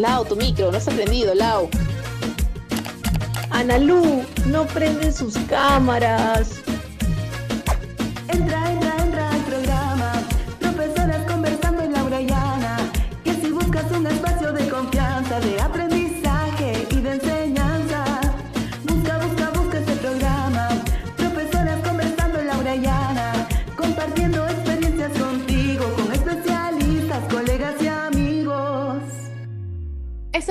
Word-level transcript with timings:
Lau, 0.00 0.24
tu 0.24 0.34
micro, 0.34 0.70
no 0.70 0.78
has 0.78 0.88
aprendido, 0.88 1.34
Lau. 1.34 1.68
Analú, 3.50 4.24
no 4.46 4.66
prenden 4.66 5.12
sus 5.12 5.36
cámaras. 5.48 6.60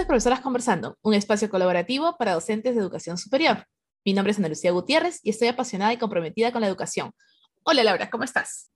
Profesoras 0.05 0.39
Conversando, 0.39 0.97
un 1.01 1.13
espacio 1.13 1.49
colaborativo 1.49 2.15
para 2.17 2.33
docentes 2.33 2.73
de 2.73 2.81
educación 2.81 3.17
superior. 3.17 3.65
Mi 4.05 4.13
nombre 4.13 4.31
es 4.31 4.39
Ana 4.39 4.47
Lucía 4.47 4.71
Gutiérrez 4.71 5.19
y 5.23 5.29
estoy 5.29 5.49
apasionada 5.49 5.91
y 5.93 5.97
comprometida 5.97 6.51
con 6.51 6.61
la 6.61 6.67
educación. 6.67 7.11
Hola 7.63 7.83
Laura, 7.83 8.09
¿cómo 8.09 8.23
estás? 8.23 8.71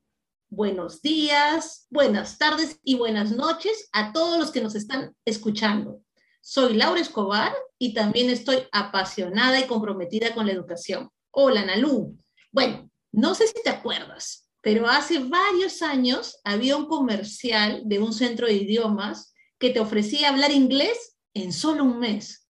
Buenos 0.49 1.01
días, 1.01 1.87
buenas 1.89 2.37
tardes 2.37 2.79
y 2.83 2.95
buenas 2.95 3.31
noches 3.31 3.89
a 3.93 4.11
todos 4.11 4.37
los 4.37 4.51
que 4.51 4.61
nos 4.61 4.75
están 4.75 5.15
escuchando. 5.25 6.01
Soy 6.41 6.73
Laura 6.73 6.99
Escobar 6.99 7.53
y 7.79 7.93
también 7.93 8.29
estoy 8.29 8.67
apasionada 8.71 9.59
y 9.59 9.67
comprometida 9.67 10.33
con 10.33 10.45
la 10.45 10.51
educación. 10.51 11.09
Hola 11.31 11.65
Nalú. 11.65 12.17
Bueno, 12.51 12.89
no 13.11 13.33
sé 13.33 13.47
si 13.47 13.63
te 13.63 13.69
acuerdas, 13.69 14.49
pero 14.61 14.87
hace 14.87 15.19
varios 15.19 15.81
años 15.81 16.39
había 16.43 16.75
un 16.75 16.85
comercial 16.87 17.81
de 17.85 17.99
un 17.99 18.13
centro 18.13 18.45
de 18.45 18.53
idiomas 18.53 19.33
que 19.57 19.69
te 19.69 19.79
ofrecía 19.79 20.29
hablar 20.29 20.51
inglés 20.51 21.12
en 21.33 21.51
solo 21.51 21.83
un 21.83 21.99
mes. 21.99 22.47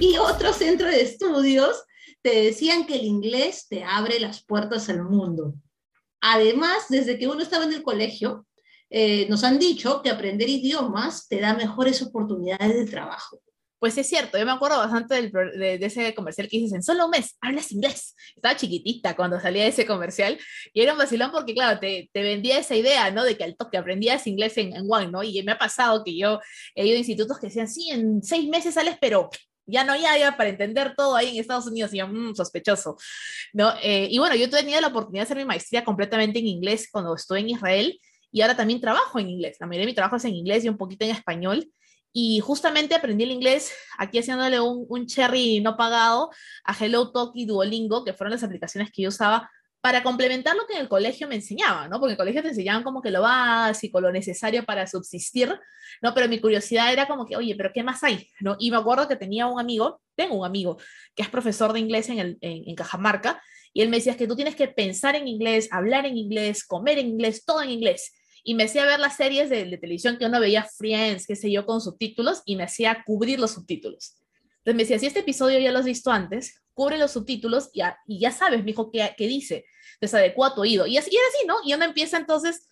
Y 0.00 0.18
otro 0.18 0.52
centro 0.52 0.88
de 0.88 1.00
estudios 1.00 1.84
te 2.22 2.42
decían 2.42 2.86
que 2.86 2.96
el 2.96 3.04
inglés 3.04 3.66
te 3.68 3.84
abre 3.84 4.20
las 4.20 4.44
puertas 4.44 4.88
al 4.88 5.02
mundo. 5.02 5.54
Además, 6.20 6.86
desde 6.88 7.18
que 7.18 7.28
uno 7.28 7.42
estaba 7.42 7.64
en 7.64 7.72
el 7.72 7.82
colegio, 7.82 8.46
eh, 8.90 9.26
nos 9.28 9.44
han 9.44 9.58
dicho 9.58 10.02
que 10.02 10.10
aprender 10.10 10.48
idiomas 10.48 11.28
te 11.28 11.40
da 11.40 11.54
mejores 11.54 12.02
oportunidades 12.02 12.74
de 12.74 12.86
trabajo. 12.86 13.40
Pues 13.86 13.98
es 13.98 14.08
cierto, 14.08 14.36
yo 14.36 14.44
me 14.44 14.50
acuerdo 14.50 14.78
bastante 14.78 15.14
del 15.14 15.30
de, 15.30 15.78
de 15.78 15.86
ese 15.86 16.12
comercial 16.12 16.48
que 16.48 16.56
dices, 16.58 16.72
en 16.72 16.82
solo 16.82 17.04
un 17.04 17.12
mes 17.12 17.36
hablas 17.40 17.70
inglés. 17.70 18.16
Estaba 18.34 18.56
chiquitita 18.56 19.14
cuando 19.14 19.38
salía 19.38 19.64
ese 19.64 19.86
comercial 19.86 20.36
y 20.74 20.80
era 20.80 20.90
un 20.90 20.98
vacilón 20.98 21.30
porque, 21.30 21.54
claro, 21.54 21.78
te, 21.78 22.10
te 22.12 22.22
vendía 22.24 22.58
esa 22.58 22.74
idea, 22.74 23.12
¿no? 23.12 23.22
De 23.22 23.36
que 23.36 23.44
al 23.44 23.56
toque 23.56 23.78
aprendías 23.78 24.26
inglés 24.26 24.58
en, 24.58 24.74
en 24.74 24.86
One, 24.90 25.12
¿no? 25.12 25.22
Y 25.22 25.40
me 25.44 25.52
ha 25.52 25.58
pasado 25.58 26.02
que 26.02 26.18
yo 26.18 26.40
he 26.74 26.84
ido 26.84 26.96
a 26.96 26.98
institutos 26.98 27.38
que 27.38 27.46
decían, 27.46 27.68
sí, 27.68 27.90
en 27.90 28.24
seis 28.24 28.48
meses 28.48 28.74
sales, 28.74 28.96
pero 29.00 29.30
ya 29.66 29.84
no 29.84 29.92
hay 29.92 30.00
ya 30.02 30.36
para 30.36 30.48
entender 30.50 30.94
todo 30.96 31.14
ahí 31.14 31.28
en 31.36 31.40
Estados 31.40 31.68
Unidos. 31.68 31.94
Y 31.94 31.98
yo, 31.98 32.08
"Mm, 32.08 32.34
sospechoso, 32.34 32.96
¿no? 33.52 33.72
Eh, 33.84 34.08
y 34.10 34.18
bueno, 34.18 34.34
yo 34.34 34.50
tenía 34.50 34.80
la 34.80 34.88
oportunidad 34.88 35.20
de 35.22 35.26
hacer 35.26 35.36
mi 35.36 35.44
maestría 35.44 35.84
completamente 35.84 36.40
en 36.40 36.48
inglés 36.48 36.88
cuando 36.90 37.14
estuve 37.14 37.38
en 37.38 37.50
Israel 37.50 38.00
y 38.32 38.40
ahora 38.42 38.56
también 38.56 38.80
trabajo 38.80 39.20
en 39.20 39.30
inglés. 39.30 39.58
La 39.60 39.68
mayoría 39.68 39.86
de 39.86 39.92
mi 39.92 39.94
trabajo 39.94 40.16
es 40.16 40.24
en 40.24 40.34
inglés 40.34 40.64
y 40.64 40.68
un 40.68 40.76
poquito 40.76 41.04
en 41.04 41.12
español. 41.12 41.70
Y 42.18 42.40
justamente 42.40 42.94
aprendí 42.94 43.24
el 43.24 43.30
inglés 43.30 43.74
aquí 43.98 44.18
haciéndole 44.18 44.58
un, 44.58 44.86
un 44.88 45.04
cherry 45.04 45.60
no 45.60 45.76
pagado 45.76 46.30
a 46.64 46.74
Hello 46.74 47.12
Talk 47.12 47.32
y 47.34 47.44
Duolingo, 47.44 48.06
que 48.06 48.14
fueron 48.14 48.32
las 48.32 48.42
aplicaciones 48.42 48.90
que 48.90 49.02
yo 49.02 49.10
usaba 49.10 49.50
para 49.82 50.02
complementar 50.02 50.56
lo 50.56 50.66
que 50.66 50.72
en 50.72 50.80
el 50.80 50.88
colegio 50.88 51.28
me 51.28 51.34
enseñaban, 51.34 51.90
¿no? 51.90 52.00
Porque 52.00 52.12
en 52.12 52.14
el 52.14 52.16
colegio 52.16 52.40
te 52.40 52.48
enseñaban 52.48 52.82
como 52.84 53.02
que 53.02 53.10
lo 53.10 53.20
básico, 53.20 54.00
lo 54.00 54.10
necesario 54.10 54.64
para 54.64 54.86
subsistir, 54.86 55.60
¿no? 56.00 56.14
Pero 56.14 56.26
mi 56.26 56.40
curiosidad 56.40 56.90
era 56.90 57.06
como 57.06 57.26
que, 57.26 57.36
oye, 57.36 57.54
¿pero 57.54 57.70
qué 57.74 57.82
más 57.82 58.02
hay? 58.02 58.26
¿no? 58.40 58.56
Y 58.58 58.70
me 58.70 58.78
acuerdo 58.78 59.06
que 59.06 59.16
tenía 59.16 59.46
un 59.46 59.60
amigo, 59.60 60.00
tengo 60.14 60.36
un 60.36 60.46
amigo, 60.46 60.78
que 61.14 61.22
es 61.22 61.28
profesor 61.28 61.74
de 61.74 61.80
inglés 61.80 62.08
en, 62.08 62.18
el, 62.18 62.38
en, 62.40 62.74
Cajamarca, 62.76 63.42
y 63.74 63.82
él 63.82 63.90
me 63.90 63.98
decía 63.98 64.12
"Es 64.12 64.18
que 64.18 64.26
tú 64.26 64.36
tienes 64.36 64.56
que 64.56 64.68
pensar 64.68 65.16
en 65.16 65.28
inglés, 65.28 65.68
hablar 65.70 66.06
en 66.06 66.16
inglés, 66.16 66.64
comer 66.64 66.98
en 66.98 67.08
inglés, 67.08 67.44
todo 67.44 67.62
en 67.62 67.68
inglés 67.68 68.10
y 68.48 68.54
me 68.54 68.62
hacía 68.62 68.84
ver 68.86 69.00
las 69.00 69.16
series 69.16 69.50
de, 69.50 69.64
de, 69.64 69.76
televisión 69.76 70.18
que 70.18 70.24
uno 70.24 70.38
veía 70.38 70.62
Friends, 70.62 71.26
qué 71.26 71.34
sé 71.34 71.50
yo, 71.50 71.66
con 71.66 71.80
subtítulos 71.80 72.42
y 72.44 72.54
me 72.54 72.62
hacía 72.62 73.02
cubrir 73.04 73.40
los 73.40 73.50
subtítulos. 73.50 74.18
Entonces 74.58 74.76
me 74.76 74.82
decía, 74.84 74.98
si 75.00 75.06
este 75.06 75.18
episodio 75.20 75.58
ya 75.58 75.72
lo 75.72 75.80
has 75.80 75.84
visto 75.84 76.12
antes, 76.12 76.62
cubre 76.72 76.96
los 76.96 77.10
subtítulos 77.10 77.70
y 77.72 77.80
ya, 77.80 77.98
y 78.06 78.20
ya 78.20 78.30
sabes, 78.30 78.62
mijo, 78.62 78.92
qué, 78.92 79.12
qué 79.16 79.26
dice. 79.26 79.64
Entonces 80.00 80.32
tu 80.54 80.60
oído. 80.60 80.86
Y, 80.86 80.96
así, 80.96 81.10
y 81.10 81.16
era 81.16 81.26
así, 81.26 81.46
¿no? 81.48 81.56
Y 81.64 81.74
uno 81.74 81.86
empieza 81.86 82.18
entonces 82.18 82.70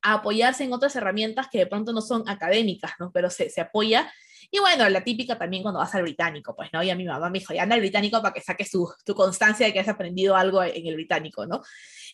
a 0.00 0.14
apoyarse 0.14 0.64
en 0.64 0.72
otras 0.72 0.96
herramientas 0.96 1.48
que 1.52 1.58
de 1.58 1.66
pronto 1.66 1.92
no 1.92 2.00
son 2.00 2.26
académicas, 2.26 2.92
¿no? 2.98 3.12
Pero 3.12 3.28
se, 3.28 3.50
se 3.50 3.60
apoya. 3.60 4.10
Y 4.50 4.60
bueno, 4.60 4.88
la 4.88 5.04
típica 5.04 5.36
también 5.36 5.62
cuando 5.62 5.80
vas 5.80 5.94
al 5.94 6.04
británico, 6.04 6.56
pues, 6.56 6.70
¿no? 6.72 6.82
Y 6.82 6.88
a 6.88 6.96
mi 6.96 7.04
mamá 7.04 7.28
me 7.28 7.40
dijo, 7.40 7.52
ya 7.52 7.64
anda 7.64 7.74
al 7.74 7.82
británico 7.82 8.22
para 8.22 8.32
que 8.32 8.40
saques 8.40 8.70
tu, 8.70 8.90
tu 9.04 9.14
constancia 9.14 9.66
de 9.66 9.74
que 9.74 9.80
has 9.80 9.88
aprendido 9.88 10.36
algo 10.36 10.62
en 10.62 10.86
el 10.86 10.94
británico, 10.94 11.44
¿no? 11.44 11.60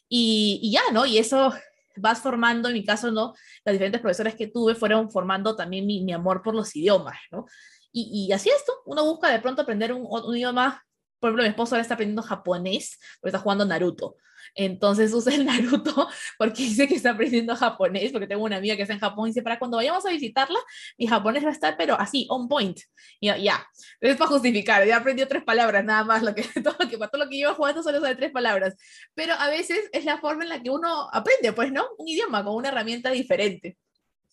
Y, 0.09 0.59
y 0.65 0.73
ya, 0.73 0.83
¿no? 0.93 1.07
Y 1.07 1.19
eso 1.19 1.55
vas 1.97 2.21
formando, 2.21 2.69
en 2.69 2.75
mi 2.75 2.85
caso, 2.85 3.11
¿no? 3.11 3.35
Las 3.65 3.73
diferentes 3.73 4.01
profesores 4.01 4.35
que 4.35 4.49
tuve 4.49 4.75
fueron 4.75 5.11
formando 5.11 5.57
también 5.57 5.87
mi, 5.87 6.03
mi 6.03 6.13
amor 6.13 6.43
por 6.43 6.55
los 6.55 6.75
idiomas, 6.77 7.19
¿no? 7.31 7.47
Y, 7.93 8.27
y, 8.29 8.33
así 8.33 8.49
es, 8.49 8.65
¿no? 8.67 8.75
Uno 8.87 9.05
busca 9.05 9.29
de 9.29 9.41
pronto 9.41 9.63
aprender 9.63 9.93
un, 9.93 10.07
un, 10.07 10.37
idioma, 10.37 10.83
por 11.23 11.29
ejemplo, 11.29 11.45
mi 11.45 11.51
esposo 11.51 11.77
ahora 11.77 11.83
está 11.83 11.95
aprendiendo 11.95 12.21
japonés, 12.21 12.99
porque 13.21 13.29
está 13.29 13.39
jugando 13.39 13.65
Naruto. 13.65 14.17
Entonces 14.57 15.13
usa 15.15 15.33
el 15.33 15.47
Naruto 15.47 16.09
porque 16.37 16.65
dice 16.65 16.89
que 16.89 16.97
está 16.97 17.11
aprendiendo 17.11 17.55
japonés, 17.55 18.11
porque 18.11 18.27
tengo 18.27 18.43
una 18.43 18.57
amiga 18.57 18.75
que 18.75 18.83
está 18.83 18.93
en 18.93 18.99
Japón 18.99 19.29
y 19.29 19.31
dice, 19.31 19.41
para 19.41 19.61
cuando 19.61 19.77
vayamos 19.77 20.05
a 20.05 20.11
visitarla, 20.11 20.59
mi 20.99 21.07
japonés 21.07 21.45
va 21.45 21.51
a 21.51 21.53
estar, 21.53 21.77
pero 21.77 21.95
así, 21.95 22.27
on 22.29 22.49
point. 22.49 22.77
Y 23.21 23.29
ya, 23.29 23.65
es 24.01 24.17
para 24.17 24.31
justificar, 24.31 24.85
ya 24.85 24.97
aprendió 24.97 25.29
tres 25.29 25.45
palabras, 25.45 25.85
nada 25.85 26.03
más, 26.03 26.25
lo 26.25 26.35
que, 26.35 26.43
todo, 26.65 26.75
lo 26.77 26.89
que, 26.89 26.97
todo 26.97 27.25
lo 27.25 27.29
que 27.29 27.37
llevo 27.37 27.55
jugando 27.55 27.85
solo 27.85 28.01
sabe 28.01 28.17
tres 28.17 28.33
palabras. 28.33 28.75
Pero 29.15 29.35
a 29.35 29.49
veces 29.49 29.79
es 29.93 30.05
la 30.05 30.19
forma 30.19 30.43
en 30.43 30.49
la 30.49 30.61
que 30.61 30.71
uno 30.71 31.09
aprende, 31.13 31.53
pues, 31.53 31.71
¿no? 31.71 31.87
Un 31.99 32.09
idioma 32.09 32.43
con 32.43 32.57
una 32.57 32.71
herramienta 32.71 33.13
diferente. 33.13 33.77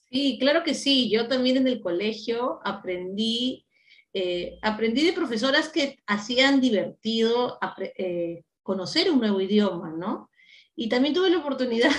Sí, 0.09 0.37
claro 0.39 0.63
que 0.63 0.73
sí. 0.73 1.11
Yo 1.11 1.27
también 1.27 1.57
en 1.57 1.67
el 1.67 1.81
colegio 1.81 2.61
aprendí, 2.65 3.67
eh, 4.13 4.57
aprendí 4.61 5.05
de 5.05 5.13
profesoras 5.13 5.69
que 5.69 5.99
hacían 6.07 6.59
divertido 6.59 7.59
eh, 7.97 8.43
conocer 8.63 9.11
un 9.11 9.19
nuevo 9.19 9.39
idioma, 9.39 9.91
¿no? 9.91 10.29
Y 10.75 10.89
también 10.89 11.13
tuve 11.13 11.29
la 11.29 11.37
oportunidad, 11.37 11.91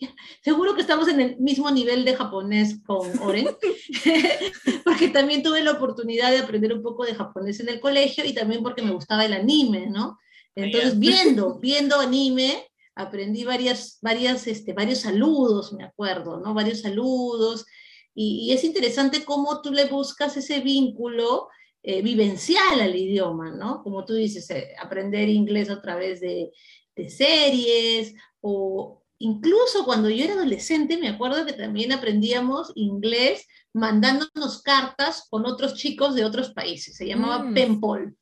seguro 0.42 0.74
que 0.74 0.80
estamos 0.80 1.06
en 1.08 1.20
el 1.20 1.36
mismo 1.38 1.70
nivel 1.70 2.04
de 2.04 2.16
japonés 2.16 2.80
con 2.84 3.16
Oren, 3.20 3.48
porque 4.84 5.08
también 5.08 5.42
tuve 5.42 5.62
la 5.62 5.72
oportunidad 5.72 6.30
de 6.32 6.38
aprender 6.38 6.72
un 6.72 6.82
poco 6.82 7.04
de 7.04 7.14
japonés 7.14 7.60
en 7.60 7.68
el 7.68 7.80
colegio 7.80 8.24
y 8.24 8.34
también 8.34 8.62
porque 8.62 8.82
me 8.82 8.92
gustaba 8.92 9.24
el 9.24 9.32
anime, 9.32 9.86
¿no? 9.86 10.18
Entonces, 10.56 10.98
viendo, 10.98 11.58
viendo 11.60 12.00
anime, 12.00 12.66
aprendí 12.94 13.44
varias, 13.44 13.98
varias, 14.02 14.46
este, 14.46 14.72
varios 14.72 15.00
saludos, 15.00 15.72
me 15.72 15.84
acuerdo, 15.84 16.40
¿no? 16.40 16.54
Varios 16.54 16.80
saludos. 16.80 17.66
Y, 18.14 18.46
y 18.48 18.52
es 18.52 18.64
interesante 18.64 19.24
cómo 19.24 19.62
tú 19.62 19.72
le 19.72 19.86
buscas 19.86 20.36
ese 20.36 20.60
vínculo 20.60 21.48
eh, 21.84 22.00
vivencial 22.00 22.80
al 22.80 22.94
idioma, 22.94 23.50
¿no? 23.50 23.82
Como 23.82 24.04
tú 24.04 24.14
dices, 24.14 24.48
eh, 24.50 24.72
aprender 24.80 25.28
inglés 25.28 25.68
a 25.68 25.82
través 25.82 26.20
de, 26.20 26.52
de, 26.94 27.10
series 27.10 28.14
o 28.40 29.02
incluso 29.18 29.84
cuando 29.84 30.08
yo 30.08 30.24
era 30.24 30.34
adolescente, 30.34 30.96
me 30.96 31.08
acuerdo 31.08 31.44
que 31.44 31.54
también 31.54 31.90
aprendíamos 31.90 32.70
inglés 32.76 33.48
mandándonos 33.72 34.62
cartas 34.62 35.26
con 35.28 35.44
otros 35.44 35.74
chicos 35.74 36.14
de 36.14 36.24
otros 36.24 36.52
países. 36.52 36.96
Se 36.96 37.06
llamaba 37.06 37.42
mm. 37.42 37.54
penpal, 37.54 38.14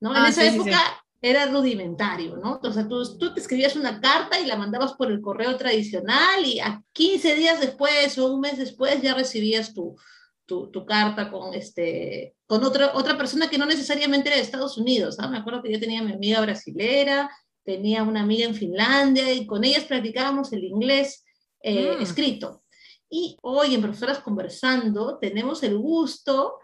¿no? 0.00 0.12
Ah, 0.12 0.18
en 0.18 0.26
esa 0.26 0.42
sí, 0.42 0.48
época... 0.48 0.70
Sí, 0.70 0.76
sí 0.76 1.03
era 1.24 1.46
rudimentario, 1.46 2.36
¿no? 2.36 2.60
O 2.62 2.70
sea, 2.70 2.86
tú, 2.86 3.02
tú, 3.16 3.32
te 3.32 3.40
escribías 3.40 3.76
una 3.76 3.98
carta 3.98 4.38
y 4.38 4.44
la 4.44 4.56
mandabas 4.56 4.92
por 4.92 5.10
el 5.10 5.22
correo 5.22 5.56
tradicional 5.56 6.44
y 6.44 6.60
a 6.60 6.82
15 6.92 7.34
días 7.34 7.60
después 7.60 8.18
o 8.18 8.34
un 8.34 8.42
mes 8.42 8.58
después 8.58 9.00
ya 9.00 9.14
recibías 9.14 9.72
tu, 9.72 9.96
tu, 10.44 10.70
tu 10.70 10.84
carta 10.84 11.30
con, 11.30 11.54
este, 11.54 12.34
con 12.44 12.62
otra, 12.62 12.92
otra 12.94 13.16
persona 13.16 13.48
que 13.48 13.56
no 13.56 13.64
necesariamente 13.64 14.28
era 14.28 14.36
de 14.36 14.42
Estados 14.42 14.76
Unidos. 14.76 15.16
¿no? 15.18 15.30
Me 15.30 15.38
acuerdo 15.38 15.62
que 15.62 15.72
yo 15.72 15.80
tenía 15.80 16.02
mi 16.02 16.12
amiga 16.12 16.42
brasilera, 16.42 17.30
tenía 17.64 18.02
una 18.02 18.20
amiga 18.20 18.44
en 18.44 18.54
Finlandia 18.54 19.32
y 19.32 19.46
con 19.46 19.64
ellas 19.64 19.84
practicábamos 19.84 20.52
el 20.52 20.64
inglés 20.64 21.24
eh, 21.62 21.96
mm. 21.96 22.02
escrito. 22.02 22.64
Y 23.08 23.38
hoy 23.40 23.74
en 23.74 23.80
Profesoras 23.80 24.18
Conversando 24.18 25.16
tenemos 25.18 25.62
el 25.62 25.78
gusto 25.78 26.58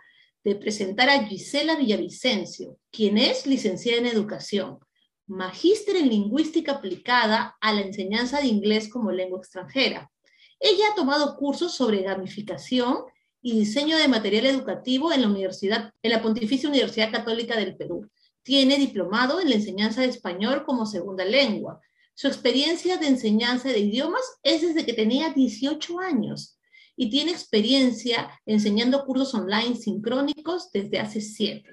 de 0.45 0.55
presentar 0.55 1.11
a 1.11 1.25
Gisela 1.25 1.77
Villavicencio, 1.77 2.79
quien 2.91 3.19
es 3.19 3.47
licenciada 3.47 3.99
en 3.99 4.07
educación, 4.07 4.79
magíster 5.27 5.97
en 5.97 6.09
lingüística 6.09 6.73
aplicada 6.73 7.57
a 7.61 7.73
la 7.73 7.83
enseñanza 7.83 8.41
de 8.41 8.49
inglés 8.49 8.89
como 8.89 9.13
lengua 9.13 9.39
extranjera. 9.39 10.11
Ella 10.59 10.85
ha 10.91 10.95
tomado 10.95 11.37
cursos 11.37 11.75
sobre 11.75 12.03
gamificación 12.03 12.99
y 13.43 13.59
diseño 13.59 13.97
de 13.97 14.09
material 14.09 14.47
educativo 14.47 15.13
en 15.13 15.23
la, 15.23 15.29
universidad, 15.29 15.93
en 16.03 16.11
la 16.11 16.23
Pontificia 16.23 16.69
Universidad 16.69 17.11
Católica 17.11 17.57
del 17.57 17.77
Perú. 17.77 18.11
Tiene 18.43 18.77
diplomado 18.77 19.41
en 19.41 19.49
la 19.51 19.57
enseñanza 19.57 20.03
de 20.03 20.09
español 20.09 20.65
como 20.65 20.87
segunda 20.87 21.25
lengua, 21.25 21.81
Su 22.15 22.27
experiencia 22.27 22.99
de 22.99 23.07
enseñanza 23.07 23.71
de 23.71 23.79
idiomas 23.79 24.23
es 24.43 24.61
desde 24.61 24.85
que 24.85 24.93
tenía 24.93 25.31
18 25.31 26.01
años 26.01 26.60
y 26.97 27.11
tiene 27.11 27.33
experiencia 27.33 28.31
enseñando 28.47 29.05
cursos 29.05 29.35
online 29.35 29.77
sincrónicos 29.77 30.71
desde 30.73 30.99
hace 30.99 31.21
7. 31.21 31.69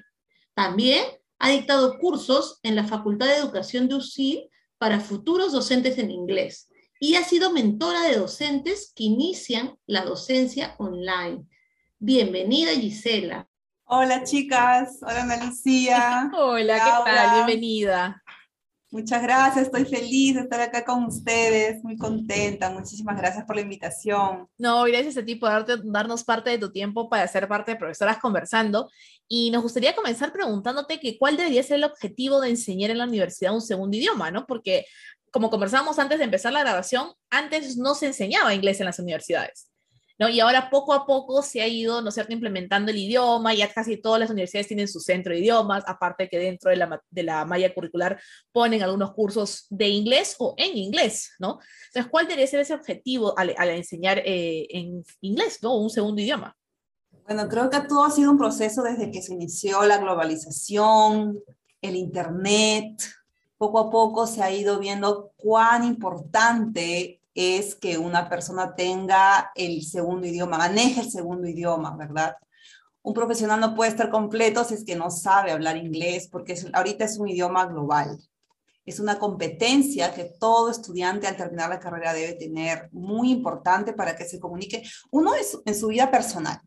También 0.54 1.06
ha 1.40 1.50
dictado 1.50 1.98
cursos 2.00 2.60
en 2.64 2.76
la 2.76 2.86
Facultad 2.86 3.28
de 3.28 3.38
Educación 3.38 3.88
de 3.88 3.96
UCI 3.96 4.50
para 4.78 5.00
futuros 5.00 5.52
docentes 5.52 5.98
en 5.98 6.12
inglés 6.12 6.70
y 7.00 7.16
ha 7.16 7.24
sido 7.24 7.52
mentora 7.52 8.04
de 8.04 8.18
docentes 8.18 8.92
que 8.96 9.04
inician 9.04 9.78
la 9.86 10.04
docencia 10.04 10.76
online. 10.80 11.46
Bienvenida, 12.00 12.72
Gisela. 12.72 13.48
Hola, 13.86 14.24
chicas. 14.24 15.00
Hola, 15.02 15.24
Ana 15.24 15.46
Lucía. 15.46 16.32
Hola, 16.38 16.74
¿qué 16.74 16.90
Laura. 16.90 17.16
tal? 17.16 17.36
Bienvenida. 17.36 18.24
Muchas 18.90 19.22
gracias. 19.22 19.66
Estoy 19.66 19.84
feliz 19.86 20.36
de 20.36 20.42
estar 20.42 20.62
acá 20.62 20.86
con 20.86 21.04
ustedes. 21.06 21.84
Muy 21.84 21.98
contenta. 21.98 22.70
Muchísimas 22.70 23.18
gracias 23.18 23.44
por 23.46 23.56
la 23.56 23.62
invitación. 23.62 24.48
No, 24.58 24.84
gracias 24.84 25.18
a 25.18 25.26
ti 25.26 25.36
por 25.36 25.50
darte- 25.50 25.82
darnos 25.84 26.24
parte 26.24 26.50
de 26.52 26.58
tu 26.58 26.72
tiempo 26.72 27.10
para 27.10 27.28
ser 27.28 27.48
parte 27.50 27.72
de 27.72 27.78
Profesoras 27.78 28.18
Conversando. 28.18 28.90
Y 29.28 29.52
nos 29.52 29.62
gustaría 29.62 29.94
comenzar 29.94 30.32
preguntándote 30.32 31.00
que 31.02 31.18
cuál 31.18 31.36
debería 31.36 31.64
ser 31.64 31.78
el 31.78 31.84
objetivo 31.84 32.40
de 32.40 32.50
enseñar 32.50 32.90
en 32.92 33.00
la 33.00 33.04
universidad 33.06 33.54
un 33.54 33.62
segundo 33.62 33.98
idioma, 33.98 34.32
¿no? 34.32 34.46
Porque 34.48 34.86
como 35.32 35.50
conversábamos 35.50 36.00
antes 36.00 36.18
de 36.18 36.24
empezar 36.24 36.54
la 36.54 36.62
grabación, 36.62 37.12
antes 37.30 37.76
no 37.76 37.94
se 37.94 38.08
enseñaba 38.08 38.54
inglés 38.56 38.80
en 38.80 38.86
las 38.86 39.00
universidades. 39.00 39.70
¿No? 40.20 40.30
Y 40.30 40.40
ahora 40.40 40.70
poco 40.70 40.94
a 40.94 41.06
poco 41.06 41.42
se 41.42 41.62
ha 41.62 41.68
ido, 41.68 42.02
¿no 42.02 42.10
es 42.10 42.16
cierto?, 42.16 42.34
implementando 42.34 42.92
el 42.92 42.98
idioma, 42.98 43.54
ya 43.54 43.72
casi 43.72 43.98
todas 43.98 44.20
las 44.20 44.30
universidades 44.30 44.68
tienen 44.68 44.88
su 44.88 45.00
centro 45.00 45.34
de 45.34 45.40
idiomas, 45.40 45.84
aparte 45.88 46.30
que 46.30 46.40
dentro 46.40 46.70
de 46.70 46.78
la, 46.78 47.02
de 47.10 47.24
la 47.24 47.46
malla 47.46 47.74
curricular 47.74 48.20
ponen 48.52 48.84
algunos 48.84 49.14
cursos 49.14 49.68
de 49.70 49.88
inglés 49.88 50.36
o 50.40 50.56
en 50.58 50.78
inglés, 50.78 51.32
¿no? 51.40 51.60
Entonces, 51.88 52.12
¿cuál 52.12 52.28
debería 52.28 52.48
ser 52.48 52.60
ese 52.62 52.74
objetivo 52.74 53.38
al, 53.38 53.54
al 53.58 53.70
enseñar 53.70 54.20
eh, 54.20 54.68
en 54.70 55.04
inglés, 55.22 55.60
¿no? 55.62 55.78
Un 55.78 55.90
segundo 55.90 56.22
idioma. 56.22 56.56
Bueno, 57.26 57.50
creo 57.50 57.70
que 57.70 57.82
todo 57.82 58.06
ha 58.06 58.12
sido 58.12 58.32
un 58.32 58.38
proceso 58.38 58.84
desde 58.84 59.12
que 59.12 59.22
se 59.22 59.34
inició 59.34 59.84
la 59.86 59.98
globalización, 59.98 61.40
el 61.82 61.96
Internet. 61.96 63.04
Poco 63.58 63.80
a 63.80 63.90
poco 63.90 64.28
se 64.28 64.44
ha 64.44 64.52
ido 64.52 64.80
viendo 64.80 65.32
cuán 65.36 65.84
importante 65.84 67.17
es 67.38 67.76
que 67.76 68.00
una 68.00 68.28
persona 68.30 68.74
tenga 68.74 69.52
el 69.54 69.84
segundo 69.84 70.26
idioma, 70.26 70.58
maneje 70.58 71.02
el 71.02 71.12
segundo 71.12 71.48
idioma, 71.48 71.96
¿verdad? 71.96 72.36
Un 73.04 73.14
profesional 73.14 73.60
no 73.60 73.76
puede 73.76 73.92
estar 73.92 74.10
completo 74.10 74.64
si 74.64 74.74
es 74.74 74.84
que 74.84 74.96
no 74.96 75.12
sabe 75.12 75.52
hablar 75.52 75.78
inglés, 75.78 76.28
porque 76.32 76.54
es- 76.54 76.68
ahorita 76.74 77.06
es 77.06 77.18
un 77.20 77.30
idioma 77.30 77.66
global. 77.68 78.18
Es 78.86 79.00
una 79.00 79.20
competencia 79.20 80.14
que 80.14 80.26
todo 80.40 80.72
estudiante 80.72 81.28
al 81.28 81.38
terminar 81.38 81.70
la 81.70 81.80
carrera 81.80 82.14
debe 82.14 82.34
tener, 82.34 82.90
muy 82.92 83.30
importante 83.32 83.94
para 83.94 84.16
que 84.16 84.26
se 84.26 84.40
comunique. 84.40 84.82
Uno 85.12 85.36
es 85.36 85.60
en 85.66 85.76
su 85.76 85.88
vida 85.88 86.10
personal, 86.10 86.60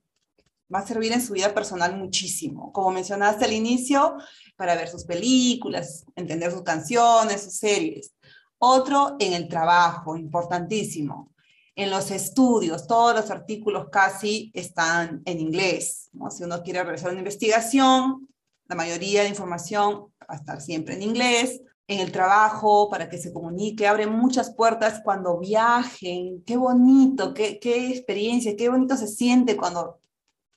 va 0.73 0.79
a 0.79 0.87
servir 0.87 1.13
en 1.13 1.21
su 1.21 1.33
vida 1.33 1.53
personal 1.53 1.97
muchísimo. 1.97 2.73
Como 2.73 2.93
mencionaste 2.93 3.45
al 3.45 3.53
inicio, 3.53 4.17
para 4.55 4.77
ver 4.77 4.89
sus 4.89 5.05
películas, 5.05 6.05
entender 6.15 6.53
sus 6.53 6.63
canciones, 6.63 7.43
sus 7.43 7.57
series. 7.57 8.13
Otro 8.63 9.17
en 9.19 9.33
el 9.33 9.49
trabajo, 9.49 10.17
importantísimo. 10.17 11.33
En 11.75 11.89
los 11.89 12.11
estudios, 12.11 12.87
todos 12.87 13.15
los 13.15 13.31
artículos 13.31 13.89
casi 13.91 14.51
están 14.53 15.23
en 15.25 15.41
inglés. 15.41 16.11
¿no? 16.13 16.31
Si 16.31 16.45
uno 16.45 16.63
quiere 16.63 16.83
realizar 16.83 17.11
una 17.11 17.21
investigación, 17.21 18.29
la 18.69 18.77
mayoría 18.77 19.23
de 19.23 19.31
información 19.31 20.13
va 20.21 20.35
a 20.35 20.37
estar 20.37 20.61
siempre 20.61 20.95
en 20.95 21.03
inglés. 21.03 21.63
En 21.87 22.01
el 22.01 22.13
trabajo, 22.13 22.91
para 22.91 23.09
que 23.09 23.17
se 23.17 23.33
comunique, 23.33 23.87
abre 23.87 24.07
muchas 24.07 24.55
puertas 24.55 25.01
cuando 25.03 25.39
viajen. 25.39 26.45
Qué 26.45 26.59
bonito, 26.59 27.33
qué, 27.33 27.59
qué 27.59 27.89
experiencia, 27.89 28.57
qué 28.57 28.69
bonito 28.69 28.95
se 28.95 29.09
siente 29.09 29.57
cuando 29.57 30.01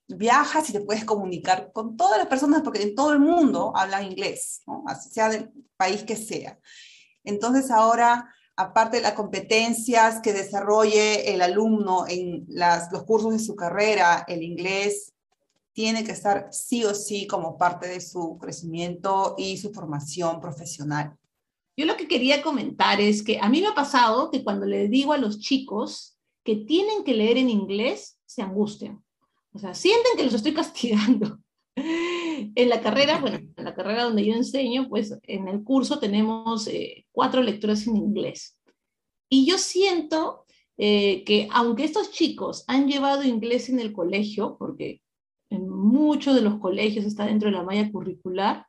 viajas 0.10 0.70
y 0.70 0.74
te 0.74 0.82
puedes 0.82 1.06
comunicar 1.06 1.72
con 1.72 1.96
todas 1.96 2.18
las 2.18 2.28
personas, 2.28 2.64
porque 2.64 2.82
en 2.82 2.96
todo 2.96 3.14
el 3.14 3.20
mundo 3.20 3.72
hablan 3.74 4.04
inglés, 4.04 4.62
¿no? 4.68 4.84
sea 5.10 5.30
del 5.30 5.52
país 5.78 6.04
que 6.04 6.18
sea. 6.18 6.60
Entonces 7.24 7.72
ahora, 7.72 8.34
aparte 8.56 8.98
de 8.98 9.04
las 9.04 9.14
competencias 9.14 10.20
que 10.22 10.34
desarrolle 10.34 11.34
el 11.34 11.42
alumno 11.42 12.06
en 12.08 12.46
las, 12.48 12.92
los 12.92 13.04
cursos 13.04 13.34
de 13.34 13.40
su 13.40 13.56
carrera, 13.56 14.26
el 14.28 14.44
inglés 14.44 15.14
tiene 15.74 16.04
que 16.04 16.12
estar 16.12 16.50
sí 16.52 16.84
o 16.86 16.94
sí 16.94 17.26
como 17.28 17.58
parte 17.58 17.88
de 17.88 18.00
su 18.00 18.38
crecimiento 18.40 19.36
y 19.38 19.58
su 19.58 19.72
formación 19.74 20.40
profesional. 20.40 21.18
Yo 21.76 21.86
lo 21.86 21.98
que 21.98 22.08
quería 22.08 22.44
comentar 22.44 23.02
es 23.02 23.24
que 23.24 23.40
a 23.40 23.50
mí 23.50 23.60
me 23.60 23.68
ha 23.68 23.74
pasado 23.74 24.30
que 24.30 24.44
cuando 24.44 24.68
le 24.68 24.88
digo 24.88 25.14
a 25.14 25.18
los 25.18 25.40
chicos 25.40 26.18
que 26.44 26.58
tienen 26.58 27.04
que 27.04 27.16
leer 27.16 27.38
en 27.38 27.50
inglés, 27.50 28.20
se 28.26 28.44
angustian. 28.44 29.04
O 29.54 29.60
sea, 29.60 29.74
sienten 29.74 30.16
que 30.16 30.24
los 30.24 30.34
estoy 30.34 30.54
castigando. 30.62 31.40
En 32.56 32.70
la 32.70 32.82
carrera, 32.82 33.20
bueno, 33.20 33.38
en 33.38 33.64
la 33.64 33.74
carrera 33.74 34.04
donde 34.04 34.26
yo 34.26 34.34
enseño, 34.34 34.88
pues 34.90 35.18
en 35.24 35.48
el 35.48 35.64
curso 35.64 36.00
tenemos 36.00 36.68
eh, 36.68 37.06
cuatro 37.12 37.42
lecturas 37.42 37.88
en 37.88 37.98
inglés. 37.98 38.58
Y 39.30 39.46
yo 39.46 39.58
siento 39.58 40.46
eh, 40.78 41.24
que 41.24 41.48
aunque 41.52 41.84
estos 41.84 42.12
chicos 42.12 42.64
han 42.68 42.88
llevado 42.88 43.24
inglés 43.24 43.70
en 43.70 43.80
el 43.80 43.94
colegio, 43.94 44.58
porque 44.58 45.02
en 45.50 45.70
muchos 45.70 46.36
de 46.36 46.42
los 46.42 46.60
colegios 46.60 47.06
está 47.06 47.26
dentro 47.26 47.50
de 47.50 47.56
la 47.56 47.64
malla 47.64 47.92
curricular, 47.92 48.68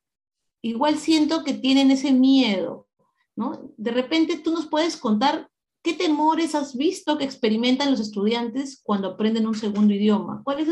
igual 0.63 0.97
siento 0.97 1.45
que 1.45 1.55
tienen 1.55 1.91
ese 1.91 2.13
miedo, 2.13 2.89
¿no? 3.37 3.71
De 3.77 3.91
repente 3.91 4.39
tú 4.39 4.53
nos 4.53 4.67
puedes 4.67 4.97
contar 4.97 5.51
qué 5.83 5.93
temores 5.93 6.55
has 6.55 6.75
visto 6.77 7.19
que 7.19 7.25
experimentan 7.25 7.91
los 7.91 8.01
estudiantes 8.01 8.81
cuando 8.83 9.09
aprenden 9.09 9.47
un 9.47 9.55
segundo 9.55 9.93
idioma. 9.93 10.41
¿Cuáles 10.43 10.69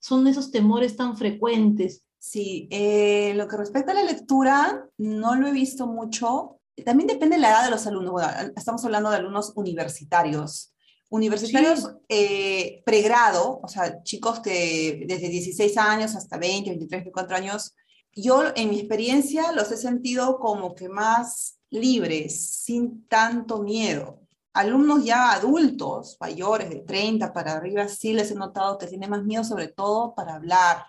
son 0.00 0.26
esos 0.26 0.50
temores 0.50 0.96
tan 0.96 1.16
frecuentes? 1.16 2.05
Sí, 2.28 2.66
eh, 2.72 3.34
lo 3.36 3.46
que 3.46 3.56
respecta 3.56 3.92
a 3.92 3.94
la 3.94 4.02
lectura, 4.02 4.84
no 4.98 5.36
lo 5.36 5.46
he 5.46 5.52
visto 5.52 5.86
mucho. 5.86 6.58
También 6.84 7.06
depende 7.06 7.36
de 7.36 7.42
la 7.42 7.50
edad 7.50 7.64
de 7.66 7.70
los 7.70 7.86
alumnos. 7.86 8.10
Bueno, 8.14 8.28
estamos 8.56 8.84
hablando 8.84 9.10
de 9.10 9.16
alumnos 9.18 9.52
universitarios. 9.54 10.74
Universitarios 11.08 11.82
Sí. 11.82 11.86
eh, 12.08 12.82
pregrado, 12.84 13.60
o 13.62 13.68
sea, 13.68 14.02
chicos 14.02 14.40
que 14.40 15.04
desde 15.06 15.28
16 15.28 15.78
años 15.78 16.16
hasta 16.16 16.36
20, 16.36 16.70
23, 16.70 17.04
24 17.04 17.36
años, 17.36 17.76
yo 18.12 18.42
en 18.56 18.70
mi 18.70 18.80
experiencia 18.80 19.52
los 19.52 19.70
he 19.70 19.76
sentido 19.76 20.40
como 20.40 20.74
que 20.74 20.88
más 20.88 21.60
libres, 21.70 22.44
sin 22.64 23.06
tanto 23.06 23.62
miedo. 23.62 24.18
Alumnos 24.52 25.04
ya 25.04 25.30
adultos, 25.30 26.16
mayores 26.20 26.70
de 26.70 26.80
30 26.80 27.32
para 27.32 27.52
arriba, 27.52 27.86
sí 27.86 28.12
les 28.14 28.32
he 28.32 28.34
notado 28.34 28.78
que 28.78 28.88
tienen 28.88 29.10
más 29.10 29.22
miedo 29.22 29.44
sobre 29.44 29.68
todo 29.68 30.12
para 30.16 30.34
hablar, 30.34 30.86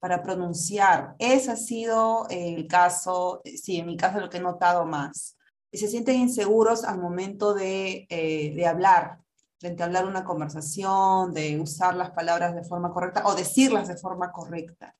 para 0.00 0.22
pronunciar. 0.22 1.14
Ese 1.18 1.52
ha 1.52 1.56
sido 1.56 2.26
el 2.30 2.66
caso, 2.66 3.42
eh, 3.44 3.56
sí, 3.56 3.76
en 3.76 3.86
mi 3.86 3.96
caso 3.96 4.18
lo 4.18 4.30
que 4.30 4.38
he 4.38 4.42
notado 4.42 4.86
más. 4.86 5.36
Y 5.70 5.78
se 5.78 5.88
sienten 5.88 6.16
inseguros 6.16 6.84
al 6.84 6.98
momento 6.98 7.54
de, 7.54 8.06
eh, 8.08 8.52
de 8.54 8.66
hablar, 8.66 9.20
de 9.60 9.68
entablar 9.68 10.06
una 10.06 10.24
conversación, 10.24 11.32
de 11.32 11.60
usar 11.60 11.94
las 11.94 12.10
palabras 12.10 12.54
de 12.54 12.64
forma 12.64 12.92
correcta 12.92 13.26
o 13.26 13.34
decirlas 13.34 13.86
de 13.86 13.96
forma 13.96 14.32
correcta. 14.32 14.96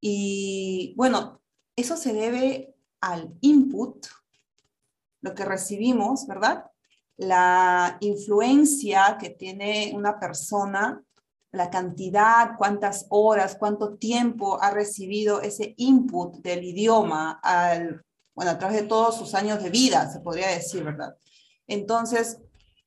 Y 0.00 0.94
bueno, 0.96 1.40
eso 1.74 1.96
se 1.96 2.12
debe 2.12 2.76
al 3.00 3.34
input, 3.40 4.06
lo 5.22 5.34
que 5.34 5.44
recibimos, 5.44 6.26
¿verdad? 6.26 6.66
La 7.16 7.96
influencia 8.00 9.16
que 9.18 9.30
tiene 9.30 9.92
una 9.94 10.18
persona 10.18 11.02
la 11.52 11.70
cantidad, 11.70 12.56
cuántas 12.56 13.06
horas, 13.10 13.56
cuánto 13.58 13.94
tiempo 13.96 14.60
ha 14.62 14.70
recibido 14.70 15.42
ese 15.42 15.74
input 15.76 16.36
del 16.36 16.64
idioma 16.64 17.38
al, 17.42 18.02
bueno, 18.34 18.52
a 18.52 18.58
través 18.58 18.80
de 18.80 18.88
todos 18.88 19.16
sus 19.16 19.34
años 19.34 19.62
de 19.62 19.70
vida, 19.70 20.10
se 20.10 20.20
podría 20.20 20.48
decir, 20.48 20.82
¿verdad? 20.82 21.14
Entonces, 21.66 22.38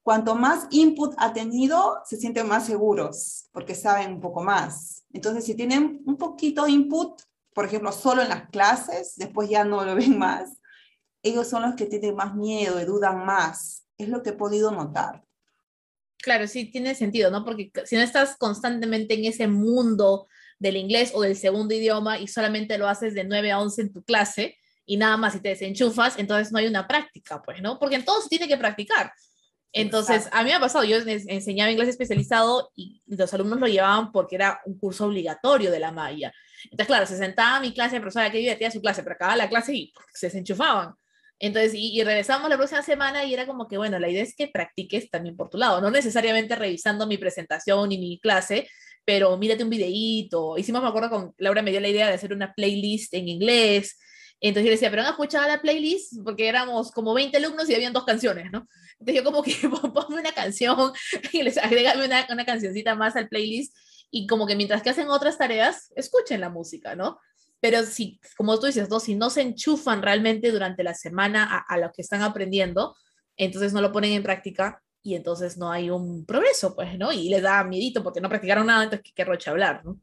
cuanto 0.01 0.35
más 0.35 0.67
input 0.71 1.13
ha 1.17 1.31
tenido, 1.31 1.99
se 2.05 2.17
sienten 2.17 2.47
más 2.47 2.65
seguros 2.65 3.49
porque 3.51 3.75
saben 3.75 4.13
un 4.13 4.21
poco 4.21 4.41
más. 4.41 5.05
Entonces, 5.13 5.45
si 5.45 5.55
tienen 5.55 6.01
un 6.05 6.17
poquito 6.17 6.67
input, 6.67 7.21
por 7.53 7.65
ejemplo, 7.65 7.91
solo 7.91 8.23
en 8.23 8.29
las 8.29 8.49
clases, 8.49 9.13
después 9.15 9.47
ya 9.47 9.63
no 9.63 9.85
lo 9.85 9.95
ven 9.95 10.17
más, 10.17 10.57
ellos 11.21 11.47
son 11.47 11.63
los 11.63 11.75
que 11.75 11.85
tienen 11.85 12.15
más 12.15 12.35
miedo 12.35 12.79
y 12.79 12.85
dudan 12.85 13.25
más. 13.25 13.87
Es 13.97 14.09
lo 14.09 14.21
que 14.21 14.31
he 14.31 14.33
podido 14.33 14.71
notar. 14.71 15.24
Claro, 16.25 16.47
sí 16.47 16.65
tiene 16.71 16.95
sentido, 16.95 17.29
¿no? 17.29 17.45
Porque 17.45 17.71
si 17.85 17.95
no 17.95 18.01
estás 18.01 18.35
constantemente 18.35 19.13
en 19.13 19.25
ese 19.25 19.47
mundo 19.47 20.27
del 20.57 20.75
inglés 20.75 21.11
o 21.13 21.21
del 21.21 21.35
segundo 21.35 21.75
idioma 21.75 22.17
y 22.17 22.27
solamente 22.27 22.79
lo 22.79 22.87
haces 22.87 23.13
de 23.13 23.25
9 23.25 23.51
a 23.51 23.59
11 23.59 23.83
en 23.83 23.93
tu 23.93 24.03
clase 24.03 24.57
y 24.87 24.97
nada 24.97 25.17
más 25.17 25.35
y 25.35 25.39
te 25.39 25.49
desenchufas, 25.49 26.17
entonces 26.17 26.51
no 26.51 26.57
hay 26.57 26.65
una 26.65 26.87
práctica, 26.87 27.43
pues, 27.43 27.61
¿no? 27.61 27.77
Porque 27.77 27.97
en 27.97 28.05
todo 28.05 28.23
se 28.23 28.29
tiene 28.29 28.47
que 28.47 28.57
practicar. 28.57 29.13
Entonces, 29.71 30.15
Exacto. 30.15 30.37
a 30.39 30.43
mí 30.43 30.49
me 30.49 30.55
ha 30.55 30.59
pasado, 30.59 30.83
yo 30.83 30.97
ens- 30.97 31.25
enseñaba 31.27 31.69
inglés 31.69 31.89
especializado 31.89 32.71
y 32.75 33.03
los 33.05 33.31
alumnos 33.35 33.59
lo 33.59 33.67
llevaban 33.67 34.11
porque 34.11 34.35
era 34.37 34.61
un 34.65 34.79
curso 34.79 35.05
obligatorio 35.05 35.69
de 35.69 35.79
la 35.79 35.91
malla. 35.91 36.33
Entonces, 36.63 36.87
claro, 36.87 37.05
se 37.05 37.17
sentaba 37.17 37.57
a 37.57 37.59
mi 37.59 37.71
clase, 37.71 37.99
profesora, 38.01 38.31
que 38.31 38.39
divertía 38.39 38.71
su 38.71 38.81
clase, 38.81 39.03
pero 39.03 39.13
acababa 39.13 39.37
la 39.37 39.47
clase 39.47 39.75
y 39.75 39.93
se 40.11 40.25
desenchufaban. 40.25 40.95
Entonces, 41.39 41.73
y, 41.73 41.99
y 41.99 42.03
regresamos 42.03 42.49
la 42.49 42.57
próxima 42.57 42.81
semana 42.81 43.25
y 43.25 43.33
era 43.33 43.45
como 43.45 43.67
que, 43.67 43.77
bueno, 43.77 43.99
la 43.99 44.09
idea 44.09 44.23
es 44.23 44.35
que 44.35 44.47
practiques 44.47 45.09
también 45.09 45.35
por 45.35 45.49
tu 45.49 45.57
lado, 45.57 45.81
no 45.81 45.91
necesariamente 45.91 46.55
revisando 46.55 47.07
mi 47.07 47.17
presentación 47.17 47.91
y 47.91 47.97
mi 47.97 48.19
clase, 48.19 48.67
pero 49.05 49.37
mírate 49.37 49.63
un 49.63 49.69
videíto. 49.69 50.57
Hicimos, 50.57 50.81
me 50.81 50.89
acuerdo, 50.89 51.09
con 51.09 51.33
Laura 51.37 51.61
me 51.61 51.71
dio 51.71 51.79
la 51.79 51.89
idea 51.89 52.07
de 52.07 52.13
hacer 52.13 52.33
una 52.33 52.53
playlist 52.53 53.13
en 53.13 53.27
inglés. 53.27 53.97
Entonces 54.41 54.65
yo 54.65 54.71
decía, 54.71 54.89
pero 54.89 55.03
han 55.03 55.09
escuchado 55.09 55.47
la 55.47 55.61
playlist, 55.61 56.13
porque 56.23 56.47
éramos 56.47 56.91
como 56.91 57.13
20 57.13 57.37
alumnos 57.37 57.69
y 57.69 57.75
habían 57.75 57.93
dos 57.93 58.05
canciones, 58.05 58.51
¿no? 58.51 58.67
Entonces 58.99 59.15
yo 59.15 59.23
como 59.23 59.43
que 59.43 59.53
ponme 59.93 60.19
una 60.19 60.33
canción 60.33 60.91
y 61.31 61.43
les 61.43 61.57
agrégame 61.57 62.05
una, 62.05 62.27
una 62.29 62.45
cancioncita 62.45 62.95
más 62.95 63.15
al 63.15 63.29
playlist 63.29 63.75
y 64.11 64.27
como 64.27 64.47
que 64.47 64.55
mientras 64.55 64.81
que 64.81 64.89
hacen 64.89 65.09
otras 65.09 65.37
tareas, 65.37 65.91
escuchen 65.95 66.41
la 66.41 66.49
música, 66.49 66.95
¿no? 66.95 67.19
Pero 67.59 67.83
si, 67.83 68.19
como 68.37 68.59
tú 68.59 68.67
dices, 68.67 68.89
¿no? 68.89 68.99
si 68.99 69.15
no 69.15 69.29
se 69.29 69.41
enchufan 69.41 70.01
realmente 70.01 70.51
durante 70.51 70.83
la 70.83 70.93
semana 70.93 71.43
a, 71.43 71.73
a 71.73 71.77
lo 71.77 71.91
que 71.91 72.01
están 72.01 72.21
aprendiendo, 72.21 72.95
entonces 73.37 73.73
no 73.73 73.81
lo 73.81 73.91
ponen 73.91 74.13
en 74.13 74.23
práctica 74.23 74.83
y 75.01 75.15
entonces 75.15 75.57
no 75.57 75.71
hay 75.71 75.89
un 75.89 76.25
progreso, 76.25 76.75
pues, 76.75 76.97
¿no? 76.97 77.11
Y 77.11 77.29
les 77.29 77.43
da 77.43 77.63
miedito 77.63 78.03
porque 78.03 78.21
no 78.21 78.29
practicaron 78.29 78.65
nada, 78.65 78.85
entonces 78.85 79.11
qué 79.13 79.23
roche 79.23 79.49
hablar, 79.49 79.85
¿no? 79.85 80.01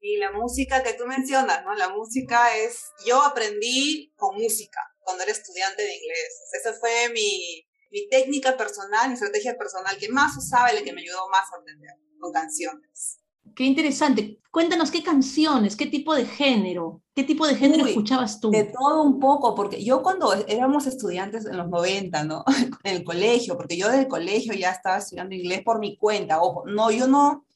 Y 0.00 0.16
la 0.16 0.32
música 0.32 0.82
que 0.82 0.94
tú 0.94 1.06
mencionas, 1.06 1.64
¿no? 1.64 1.74
La 1.74 1.88
música 1.88 2.56
es, 2.56 2.90
yo 3.04 3.22
aprendí 3.22 4.12
con 4.16 4.36
música 4.36 4.80
cuando 5.00 5.22
era 5.22 5.32
estudiante 5.32 5.82
de 5.82 5.94
inglés. 5.94 6.50
Esa 6.52 6.72
fue 6.72 7.08
mi, 7.12 7.66
mi 7.90 8.08
técnica 8.08 8.56
personal, 8.56 9.08
mi 9.08 9.14
estrategia 9.14 9.56
personal 9.56 9.96
que 9.98 10.08
más 10.08 10.36
usaba 10.36 10.72
y 10.72 10.76
la 10.76 10.82
que 10.82 10.92
me 10.92 11.02
ayudó 11.02 11.28
más 11.28 11.52
a 11.52 11.56
aprender 11.60 11.90
con 12.18 12.32
canciones. 12.32 13.18
Qué 13.54 13.64
interesante. 13.64 14.38
Cuéntanos 14.50 14.90
qué 14.90 15.02
canciones, 15.02 15.76
qué 15.76 15.86
tipo 15.86 16.14
de 16.14 16.26
género, 16.26 17.00
qué 17.14 17.24
tipo 17.24 17.46
de 17.46 17.54
género 17.54 17.84
Uy, 17.84 17.90
escuchabas 17.90 18.38
tú. 18.38 18.50
De 18.50 18.64
todo 18.64 19.02
un 19.02 19.18
poco, 19.18 19.54
porque 19.54 19.82
yo 19.82 20.02
cuando 20.02 20.32
éramos 20.46 20.86
estudiantes 20.86 21.46
en 21.46 21.56
los 21.56 21.70
90, 21.70 22.24
¿no? 22.24 22.44
En 22.84 22.96
el 22.96 23.04
colegio, 23.04 23.56
porque 23.56 23.78
yo 23.78 23.88
del 23.88 24.08
colegio 24.08 24.52
ya 24.52 24.70
estaba 24.70 24.98
estudiando 24.98 25.34
inglés 25.34 25.62
por 25.62 25.78
mi 25.78 25.96
cuenta, 25.96 26.42
ojo, 26.42 26.64
no, 26.66 26.90
yo 26.90 27.06
no, 27.06 27.46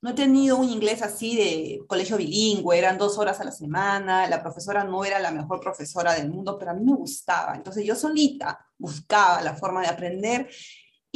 no 0.00 0.10
he 0.10 0.14
tenido 0.14 0.58
un 0.58 0.68
inglés 0.68 1.02
así 1.02 1.34
de 1.34 1.80
colegio 1.88 2.18
bilingüe, 2.18 2.78
eran 2.78 2.98
dos 2.98 3.18
horas 3.18 3.40
a 3.40 3.44
la 3.44 3.52
semana, 3.52 4.28
la 4.28 4.42
profesora 4.42 4.84
no 4.84 5.04
era 5.04 5.18
la 5.18 5.32
mejor 5.32 5.60
profesora 5.60 6.14
del 6.14 6.30
mundo, 6.30 6.56
pero 6.58 6.70
a 6.70 6.74
mí 6.74 6.84
me 6.84 6.94
gustaba, 6.94 7.56
entonces 7.56 7.84
yo 7.84 7.96
solita 7.96 8.64
buscaba 8.78 9.40
la 9.40 9.54
forma 9.54 9.80
de 9.80 9.88
aprender 9.88 10.48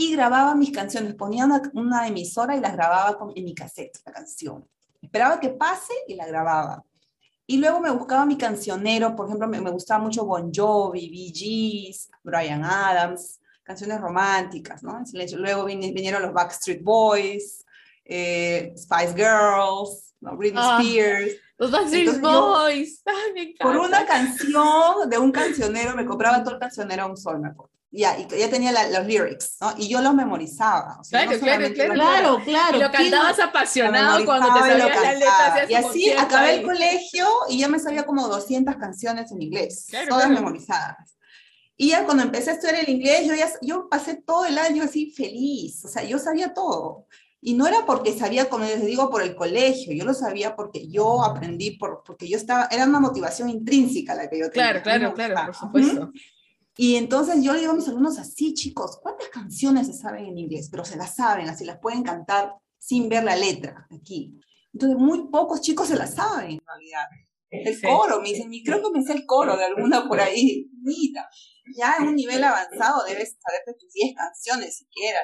y 0.00 0.12
grababa 0.12 0.54
mis 0.54 0.70
canciones, 0.70 1.14
ponía 1.16 1.44
una, 1.44 1.60
una 1.74 2.06
emisora 2.06 2.56
y 2.56 2.60
las 2.60 2.72
grababa 2.72 3.18
con, 3.18 3.32
en 3.34 3.44
mi 3.44 3.52
cassette, 3.52 3.98
la 4.06 4.12
canción. 4.12 4.64
Esperaba 5.02 5.40
que 5.40 5.48
pase 5.48 5.92
y 6.06 6.14
la 6.14 6.24
grababa. 6.24 6.84
Y 7.48 7.56
luego 7.56 7.80
me 7.80 7.90
buscaba 7.90 8.24
mi 8.24 8.38
cancionero, 8.38 9.16
por 9.16 9.26
ejemplo, 9.26 9.48
me, 9.48 9.60
me 9.60 9.72
gustaba 9.72 10.00
mucho 10.04 10.24
Bon 10.24 10.52
Jovi, 10.54 11.08
Bee 11.10 11.32
Gees, 11.34 12.08
Brian 12.22 12.62
Adams, 12.64 13.40
canciones 13.64 14.00
románticas, 14.00 14.84
¿no? 14.84 15.02
Luego 15.36 15.64
vin- 15.66 15.92
vinieron 15.92 16.22
los 16.22 16.32
Backstreet 16.32 16.80
Boys, 16.84 17.64
eh, 18.04 18.72
Spice 18.76 19.14
Girls, 19.16 20.14
¿no? 20.20 20.36
Britney 20.36 20.62
Ah, 20.64 20.78
Spears. 20.80 21.32
Los 21.58 21.72
Backstreet 21.72 22.08
Entonces 22.08 22.22
yo- 22.22 22.46
Boys. 22.52 23.02
Ay, 23.06 23.32
me 23.34 23.42
encanta. 23.50 23.64
Por 23.64 23.76
una 23.78 24.06
canción 24.06 25.10
de 25.10 25.18
un 25.18 25.32
cancionero, 25.32 25.96
me 25.96 26.06
compraba 26.06 26.44
todo 26.44 26.54
el 26.54 26.60
cancionero 26.60 27.02
a 27.02 27.06
un 27.06 27.16
sol, 27.16 27.40
me 27.40 27.48
acuerdo. 27.48 27.72
Ya, 27.90 28.18
y 28.18 28.26
ya 28.38 28.50
tenía 28.50 28.70
la- 28.70 28.86
los 28.90 29.06
lyrics, 29.06 29.56
¿no? 29.62 29.72
Y 29.78 29.88
yo 29.88 30.02
los 30.02 30.12
memorizaba. 30.14 30.98
o 31.00 31.04
sea, 31.04 31.20
Claro, 31.24 31.38
no 31.38 31.42
claro, 31.42 31.74
claro, 31.74 31.94
Claro, 31.94 32.40
claro. 32.44 32.76
Y 32.76 32.82
lo 32.82 32.90
¿quién 32.90 33.10
no- 33.10 33.16
cantabas 33.16 33.38
apasionado 33.40 34.24
cuando 34.26 34.46
te 34.52 34.58
sabías 34.60 34.78
la 34.78 34.84
letra. 34.84 35.02
cantaba. 35.02 35.46
hacías 35.54 35.70
Y 35.70 35.74
así 35.74 36.10
acabé 36.12 36.48
ahí. 36.50 36.58
el 36.58 36.64
colegio 36.66 37.26
y 37.48 37.58
ya 37.60 37.68
me 37.68 37.78
sabía 37.78 38.04
como 38.04 38.28
200 38.28 38.76
canciones 38.76 39.32
en 39.32 39.40
inglés, 39.40 39.86
Claro, 39.88 40.08
todas 40.08 40.24
claro. 40.26 40.38
memorizadas. 40.40 41.16
Y 41.78 41.90
ya 41.90 42.04
cuando 42.04 42.24
empecé 42.24 42.50
a 42.50 42.54
estudiar 42.54 42.76
el 42.80 42.88
inglés, 42.90 43.26
yo, 43.26 43.34
ya, 43.34 43.48
yo 43.62 43.88
pasé 43.88 44.16
todo 44.16 44.44
el 44.44 44.58
año 44.58 44.82
así 44.82 45.10
feliz, 45.12 45.82
o 45.84 45.88
sea, 45.88 46.02
yo 46.04 46.18
sabía 46.18 46.52
todo. 46.52 47.06
Y 47.40 47.54
no 47.54 47.66
era 47.68 47.86
porque 47.86 48.12
sabía, 48.18 48.50
como 48.50 48.64
les 48.64 48.84
digo, 48.84 49.08
por 49.10 49.22
el 49.22 49.34
colegio, 49.36 49.94
yo 49.94 50.04
lo 50.04 50.12
sabía 50.12 50.54
porque 50.56 50.88
yo 50.88 51.24
aprendí, 51.24 51.70
por, 51.78 52.02
porque 52.04 52.28
yo 52.28 52.36
estaba, 52.36 52.66
era 52.70 52.84
una 52.84 52.98
motivación 53.00 53.48
intrínseca 53.48 54.14
la 54.14 54.28
que 54.28 54.40
yo 54.40 54.50
tenía. 54.50 54.82
Claro, 54.82 55.14
claro, 55.14 55.14
claro, 55.14 55.46
por 55.46 55.54
supuesto. 55.54 56.02
Ujú. 56.02 56.12
Y 56.80 56.94
entonces 56.94 57.42
yo 57.42 57.52
le 57.52 57.58
digo 57.58 57.72
a 57.72 57.74
mis 57.74 57.88
alumnos 57.88 58.20
así, 58.20 58.54
chicos, 58.54 59.00
¿cuántas 59.02 59.26
canciones 59.30 59.88
se 59.88 59.94
saben 59.94 60.26
en 60.26 60.38
inglés? 60.38 60.68
Pero 60.70 60.84
se 60.84 60.96
las 60.96 61.16
saben, 61.16 61.48
así 61.48 61.64
las 61.64 61.78
pueden 61.80 62.04
cantar 62.04 62.52
sin 62.78 63.08
ver 63.08 63.24
la 63.24 63.34
letra 63.34 63.88
aquí. 63.90 64.38
Entonces 64.72 64.96
muy 64.96 65.26
pocos 65.28 65.60
chicos 65.60 65.88
se 65.88 65.96
las 65.96 66.14
saben 66.14 66.52
en 66.52 66.60
realidad. 66.64 67.04
El 67.50 67.80
coro, 67.82 68.20
me 68.20 68.28
dicen, 68.28 68.54
"Y 68.54 68.62
creo 68.62 68.80
que 68.80 68.96
me 68.96 69.04
sé 69.04 69.12
el 69.12 69.26
coro 69.26 69.56
de 69.56 69.64
alguna 69.64 70.06
por 70.06 70.20
ahí. 70.20 70.70
Ya 71.76 71.96
en 71.98 72.06
un 72.08 72.14
nivel 72.14 72.44
avanzado 72.44 73.04
debes 73.08 73.36
saberte 73.42 73.74
tus 73.80 73.92
10 73.92 74.14
canciones 74.14 74.76
siquiera. 74.78 75.18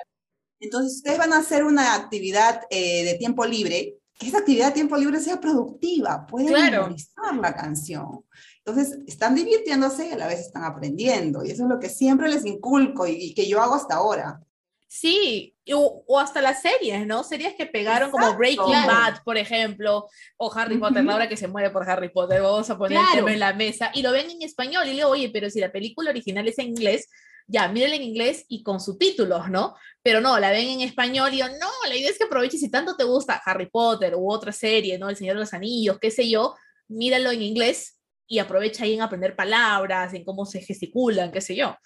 Entonces 0.58 0.96
ustedes 0.96 1.18
van 1.18 1.32
a 1.34 1.38
hacer 1.38 1.62
una 1.64 1.94
actividad 1.94 2.62
eh, 2.70 3.04
de 3.04 3.14
tiempo 3.14 3.44
libre, 3.44 3.99
que 4.18 4.26
esa 4.26 4.38
actividad 4.38 4.68
de 4.68 4.73
tiempo 4.73 4.96
libre 4.96 5.20
sea 5.20 5.40
productiva, 5.40 6.26
pueden 6.26 6.49
Claro. 6.49 6.82
memorizar 6.82 7.37
la 7.40 7.54
canción. 7.54 8.25
Entonces, 8.66 8.99
están 9.06 9.35
divirtiéndose 9.35 10.09
y 10.09 10.12
a 10.12 10.16
la 10.16 10.26
vez 10.26 10.40
están 10.40 10.64
aprendiendo. 10.64 11.44
Y 11.44 11.50
eso 11.50 11.64
es 11.64 11.68
lo 11.68 11.78
que 11.78 11.88
siempre 11.90 12.30
les 12.30 12.47
inculco 12.47 13.06
y, 13.06 13.12
y 13.12 13.35
que 13.35 13.47
yo 13.47 13.61
hago 13.61 13.75
hasta 13.75 13.97
ahora. 13.97 14.40
Sí, 14.88 15.56
o, 15.75 16.04
o 16.06 16.18
hasta 16.21 16.40
las 16.40 16.62
series, 16.62 17.04
¿no? 17.06 17.25
Series 17.25 17.54
que 17.56 17.66
pegaron 17.66 18.11
como 18.11 18.25
Exacto. 18.26 18.38
Breaking 18.38 18.64
Claro. 18.64 18.92
Bad, 18.92 19.23
por 19.25 19.37
ejemplo, 19.37 20.09
o 20.37 20.54
Harry 20.54 20.78
Potter, 20.78 20.99
Ujú. 21.02 21.09
Laura 21.09 21.28
que 21.28 21.37
se 21.37 21.49
muere 21.49 21.71
por 21.71 21.88
Harry 21.88 22.11
Potter, 22.11 22.40
vamos 22.40 22.71
a 22.71 22.78
poner 22.78 22.99
el 22.99 23.04
Claro. 23.04 23.16
tema 23.18 23.33
en 23.33 23.40
la 23.40 23.52
mesa, 23.54 23.90
y 23.92 24.02
lo 24.02 24.12
ven 24.12 24.30
en 24.30 24.42
español, 24.42 24.85
y 24.85 24.90
le 24.90 24.97
digo, 24.97 25.09
oye, 25.09 25.30
pero 25.30 25.50
si 25.50 25.59
la 25.59 25.73
película 25.73 26.11
original 26.11 26.47
es 26.47 26.59
en 26.61 26.68
inglés, 26.68 27.09
ya, 27.49 27.66
mírenla 27.68 27.97
en 27.97 28.02
inglés 28.02 28.44
y 28.49 28.62
con 28.62 28.80
subtítulos, 28.80 29.50
¿no? 29.50 29.75
Pero 30.00 30.21
no, 30.21 30.38
la 30.38 30.50
ven 30.52 30.68
en 30.68 30.80
español 30.83 31.35
y 31.35 31.38
yo, 31.38 31.49
no, 31.49 31.68
la 31.88 31.97
idea 31.97 32.11
es 32.11 32.16
que 32.16 32.25
aproveches 32.25 32.61
si 32.61 32.71
tanto 32.71 32.97
te 32.97 33.04
gusta 33.04 33.42
Harry 33.44 33.66
Potter 33.68 34.14
u 34.14 34.30
otra 34.33 34.52
serie, 34.52 34.97
¿no? 34.97 35.09
El 35.11 35.16
Señor 35.16 35.35
de 35.35 35.40
los 35.40 35.52
Anillos, 35.52 35.99
qué 36.00 36.11
sé 36.11 36.30
yo, 36.30 36.54
míralo 36.88 37.33
en 37.33 37.42
inglés 37.42 37.99
y 38.26 38.38
aprovecha 38.38 38.84
ahí 38.84 38.94
en 38.94 39.02
aprender 39.02 39.36
palabras, 39.36 40.14
en 40.14 40.24
cómo 40.24 40.46
se 40.46 40.60
gesticulan, 40.60 41.30
qué 41.30 41.40
sé 41.40 41.56
yo. 41.56 41.76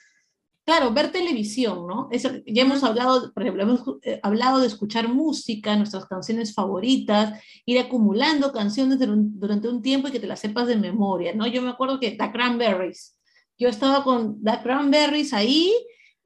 Claro, 0.64 0.92
ver 0.92 1.10
televisión, 1.10 1.86
¿no? 1.86 2.08
Eso, 2.10 2.30
ya 2.44 2.62
hemos 2.62 2.84
hablado, 2.84 3.32
por 3.32 3.42
ejemplo, 3.42 3.62
hemos 3.62 3.82
eh, 4.02 4.20
hablado 4.22 4.60
de 4.60 4.66
escuchar 4.66 5.08
música, 5.08 5.74
nuestras 5.76 6.04
canciones 6.04 6.52
favoritas, 6.52 7.42
ir 7.64 7.78
acumulando 7.78 8.52
canciones 8.52 8.98
durante, 8.98 9.30
durante 9.38 9.68
un 9.68 9.80
tiempo 9.80 10.08
y 10.08 10.12
que 10.12 10.20
te 10.20 10.26
las 10.26 10.40
sepas 10.40 10.66
de 10.66 10.76
memoria, 10.76 11.34
¿no? 11.34 11.46
Yo 11.46 11.62
me 11.62 11.70
acuerdo 11.70 11.98
que 11.98 12.10
The 12.10 12.30
Cranberries, 12.30 13.16
yo 13.58 13.68
estaba 13.68 14.04
con 14.04 14.42
The 14.44 14.60
Cranberries 14.62 15.32
ahí 15.32 15.72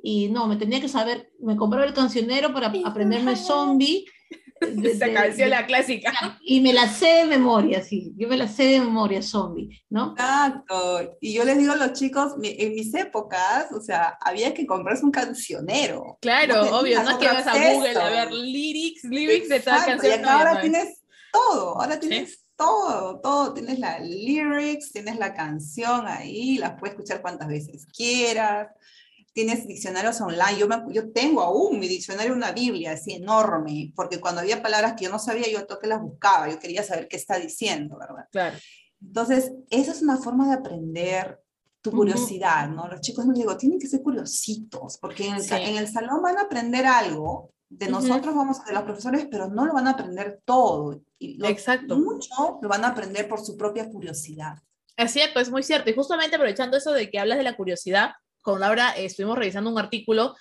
y 0.02 0.28
no, 0.28 0.49
me 0.49 0.57
tenía 0.57 0.81
que 0.81 0.88
saber, 0.88 1.31
me 1.38 1.57
compraba 1.57 1.87
el 1.87 1.95
cancionero 1.95 2.52
para 2.52 2.73
aprenderme 2.85 3.37
Zombie. 3.37 4.04
De- 4.66 4.90
Esa 4.92 5.12
canción, 5.12 5.49
de- 5.49 5.57
la 5.57 5.66
clásica. 5.66 6.12
y 6.45 6.61
me 6.61 6.73
la 6.73 6.88
sé 6.88 7.07
de 7.07 7.25
memoria, 7.25 7.83
sí, 7.83 8.12
yo 8.16 8.28
me 8.28 8.37
la 8.37 8.49
sé 8.49 8.64
de 8.64 8.81
memoria, 8.81 9.23
Zombie, 9.23 9.83
¿no? 9.90 10.12
Exacto. 10.12 11.16
Y 11.21 11.35
yo 11.35 11.45
les 11.45 11.59
digo 11.59 11.73
a 11.73 11.76
los 11.76 11.92
chicos, 11.92 12.35
en 12.42 12.75
mis 12.75 12.95
épocas, 12.95 13.73
o 13.73 13.81
sea, 13.81 14.16
había 14.21 14.54
que 14.54 14.66
comprarse 14.66 15.04
un 15.04 15.11
cancionero. 15.12 16.19
Claro, 16.21 16.64
No 16.64 16.78
obvio, 16.81 17.02
no 17.02 17.11
es 17.11 17.16
que 17.16 17.26
vas 17.26 17.47
a 17.47 17.52
Google 17.73 17.97
a 17.99 18.09
ver 18.11 18.33
lyrics, 18.33 19.04
lyrics 19.04 19.49
de 19.49 19.61
tal 19.61 19.78
Exacto, 19.81 20.02
canción. 20.02 20.12
Y 20.12 20.14
acá 20.14 20.23
no, 20.23 20.38
ya 20.38 20.49
ahora 20.49 20.61
tienes 20.61 21.00
todo, 21.33 21.81
ahora 21.81 22.00
tienes 22.00 22.45
todo, 22.57 23.21
todo. 23.21 23.54
Tienes 23.54 23.78
la 23.78 23.99
lyrics, 23.99 24.92
tienes 24.92 25.16
la 25.19 25.35
canción 25.35 26.07
ahí, 26.07 26.59
las 26.59 26.78
puedes 26.78 26.95
escuchar 26.95 27.21
cuantas 27.23 27.49
veces 27.49 27.87
quieras. 27.87 28.69
Tienes 29.33 29.67
diccionarios 29.67 30.21
online. 30.21 30.59
Yo, 30.59 30.69
me- 30.69 30.83
yo 30.93 31.11
tengo 31.11 31.41
aún 31.41 31.79
mi 31.79 31.89
diccionario, 31.89 32.35
una 32.35 32.53
Biblia 32.53 32.93
así 32.93 33.15
enorme, 33.15 33.93
porque 33.97 34.21
cuando 34.21 34.41
había 34.43 34.62
palabras 34.62 34.95
que 34.97 35.05
yo 35.05 35.11
no 35.11 35.19
sabía, 35.19 35.49
yo 35.51 35.67
toque 35.67 35.87
las 35.87 36.03
buscaba. 36.03 36.51
Yo 36.51 36.59
quería 36.59 36.83
saber 36.83 37.09
qué 37.09 37.17
está 37.17 37.39
diciendo, 37.39 37.97
¿verdad? 37.99 38.27
Claro. 38.31 38.57
Entonces, 39.01 39.53
esa 39.71 39.93
es 39.93 40.03
una 40.03 40.19
forma 40.19 40.49
de 40.49 40.55
aprender 40.55 41.41
tu 41.81 41.91
curiosidad, 41.91 42.69
¿no? 42.69 42.87
Los 42.89 43.01
chicos, 43.01 43.27
me 43.27 43.35
digo, 43.35 43.57
tienen 43.57 43.79
que 43.79 43.89
ser 43.89 44.03
curiositos, 44.03 44.99
porque 44.99 45.27
en 45.27 45.35
el, 45.37 45.43
Sí. 45.43 45.55
en 45.55 45.77
el 45.77 45.89
salón 45.89 46.23
van 46.23 46.39
a 46.39 46.43
aprender 46.43 46.87
algo 46.87 47.53
de 47.69 47.89
nosotros, 47.89 48.35
vamos, 48.35 48.62
de 48.67 48.73
los 48.75 48.83
profesores, 48.83 49.27
pero 49.31 49.49
no 49.49 49.65
lo 49.65 49.73
van 49.73 49.89
a 49.89 49.93
aprender 49.93 50.41
todo. 50.45 51.01
Y 51.19 51.39
lo- 51.39 51.49
Exacto. 51.49 51.97
Mucho 51.97 52.59
lo 52.61 52.69
van 52.69 52.85
a 52.85 52.89
aprender 52.89 53.27
por 53.29 53.41
su 53.45 53.57
propia 53.57 53.89
curiosidad. 53.89 54.57
Es 54.97 55.11
cierto, 55.11 55.41
es 55.41 55.51
muy 55.51 55.62
cierto. 55.62 55.89
Y 55.91 55.95
justamente 55.95 56.37
aprovechando 56.37 56.77
eso 56.77 56.93
de 56.93 57.11
que 57.11 57.19
hablas 57.19 57.39
de 57.39 57.45
la 57.45 57.57
curiosidad, 57.57 58.11
con 58.43 58.61
Laura 58.61 58.95
eh, 58.97 59.07
estuvimos 59.07 59.39
revisando 59.39 59.71
un 59.71 59.79
artículo 59.79 60.37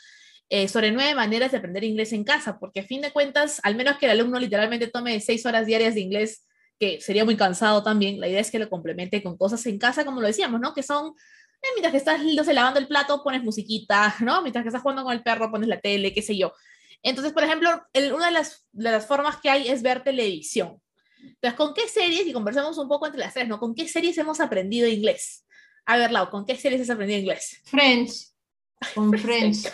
eh, 0.50 0.68
sobre 0.68 0.92
nueve 0.92 1.16
maneras 1.16 1.52
de 1.52 1.60
aprender 1.60 1.86
inglés 1.86 2.12
en 2.12 2.26
casa, 2.26 2.60
porque 2.60 2.82
a 2.82 2.84
fin 2.84 3.02
de 3.02 3.12
cuentas, 3.12 3.62
al 3.64 3.76
menos 3.76 3.98
que 3.98 4.06
el 4.06 4.12
alumno 4.12 4.38
literalmente 4.38 4.88
tome 4.88 5.22
seis 5.22 5.46
horas 5.46 5.66
diarias 5.66 5.96
de 5.96 6.02
inglés, 6.02 6.46
que 6.78 7.00
sería 7.00 7.24
muy 7.24 7.38
cansado 7.38 7.84
también, 7.84 8.20
la 8.20 8.28
idea 8.28 8.42
es 8.42 8.52
que 8.52 8.60
lo 8.60 8.70
complemente 8.70 9.24
con 9.24 9.38
cosas 9.38 9.66
en 9.68 9.78
casa, 9.78 10.04
como 10.04 10.20
lo 10.20 10.28
decíamos, 10.28 10.60
¿no? 10.60 10.74
Que 10.74 10.84
son, 10.84 11.14
eh, 11.62 11.68
mientras 11.76 11.92
que 11.92 11.98
estás 11.98 12.22
no 12.22 12.44
sé, 12.44 12.54
lavando 12.54 12.82
el 12.82 12.88
plato, 12.88 13.24
pones 13.24 13.44
musiquita, 13.44 14.14
¿no? 14.20 14.42
Mientras 14.42 14.64
que 14.64 14.70
estás 14.70 14.82
jugando 14.82 15.04
con 15.04 15.14
el 15.14 15.24
perro, 15.24 15.50
pones 15.50 15.70
la 15.70 15.80
tele, 15.80 16.14
qué 16.14 16.22
sé 16.22 16.36
yo. 16.36 16.52
Entonces, 17.02 17.32
por 17.32 17.44
ejemplo, 17.44 17.70
una 18.14 18.26
de 18.26 18.32
las, 18.32 18.66
de 18.74 18.92
las 18.92 19.08
formas 19.08 19.38
que 19.38 19.50
hay 19.50 19.70
es 19.70 19.82
ver 19.82 20.04
televisión. 20.04 20.82
Entonces, 21.18 21.54
¿con 21.54 21.74
qué 21.74 21.88
series, 21.88 22.28
y 22.28 22.34
conversamos 22.34 22.78
un 22.78 22.88
poco 22.88 23.06
entre 23.06 23.22
las 23.22 23.34
tres, 23.34 23.48
¿no? 23.48 23.60
¿Con 23.60 23.74
qué 23.74 23.88
series 23.88 24.18
hemos 24.18 24.40
aprendido 24.40 24.88
inglés? 24.88 25.46
A 25.86 25.98
ver, 25.98 26.12
Lau, 26.12 26.30
¿con 26.30 26.46
qué 26.46 26.56
series 26.56 26.82
has 26.82 26.90
aprendido 26.90 27.20
inglés? 27.20 27.62
Friends. 27.66 28.36
Con 28.96 29.12
Friends. 29.18 29.72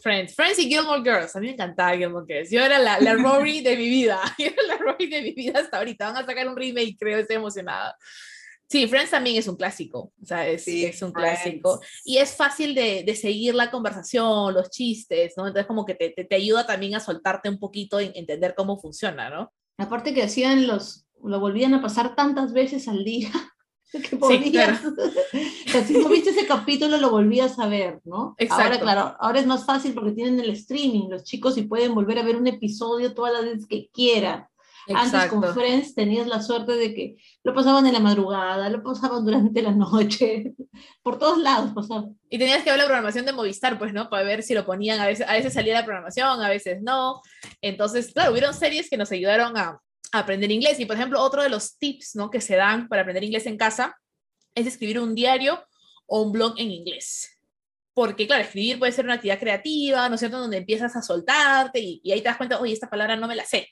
Friends, 0.00 0.34
Friends 0.34 0.58
y 0.58 0.68
Gilmore 0.68 1.02
Girls. 1.02 1.34
A 1.34 1.40
mí 1.40 1.46
me 1.46 1.52
encantaba 1.54 1.96
Gilmore 1.96 2.26
Girls. 2.28 2.50
Yo 2.50 2.60
era 2.62 2.78
la, 2.78 3.00
la 3.00 3.14
Rory 3.22 3.60
de 3.60 3.76
mi 3.76 3.88
vida. 3.88 4.20
Yo 4.38 4.46
era 4.46 4.62
la 4.66 4.76
Rory 4.76 5.06
de 5.06 5.22
mi 5.22 5.32
vida 5.32 5.60
hasta 5.60 5.78
ahorita. 5.78 6.12
Van 6.12 6.22
a 6.22 6.26
sacar 6.26 6.46
un 6.48 6.56
remake, 6.56 6.96
creo, 6.98 7.18
estoy 7.18 7.36
emocionada. 7.36 7.96
Sí, 8.68 8.86
Friends 8.88 9.10
también 9.10 9.36
es 9.36 9.46
un 9.46 9.56
clásico, 9.56 10.12
o 10.20 10.26
sea, 10.26 10.48
es, 10.48 10.64
Sí, 10.64 10.84
es 10.86 11.00
un 11.02 11.12
Friends. 11.12 11.40
clásico. 11.42 11.80
Y 12.04 12.16
es 12.16 12.34
fácil 12.34 12.74
de, 12.74 13.04
de 13.06 13.14
seguir 13.14 13.54
la 13.54 13.70
conversación, 13.70 14.52
los 14.54 14.70
chistes, 14.70 15.34
¿no? 15.36 15.46
Entonces 15.46 15.66
como 15.66 15.84
que 15.84 15.94
te, 15.94 16.10
te, 16.10 16.24
te 16.24 16.34
ayuda 16.34 16.66
también 16.66 16.94
a 16.94 17.00
soltarte 17.00 17.48
un 17.50 17.58
poquito 17.58 18.00
y 18.00 18.10
entender 18.14 18.54
cómo 18.56 18.80
funciona, 18.80 19.28
¿no? 19.28 19.52
Aparte 19.76 20.14
que 20.14 20.22
hacían 20.22 20.66
los, 20.66 21.06
lo 21.22 21.40
volvían 21.40 21.74
a 21.74 21.82
pasar 21.82 22.16
tantas 22.16 22.52
veces 22.52 22.88
al 22.88 23.04
día. 23.04 23.30
Que 24.02 24.08
Sí, 24.08 24.16
podías, 24.18 24.84
o 25.66 25.70
sea, 25.70 25.84
si 25.84 25.94
no 25.94 26.08
viste 26.08 26.30
ese 26.30 26.46
capítulo, 26.46 26.96
lo 26.96 27.10
volvías 27.10 27.58
a 27.58 27.68
ver, 27.68 28.00
¿no? 28.04 28.16
Ahora, 28.16 28.34
Exacto. 28.38 28.80
claro, 28.80 29.16
ahora 29.20 29.40
es 29.40 29.46
más 29.46 29.64
fácil 29.64 29.94
porque 29.94 30.12
tienen 30.12 30.40
el 30.40 30.50
streaming, 30.50 31.08
los 31.08 31.24
chicos, 31.24 31.56
y 31.56 31.62
pueden 31.62 31.94
volver 31.94 32.18
a 32.18 32.22
ver 32.22 32.36
un 32.36 32.46
episodio 32.46 33.14
todas 33.14 33.32
las 33.32 33.44
veces 33.44 33.66
que 33.66 33.88
quieran. 33.92 34.46
Antes 34.92 35.30
con 35.30 35.42
Friends 35.54 35.94
tenías 35.94 36.26
la 36.26 36.42
suerte 36.42 36.72
de 36.72 36.94
que 36.94 37.16
lo 37.42 37.54
pasaban 37.54 37.86
en 37.86 37.94
la 37.94 38.00
madrugada, 38.00 38.68
lo 38.68 38.82
pasaban 38.82 39.24
durante 39.24 39.62
la 39.62 39.72
noche, 39.72 40.54
por 41.02 41.18
todos 41.18 41.38
lados 41.38 41.72
pasaban. 41.74 42.18
Y 42.28 42.38
tenías 42.38 42.62
que 42.62 42.70
ver 42.70 42.78
la 42.78 42.84
programación 42.84 43.24
de 43.24 43.32
Movistar, 43.32 43.78
pues, 43.78 43.92
¿no? 43.92 44.10
Para 44.10 44.24
ver 44.24 44.42
si 44.42 44.54
lo 44.54 44.66
ponían, 44.66 45.00
a 45.00 45.06
veces, 45.06 45.26
a 45.26 45.32
veces 45.32 45.54
salía 45.54 45.74
la 45.74 45.84
programación, 45.84 46.42
a 46.42 46.48
veces 46.48 46.82
no. 46.82 47.22
Entonces, 47.62 48.12
claro, 48.12 48.32
hubieron 48.32 48.52
series 48.52 48.90
que 48.90 48.98
nos 48.98 49.10
ayudaron 49.10 49.56
a 49.56 49.80
aprender 50.18 50.50
inglés. 50.50 50.78
Y, 50.80 50.86
por 50.86 50.96
ejemplo, 50.96 51.20
otro 51.20 51.42
de 51.42 51.48
los 51.48 51.78
tips, 51.78 52.16
¿no? 52.16 52.30
Que 52.30 52.40
se 52.40 52.56
dan 52.56 52.88
para 52.88 53.02
aprender 53.02 53.24
inglés 53.24 53.46
en 53.46 53.56
casa 53.56 53.96
es 54.54 54.66
escribir 54.66 55.00
un 55.00 55.14
diario 55.14 55.62
o 56.06 56.22
un 56.22 56.32
blog 56.32 56.54
en 56.58 56.70
inglés. 56.70 57.30
Porque, 57.92 58.26
claro, 58.26 58.42
escribir 58.42 58.78
puede 58.78 58.92
ser 58.92 59.04
una 59.04 59.14
actividad 59.14 59.38
creativa, 59.38 60.08
¿no 60.08 60.16
es 60.16 60.20
cierto? 60.20 60.38
Donde 60.38 60.56
empiezas 60.56 60.96
a 60.96 61.02
soltarte 61.02 61.80
y, 61.80 62.00
y 62.02 62.12
ahí 62.12 62.20
te 62.20 62.28
das 62.28 62.36
cuenta, 62.36 62.60
oye, 62.60 62.72
esta 62.72 62.90
palabra 62.90 63.16
no 63.16 63.28
me 63.28 63.36
la 63.36 63.44
sé. 63.44 63.68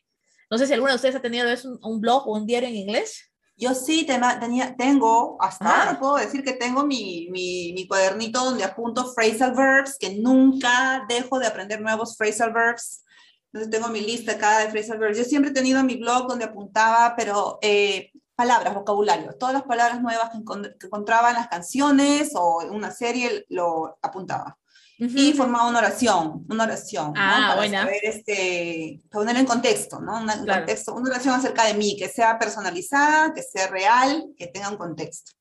No 0.50 0.58
sé 0.58 0.66
si 0.66 0.72
alguno 0.74 0.92
de 0.92 0.96
ustedes 0.96 1.14
ha 1.14 1.22
tenido 1.22 1.48
un, 1.64 1.78
un 1.82 2.00
blog 2.00 2.28
o 2.28 2.36
un 2.36 2.46
diario 2.46 2.68
en 2.68 2.76
inglés. 2.76 3.32
Yo 3.56 3.74
sí 3.74 4.06
tenía, 4.06 4.74
tengo, 4.76 5.36
hasta 5.40 5.64
Ah. 5.64 5.82
ahora 5.82 6.00
puedo 6.00 6.16
decir 6.16 6.42
que 6.42 6.52
tengo 6.54 6.84
mi, 6.84 7.28
mi, 7.30 7.72
mi 7.74 7.86
cuadernito 7.86 8.44
donde 8.44 8.64
apunto 8.64 9.12
phrasal 9.14 9.54
verbs, 9.54 9.96
que 9.98 10.10
nunca 10.16 11.04
dejo 11.08 11.38
de 11.38 11.46
aprender 11.46 11.80
nuevos 11.80 12.16
phrasal 12.16 12.52
verbs. 12.52 13.04
Entonces 13.52 13.70
tengo 13.70 13.88
mi 13.88 14.00
lista 14.00 14.32
acá 14.32 14.58
de 14.60 14.70
phrasal 14.70 14.98
verbs. 14.98 15.18
Yo 15.18 15.24
siempre 15.24 15.50
he 15.50 15.54
tenido 15.54 15.82
mi 15.84 15.96
blog 15.96 16.26
donde 16.26 16.46
apuntaba, 16.46 17.14
pero 17.16 17.58
eh, 17.60 18.10
palabras, 18.34 18.74
vocabulario, 18.74 19.34
todas 19.38 19.52
las 19.52 19.64
palabras 19.64 20.00
nuevas 20.00 20.30
que, 20.30 20.38
encon- 20.38 20.76
que 20.78 20.86
encontraba 20.86 21.30
en 21.30 21.36
las 21.36 21.48
canciones 21.48 22.30
o 22.34 22.62
en 22.62 22.70
una 22.70 22.90
serie 22.90 23.44
lo 23.50 23.98
apuntaba. 24.00 24.58
Y 24.98 25.32
formaba 25.32 25.68
una 25.68 25.80
oración, 25.80 26.46
una 26.48 26.62
oración, 26.64 27.06
¿no? 27.12 27.20
Ah, 27.20 27.40
para 27.48 27.56
buena. 27.56 27.80
saber, 27.80 28.00
este, 28.04 29.00
para 29.10 29.20
poner 29.24 29.36
en 29.36 29.46
contexto, 29.46 30.00
¿no? 30.00 30.20
Una, 30.20 30.36
un 30.36 30.44
Claro. 30.44 30.60
contexto, 30.60 30.94
una 30.94 31.10
oración 31.10 31.34
acerca 31.34 31.64
de 31.66 31.74
mí, 31.74 31.96
que 31.98 32.08
sea 32.08 32.38
personalizada, 32.38 33.34
que 33.34 33.42
sea 33.42 33.66
real, 33.66 34.26
que 34.36 34.46
tenga 34.46 34.68
un 34.68 34.76
contexto. 34.76 35.32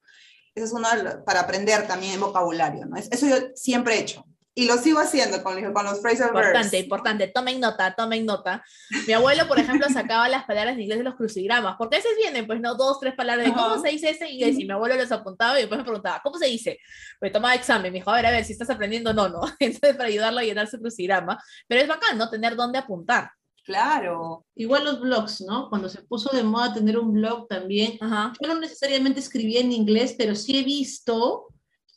Eso 0.56 0.66
es 0.66 0.72
uno 0.74 0.88
para 1.26 1.42
aprender 1.42 1.88
también 1.88 2.20
vocabulario, 2.20 2.86
¿no? 2.88 2.98
Es- 2.98 3.10
Eso 3.12 3.28
yo 3.28 3.36
siempre 3.56 3.96
he 3.96 4.00
hecho. 4.00 4.26
Y 4.62 4.68
lo 4.68 4.78
sigo 4.78 5.00
haciendo 5.00 5.42
con, 5.42 5.60
los- 5.60 5.74
con 5.74 5.84
los 5.86 6.00
phrasal 6.02 6.32
verbs. 6.34 6.46
Importante, 6.50 6.78
importante. 6.80 7.28
Tomen 7.30 7.60
nota, 7.60 7.96
tomen 7.96 8.26
nota. 8.28 8.64
Mi 9.08 9.14
abuelo, 9.14 9.48
por 9.48 9.58
ejemplo, 9.58 9.88
sacaba 9.90 10.30
las 10.30 10.44
palabras 10.46 10.76
en 10.76 10.82
inglés 10.82 11.00
de 11.00 11.04
los 11.04 11.16
crucigramas, 11.16 11.78
porque 11.80 11.96
a 11.96 12.00
veces 12.00 12.12
vienen, 12.16 12.46
pues, 12.46 12.62
¿no? 12.62 12.76
Dos, 12.76 13.00
tres 13.00 13.16
palabras 13.16 13.48
de 13.48 13.54
cómo 13.54 13.66
Ajá. 13.66 13.80
se 13.82 13.90
dice 13.90 14.12
esto 14.12 14.26
en 14.26 14.32
inglés, 14.34 14.60
y 14.60 14.66
mi 14.66 14.72
abuelo 14.72 14.96
los 14.98 15.12
apuntaba 15.12 15.58
y 15.58 15.62
después 15.62 15.80
me 15.80 15.84
preguntaba, 15.84 16.22
¿cómo 16.24 16.38
se 16.38 16.46
dice? 16.46 16.78
Pues 17.20 17.32
tomaba 17.32 17.56
examen, 17.56 17.92
me 17.92 17.98
dijo, 17.98 18.12
a 18.12 18.16
ver, 18.18 18.26
a 18.28 18.32
ver, 18.32 18.46
si 18.46 18.54
estás 18.54 18.70
aprendiendo 18.70 19.10
o 19.10 19.14
no, 19.14 19.30
¿no? 19.30 19.42
Entonces, 19.60 19.96
para 19.96 20.10
ayudarlo 20.10 20.40
a 20.40 20.44
llenar 20.44 20.68
su 20.68 20.78
crucigrama. 20.80 21.42
Pero 21.68 21.82
es 21.82 21.88
bacán, 21.88 22.20
¿no? 22.20 22.30
Tener 22.30 22.56
dónde 22.56 22.78
apuntar. 22.78 23.32
Claro. 23.66 24.46
Igual 24.56 24.86
los 24.86 25.00
blogs, 25.00 25.42
¿no? 25.42 25.70
Cuando 25.70 25.90
se 25.90 26.04
puso 26.04 26.30
de 26.36 26.44
moda 26.44 26.72
tener 26.74 27.00
un 27.00 27.14
blog 27.14 27.48
también, 27.48 27.98
Ajá. 28.00 28.32
yo 28.40 28.48
no 28.48 28.60
necesariamente 28.60 29.20
escribía 29.22 29.60
en 29.62 29.72
inglés, 29.72 30.14
pero 30.16 30.36
sí 30.36 30.60
he 30.60 30.64
visto, 30.64 31.48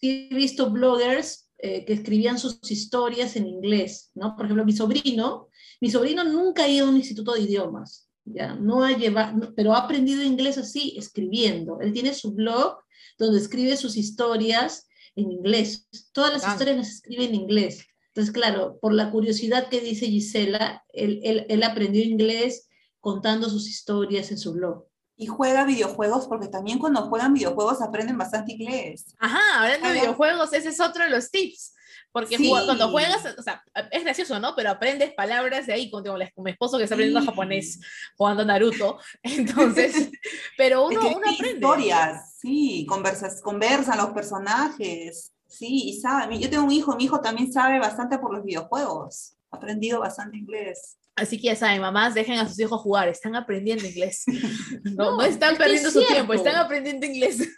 sí 0.01 0.29
he 0.31 0.35
visto 0.35 0.71
bloggers 0.71 1.44
eh, 1.59 1.85
que 1.85 1.93
escribían 1.93 2.39
sus 2.39 2.59
historias 2.71 3.37
en 3.37 3.47
inglés, 3.47 4.11
¿no? 4.15 4.37
Por 4.37 4.45
ejemplo, 4.45 4.65
mi 4.65 4.73
sobrino, 4.73 5.49
mi 5.81 5.91
sobrino 5.91 6.25
nunca 6.25 6.65
ha 6.65 6.69
ido 6.69 6.87
a 6.87 6.91
un 6.91 6.97
instituto 6.97 7.33
de 7.33 7.43
idiomas, 7.43 8.09
¿ya? 8.25 8.55
No 8.55 8.85
ha 8.85 8.97
llevado, 8.97 9.55
pero 9.55 9.73
ha 9.73 9.79
aprendido 9.79 10.23
inglés 10.23 10.59
así, 10.59 10.95
escribiendo. 10.97 11.81
Él 11.81 11.93
tiene 11.93 12.13
su 12.13 12.33
blog 12.33 12.79
donde 13.19 13.41
escribe 13.41 13.77
sus 13.77 13.97
historias 13.97 14.89
en 15.17 15.31
inglés. 15.31 15.89
Todas 16.13 16.33
las 16.33 16.43
Bacán. 16.43 16.55
historias 16.55 16.77
las 16.77 16.91
escribe 16.91 17.25
en 17.25 17.35
inglés. 17.35 17.87
Entonces, 18.09 18.33
claro, 18.33 18.79
por 18.81 18.93
la 18.93 19.11
curiosidad 19.11 19.69
que 19.69 19.81
dice 19.81 20.07
Gisela, 20.07 20.85
él, 20.93 21.21
él, 21.25 21.47
él 21.49 21.63
aprendió 21.63 22.03
inglés 22.03 22.69
contando 23.01 23.49
sus 23.51 23.69
historias 23.69 24.31
en 24.31 24.39
su 24.39 24.53
blog. 24.53 24.87
Y 25.17 25.27
juega 25.27 25.65
videojuegos, 25.65 26.27
porque 26.27 26.49
también 26.49 26.79
cuando 26.79 27.03
juegan 27.03 27.35
videojuegos 27.35 27.81
aprenden 27.83 28.19
bastante 28.19 28.53
inglés. 28.53 29.15
Ajá, 29.21 29.41
hablando 29.63 29.89
de 29.89 29.95
videojuegos, 29.95 30.53
ese 30.53 30.71
es 30.71 30.81
otro 30.81 31.05
de 31.05 31.11
los 31.11 31.31
tips. 31.31 31.73
Porque 32.11 32.37
Sí. 32.37 32.49
cuando 32.49 32.89
juegas, 32.91 33.25
o 33.37 33.43
sea, 33.43 33.63
es 33.91 34.05
gracioso, 34.05 34.39
¿no? 34.39 34.55
Pero 34.55 34.71
aprendes 34.71 35.13
palabras 35.15 35.67
de 35.67 35.73
ahí, 35.73 35.91
como, 35.91 36.17
mi 36.37 36.51
esposo 36.53 36.79
que 36.79 36.85
está 36.85 36.95
aprendiendo 36.95 37.21
Sí. 37.21 37.27
japonés 37.27 37.81
jugando 38.17 38.45
Naruto. 38.45 38.99
Entonces, 39.23 40.11
pero 40.57 40.87
uno, 40.87 40.93
Escribir 41.01 41.17
uno 41.17 41.31
aprende. 41.33 41.55
historias, 41.55 42.35
sí, 42.41 42.87
conversas, 42.89 43.41
conversan 43.43 43.99
los 43.99 44.11
personajes, 44.11 45.33
sí, 45.49 45.89
y 45.89 46.01
sabe. 46.01 46.39
Yo 46.39 46.49
tengo 46.51 46.65
un 46.65 46.71
hijo, 46.73 46.95
mi 46.97 47.05
hijo 47.05 47.21
también 47.21 47.53
sabe 47.53 47.79
bastante 47.81 48.19
por 48.19 48.33
los 48.33 48.45
videojuegos. 48.45 49.35
Ha 49.51 49.57
aprendido 49.57 50.01
bastante 50.01 50.37
inglés. 50.37 50.97
Así 51.17 51.39
que 51.39 51.47
ya 51.47 51.57
saben, 51.57 51.81
mamás, 51.81 52.13
dejen 52.15 52.39
a 52.39 52.49
sus 52.49 52.59
hijos 52.59 52.81
jugar, 52.81 53.09
están 53.09 53.37
aprendiendo 53.37 53.87
inglés. 53.87 54.25
No, 54.85 55.13
no, 55.13 55.17
No, 55.17 55.23
están 55.23 55.53
es 55.53 55.59
perdiendo 55.59 55.89
es 55.89 55.95
su 55.95 56.05
tiempo, 56.05 56.35
están 56.35 56.57
aprendiendo 56.57 57.07
inglés. 57.07 57.49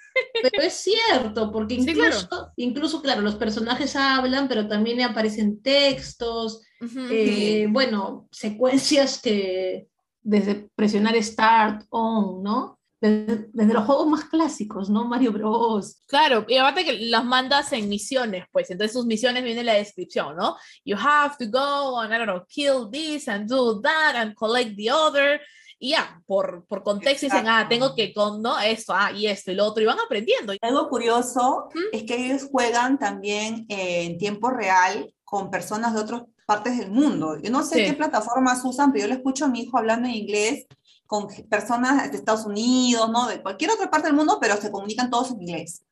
Pero 0.43 0.63
es 0.63 0.75
cierto, 0.75 1.51
porque 1.53 1.75
Sí, 1.77 1.91
incluso, 1.91 2.29
claro. 2.29 2.53
incluso, 2.57 3.03
claro, 3.03 3.21
los 3.23 3.35
personajes 3.37 3.97
hablan, 3.97 4.49
pero 4.49 4.69
también 4.69 5.03
aparecen 5.03 5.61
textos, 5.63 6.63
eh, 7.11 7.67
bueno, 7.71 8.29
secuencias 8.31 9.21
que 9.21 9.89
desde 10.23 10.69
presionar 10.75 11.21
Start, 11.23 11.85
On, 11.91 12.43
¿no? 12.43 12.76
Desde, 12.99 13.49
desde 13.53 13.75
los 13.75 13.85
juegos 13.85 14.07
más 14.07 14.25
clásicos, 14.25 14.89
¿no? 14.89 15.05
Mario 15.05 15.31
Bros. 15.33 16.03
Claro, 16.07 16.47
y 16.49 16.57
aparte 16.57 16.85
que 16.85 16.99
las 17.07 17.25
mandas 17.27 17.71
en 17.75 17.89
misiones, 17.91 18.45
pues, 18.51 18.71
entonces 18.71 18.95
sus 18.95 19.05
misiones 19.05 19.45
viene 19.45 19.61
en 19.61 19.67
la 19.67 19.75
descripción, 19.75 20.35
¿no? 20.35 20.57
You 20.85 20.97
have 20.99 21.37
to 21.39 21.45
go 21.51 22.01
and, 22.01 22.13
I 22.15 22.17
don't 22.17 22.29
know, 22.31 22.45
kill 22.49 22.89
this 22.91 23.29
and 23.29 23.49
do 23.49 23.81
that 23.83 24.17
and 24.17 24.35
collect 24.35 24.77
the 24.77 24.91
other. 24.91 25.41
Y 25.79 25.91
ya, 25.91 26.23
por, 26.27 26.65
por 26.67 26.83
contexto 26.83 27.27
dicen, 27.27 27.47
ah, 27.49 27.61
Exacto. 27.61 27.69
tengo 27.69 27.95
que 27.95 28.15
con, 28.15 28.41
¿no? 28.41 28.59
Esto, 28.59 28.95
ah, 28.97 29.13
y 29.13 29.27
esto, 29.27 29.53
y 29.53 29.57
lo 29.57 29.67
otro, 29.67 29.83
y 29.83 29.87
van 29.87 29.99
aprendiendo. 30.01 30.55
Algo 30.63 30.89
curioso 30.89 31.67
Ujú. 31.69 31.79
es 31.93 32.05
que 32.05 32.17
ellos 32.17 32.49
juegan 32.51 32.99
también 32.99 33.67
eh, 33.69 34.05
en 34.07 34.17
tiempo 34.17 34.49
real 34.49 35.13
con 35.23 35.51
personas 35.51 35.93
de 35.93 36.01
otras 36.01 36.23
partes 36.47 36.79
del 36.79 36.91
mundo. 36.91 37.37
Yo 37.43 37.51
no 37.51 37.63
sé 37.63 37.75
Sí. 37.81 37.85
qué 37.85 37.93
plataformas 37.93 38.65
usan, 38.65 38.91
pero 38.91 39.03
yo 39.05 39.09
le 39.09 39.17
escucho 39.17 39.45
a 39.45 39.49
mi 39.49 39.61
hijo 39.65 39.77
hablando 39.77 40.09
en 40.09 40.15
inglés 40.15 40.65
con 41.07 41.29
personas 41.49 42.11
de 42.11 42.17
Estados 42.17 42.45
Unidos, 42.47 43.09
¿no? 43.11 43.27
De 43.29 43.41
cualquier 43.43 43.71
otra 43.71 43.91
parte 43.91 44.09
del 44.09 44.17
mundo, 44.17 44.39
pero 44.41 44.57
se 44.57 44.71
comunican 44.71 45.11
todos 45.11 45.31
en 45.31 45.43
inglés. 45.43 45.83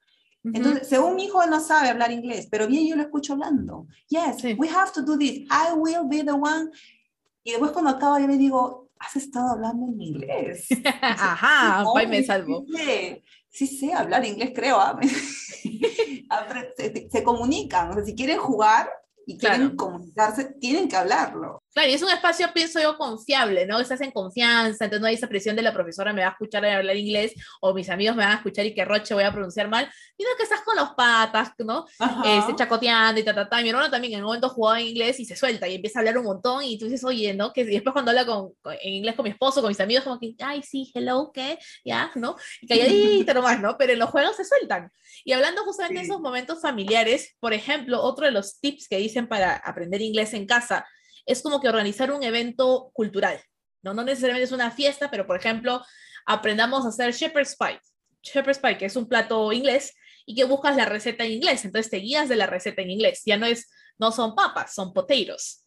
Entonces, 0.42 0.88
según 0.88 1.16
mi 1.16 1.24
hijo, 1.24 1.42
él 1.42 1.48
no 1.48 1.58
sabe 1.60 1.88
hablar 1.88 2.12
inglés, 2.12 2.48
pero 2.50 2.66
bien 2.66 2.86
yo 2.86 2.96
lo 2.96 3.02
escucho 3.02 3.32
hablando. 3.32 3.86
Yes, 4.08 4.40
Sí. 4.42 4.54
we 4.58 4.68
have 4.68 4.92
to 4.92 5.00
do 5.02 5.16
this. 5.16 5.38
I 5.50 5.72
will 5.74 6.06
be 6.06 6.22
the 6.22 6.32
one. 6.32 6.70
Y 7.42 7.52
después 7.52 7.72
cuando 7.72 7.90
acaba, 7.92 8.20
yo 8.20 8.26
le 8.26 8.36
digo, 8.36 8.90
has 8.98 9.16
estado 9.16 9.52
hablando 9.52 9.86
en 9.86 10.00
inglés. 10.02 10.66
Ajá, 11.02 11.82
No, 11.84 11.94
me 12.08 12.22
salvo. 12.22 12.66
sé, 12.76 13.24
Sí 13.48 13.66
sé 13.68 13.92
hablar 13.94 14.24
inglés, 14.26 14.50
creo. 14.54 14.76
Apre- 16.28 16.72
se, 16.76 17.08
se 17.10 17.22
comunican. 17.22 17.90
O 17.90 17.94
sea, 17.94 18.04
si 18.04 18.14
quieren 18.14 18.38
jugar 18.38 18.90
y 19.26 19.38
quieren 19.38 19.60
Claro. 19.70 19.76
comunicarse, 19.76 20.44
tienen 20.60 20.88
que 20.88 20.96
hablarlo. 20.96 21.62
Claro, 21.74 21.90
y 21.90 21.94
es 21.94 22.02
un 22.02 22.10
espacio, 22.10 22.46
pienso 22.54 22.80
yo, 22.80 22.96
confiable, 22.96 23.66
¿no? 23.66 23.80
Estás 23.80 24.00
en 24.00 24.12
confianza, 24.12 24.84
entonces 24.84 25.00
no 25.00 25.08
hay 25.08 25.14
esa 25.16 25.26
presión 25.26 25.56
de 25.56 25.62
la 25.62 25.72
profesora 25.72 26.12
me 26.12 26.22
va 26.22 26.28
a 26.28 26.30
escuchar 26.30 26.64
hablar 26.64 26.96
inglés 26.96 27.32
o 27.60 27.74
mis 27.74 27.90
amigos 27.90 28.14
me 28.14 28.22
van 28.22 28.32
a 28.32 28.36
escuchar 28.36 28.64
y 28.64 28.72
que 28.74 28.84
roche 28.84 29.12
voy 29.12 29.24
a 29.24 29.32
pronunciar 29.32 29.68
mal, 29.68 29.90
sino 30.16 30.30
que 30.36 30.44
estás 30.44 30.60
con 30.60 30.76
los 30.76 30.90
patas, 30.90 31.50
¿no? 31.58 31.84
este, 32.24 32.54
chacoteando 32.54 33.20
y 33.20 33.24
ta, 33.24 33.34
ta, 33.34 33.48
ta. 33.48 33.60
Mi 33.60 33.70
hermano 33.70 33.90
también 33.90 34.14
en 34.14 34.20
un 34.20 34.26
momento 34.26 34.48
jugaba 34.50 34.80
en 34.80 34.86
inglés 34.86 35.18
y 35.18 35.24
se 35.24 35.34
suelta 35.34 35.66
y 35.66 35.74
empieza 35.74 35.98
a 35.98 36.00
hablar 36.00 36.16
un 36.18 36.24
montón 36.24 36.62
y 36.62 36.78
tú 36.78 36.84
dices, 36.84 37.02
oye, 37.04 37.34
¿no? 37.34 37.52
Que 37.52 37.62
y 37.62 37.64
después 37.64 37.92
cuando 37.92 38.12
habla 38.12 38.24
con, 38.24 38.52
con- 38.62 38.74
en 38.80 38.92
inglés 38.94 39.16
con 39.16 39.24
mi 39.24 39.30
esposo, 39.30 39.60
con 39.60 39.68
mis 39.68 39.80
amigos, 39.80 40.04
como 40.04 40.20
que, 40.20 40.34
ay, 40.40 40.62
sí, 40.62 40.92
hello, 40.94 41.32
¿qué? 41.34 41.58
Ya, 41.84 42.12
¿no? 42.14 42.36
Y 42.60 42.68
calladito 42.68 43.34
nomás, 43.34 43.60
¿no? 43.60 43.76
Pero 43.76 43.94
en 43.94 43.98
los 43.98 44.10
juegos 44.10 44.36
se 44.36 44.44
sueltan. 44.44 44.92
Y 45.24 45.32
hablando 45.32 45.64
justamente 45.64 45.98
de 46.00 46.04
Sí. 46.04 46.10
esos 46.12 46.20
momentos 46.22 46.60
familiares, 46.62 47.34
por 47.40 47.52
ejemplo, 47.52 48.00
otro 48.00 48.26
de 48.26 48.30
los 48.30 48.60
tips 48.60 48.86
que 48.88 48.98
dicen 48.98 49.26
para 49.26 49.56
aprender 49.56 50.00
inglés 50.02 50.34
en 50.34 50.46
casa 50.46 50.86
es 51.26 51.42
como 51.42 51.60
que 51.60 51.68
organizar 51.68 52.12
un 52.12 52.22
evento 52.22 52.90
cultural, 52.92 53.40
¿no? 53.82 53.94
No 53.94 54.04
necesariamente 54.04 54.44
es 54.44 54.52
una 54.52 54.70
fiesta, 54.70 55.10
pero 55.10 55.26
por 55.26 55.36
ejemplo, 55.36 55.82
aprendamos 56.26 56.84
a 56.84 56.88
hacer 56.88 57.12
shepherd's 57.12 57.56
pie. 57.56 57.80
Shepherd's 58.22 58.58
pie, 58.58 58.78
que 58.78 58.86
es 58.86 58.96
un 58.96 59.08
plato 59.08 59.52
inglés, 59.52 59.94
y 60.26 60.34
que 60.34 60.44
buscas 60.44 60.76
la 60.76 60.86
receta 60.86 61.24
en 61.24 61.32
inglés. 61.32 61.64
Entonces 61.64 61.90
te 61.90 61.98
guías 61.98 62.28
de 62.30 62.36
la 62.36 62.46
receta 62.46 62.80
en 62.82 62.90
inglés. 62.90 63.22
Ya 63.26 63.36
no 63.36 63.44
es, 63.46 63.70
no 63.98 64.10
son 64.10 64.34
papas, 64.34 64.74
son 64.74 64.92
potatoes. 64.94 65.66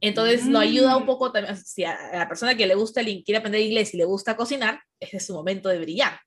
Entonces 0.00 0.46
lo 0.46 0.58
ayuda 0.58 0.96
un 0.98 1.04
Mm. 1.04 1.06
poco 1.06 1.32
también, 1.32 1.56
si 1.56 1.84
a 1.84 1.96
la 2.12 2.28
persona 2.28 2.54
que 2.54 2.66
le 2.66 2.74
gusta, 2.74 3.00
el- 3.00 3.22
quiere 3.24 3.38
aprender 3.38 3.62
inglés 3.62 3.94
y 3.94 3.96
le 3.96 4.04
gusta 4.04 4.36
cocinar, 4.36 4.80
ese 5.00 5.16
es 5.16 5.26
su 5.26 5.32
momento 5.32 5.70
de 5.70 5.78
brillar. 5.78 6.20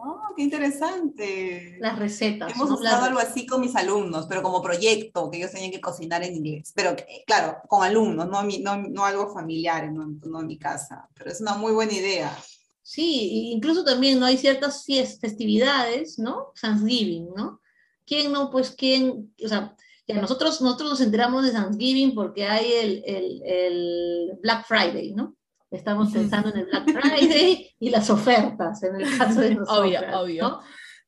Oh, 0.00 0.32
qué 0.36 0.42
interesante. 0.42 1.76
Las 1.80 1.98
recetas. 1.98 2.52
Hemos 2.54 2.68
¿no? 2.68 2.76
usado 2.76 3.04
algo 3.04 3.18
así 3.18 3.46
con 3.46 3.60
mis 3.60 3.74
alumnos, 3.74 4.26
pero 4.28 4.42
como 4.42 4.62
proyecto, 4.62 5.28
que 5.28 5.38
ellos 5.38 5.50
tenían 5.50 5.72
que 5.72 5.80
cocinar 5.80 6.22
en 6.22 6.36
inglés. 6.36 6.72
Pero 6.74 6.90
eh, 6.90 7.24
claro, 7.26 7.56
con 7.66 7.82
alumnos, 7.82 8.28
no, 8.28 8.44
no, 8.44 8.76
no 8.76 9.04
algo 9.04 9.34
familiar, 9.34 9.92
no, 9.92 10.06
no 10.24 10.40
en 10.40 10.46
mi 10.46 10.56
casa. 10.56 11.08
Pero 11.14 11.32
es 11.32 11.40
una 11.40 11.54
muy 11.54 11.72
buena 11.72 11.92
idea. 11.92 12.36
Sí, 12.80 13.50
incluso 13.52 13.84
también 13.84 14.20
no 14.20 14.26
hay 14.26 14.38
ciertas 14.38 14.84
festividades, 15.20 16.18
¿no? 16.18 16.52
Thanksgiving, 16.60 17.30
¿no? 17.36 17.60
¿Quién 18.06 18.30
no? 18.30 18.50
Pues 18.50 18.70
quién, 18.70 19.34
o 19.44 19.48
sea, 19.48 19.76
ya 20.06 20.20
nosotros, 20.20 20.62
nosotros 20.62 20.90
nos 20.90 21.00
enteramos 21.00 21.44
de 21.44 21.50
Thanksgiving 21.50 22.14
porque 22.14 22.46
hay 22.46 22.72
el, 22.72 23.02
el, 23.04 23.42
el 23.44 24.38
Black 24.40 24.64
Friday, 24.66 25.12
¿no? 25.12 25.36
Estamos 25.70 26.12
pensando 26.12 26.48
en 26.50 26.58
el 26.58 26.66
Black 26.66 26.90
Friday 26.90 27.74
y 27.78 27.90
las 27.90 28.08
ofertas, 28.10 28.82
en 28.82 28.96
el 29.00 29.02
caso 29.18 29.40
de 29.40 29.54
nosotros. 29.54 29.78
Obvio, 29.78 30.00
obvio. 30.20 30.42
¿no? 30.42 30.60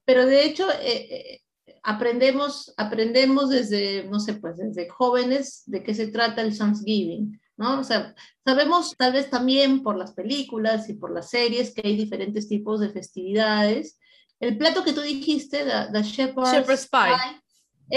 Pero 0.04 0.26
de 0.26 0.44
hecho, 0.44 0.70
eh, 0.70 1.06
eh, 1.10 1.42
aprendemos, 1.82 2.72
aprendemos 2.76 3.48
desde, 3.50 4.04
no 4.04 4.20
sé, 4.20 4.34
pues 4.34 4.56
desde 4.58 4.88
jóvenes 4.88 5.62
de 5.66 5.82
qué 5.82 5.94
se 5.94 6.08
trata 6.08 6.42
el 6.42 6.56
Thanksgiving, 6.56 7.40
¿no? 7.56 7.80
O 7.80 7.84
sea, 7.84 8.14
sabemos 8.44 8.94
tal 8.96 9.12
vez 9.14 9.30
también 9.30 9.82
por 9.82 9.96
las 9.96 10.12
películas 10.12 10.88
y 10.88 10.94
por 10.94 11.12
las 11.14 11.30
series 11.30 11.72
que 11.74 11.82
hay 11.86 11.96
diferentes 11.96 12.48
tipos 12.48 12.80
de 12.80 12.90
festividades. 12.90 13.98
El 14.40 14.56
plato 14.58 14.82
que 14.84 14.92
tú 14.92 15.00
dijiste, 15.02 15.64
the, 15.64 15.92
the 15.92 16.02
Shepherd's, 16.02 16.52
Shepherd's 16.52 16.88
pie. 16.88 17.00
pie, 17.14 17.40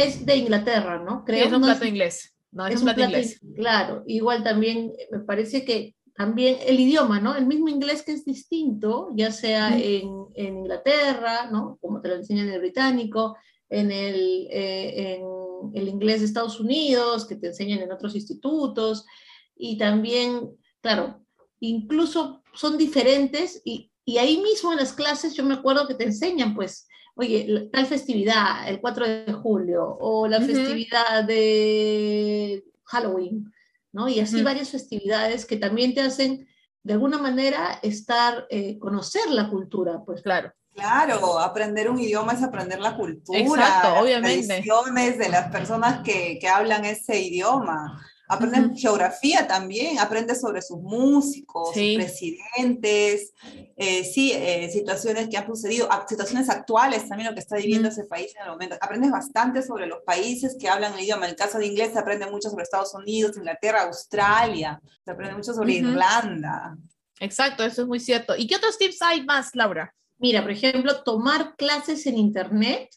es 0.05 0.25
de 0.25 0.35
Inglaterra, 0.37 0.99
¿no? 1.03 1.19
Sí, 1.19 1.23
Creo 1.27 1.45
es 1.47 1.53
un 1.53 1.61
no 1.61 1.67
plato 1.67 1.85
inglés. 1.85 2.35
No, 2.51 2.67
es, 2.67 2.75
es 2.75 2.79
un 2.81 2.85
plato 2.85 3.01
inglés. 3.01 3.39
in- 3.41 3.53
Claro, 3.55 4.03
igual 4.07 4.43
también 4.43 4.91
me 5.11 5.19
parece 5.19 5.63
que 5.65 5.95
también 6.15 6.57
el 6.65 6.79
idioma, 6.79 7.19
¿no? 7.19 7.35
El 7.35 7.47
mismo 7.47 7.69
inglés 7.69 8.03
que 8.03 8.11
es 8.11 8.23
distinto, 8.23 9.09
ya 9.15 9.31
sea 9.31 9.75
en, 9.77 10.25
en 10.35 10.57
Inglaterra, 10.59 11.49
¿no? 11.51 11.77
Como 11.81 12.01
te 12.01 12.09
lo 12.09 12.15
enseñan 12.15 12.47
en 12.47 12.53
el 12.53 12.59
británico, 12.59 13.35
en 13.69 13.91
el, 13.91 14.47
eh, 14.51 15.15
en 15.15 15.71
el 15.73 15.87
inglés 15.87 16.19
de 16.19 16.27
Estados 16.27 16.59
Unidos, 16.59 17.25
que 17.25 17.35
te 17.35 17.47
enseñan 17.47 17.79
en 17.79 17.91
otros 17.91 18.15
institutos, 18.15 19.05
y 19.55 19.77
también, 19.77 20.51
claro, 20.81 21.25
incluso 21.59 22.43
son 22.53 22.77
diferentes, 22.77 23.61
y, 23.65 23.91
y 24.05 24.17
ahí 24.17 24.37
mismo 24.37 24.71
en 24.71 24.79
las 24.79 24.93
clases 24.93 25.33
yo 25.33 25.43
me 25.43 25.55
acuerdo 25.55 25.87
que 25.87 25.95
te 25.95 26.03
enseñan, 26.03 26.53
pues, 26.53 26.87
oye, 27.15 27.69
tal 27.71 27.85
festividad, 27.87 28.67
el 28.67 28.79
4 28.79 29.07
de 29.07 29.33
julio, 29.33 29.97
o 29.99 30.27
la 30.27 30.41
festividad 30.41 31.23
de 31.23 32.63
Halloween, 32.83 33.51
¿no? 33.93 34.09
Y 34.09 34.19
así 34.19 34.43
varias 34.43 34.69
festividades 34.69 35.45
que 35.45 35.55
también 35.55 35.93
te 35.93 36.01
hacen, 36.01 36.47
de 36.83 36.93
alguna 36.93 37.17
manera, 37.17 37.79
estar, 37.81 38.45
eh, 38.49 38.77
conocer 38.79 39.29
la 39.29 39.49
cultura, 39.49 40.03
pues. 40.05 40.21
Claro. 40.21 40.51
Claro, 40.73 41.39
aprender 41.39 41.89
un 41.89 41.99
idioma 41.99 42.33
es 42.33 42.41
aprender 42.41 42.79
la 42.79 42.97
cultura, 42.97 43.37
Exacto, 43.39 43.89
las 43.89 44.01
obviamente. 44.01 44.47
tradiciones 44.47 45.19
de 45.19 45.29
las 45.29 45.51
personas 45.51 46.03
que, 46.03 46.39
que 46.41 46.49
hablan 46.49 46.83
ese 46.83 47.21
idioma. 47.21 48.03
Aprendes 48.27 48.79
geografía 48.81 49.45
también, 49.47 49.99
aprendes 49.99 50.39
sobre 50.39 50.61
sus 50.61 50.79
músicos, 50.81 51.71
Sí. 51.73 51.95
sus 51.95 52.03
presidentes, 52.05 53.33
eh, 53.75 54.03
sí, 54.05 54.31
eh, 54.33 54.69
situaciones 54.71 55.27
que 55.29 55.37
han 55.37 55.45
sucedido, 55.45 55.89
ac- 55.89 56.07
situaciones 56.07 56.49
actuales 56.49 57.07
también 57.09 57.29
lo 57.29 57.33
que 57.35 57.41
está 57.41 57.57
viviendo 57.57 57.89
ese 57.89 58.05
país 58.05 58.33
en 58.37 58.43
el 58.45 58.51
momento. 58.51 58.77
Aprendes 58.79 59.11
bastante 59.11 59.61
sobre 59.61 59.87
los 59.87 59.99
países 60.05 60.55
que 60.59 60.69
hablan 60.69 60.93
el 60.93 61.01
idioma. 61.01 61.25
En 61.25 61.31
el 61.31 61.35
caso 61.35 61.57
de 61.59 61.67
inglés 61.67 61.91
se 61.93 61.99
aprende 61.99 62.25
mucho 62.31 62.49
sobre 62.49 62.63
Estados 62.63 62.93
Unidos, 62.93 63.35
Inglaterra, 63.37 63.83
Australia, 63.83 64.81
se 65.03 65.11
aprende 65.11 65.35
mucho 65.35 65.53
sobre. 65.53 65.73
Irlanda. 65.73 66.77
Exacto, 67.19 67.63
eso 67.63 67.81
es 67.83 67.87
muy 67.87 67.99
cierto. 67.99 68.35
¿Y 68.37 68.47
qué 68.47 68.55
otros 68.55 68.77
tips 68.77 69.01
hay 69.01 69.23
más, 69.25 69.53
Laura? 69.53 69.93
Mira, 70.17 70.41
por 70.41 70.51
ejemplo, 70.51 71.03
tomar 71.03 71.55
clases 71.57 72.05
en 72.05 72.17
Internet 72.17 72.89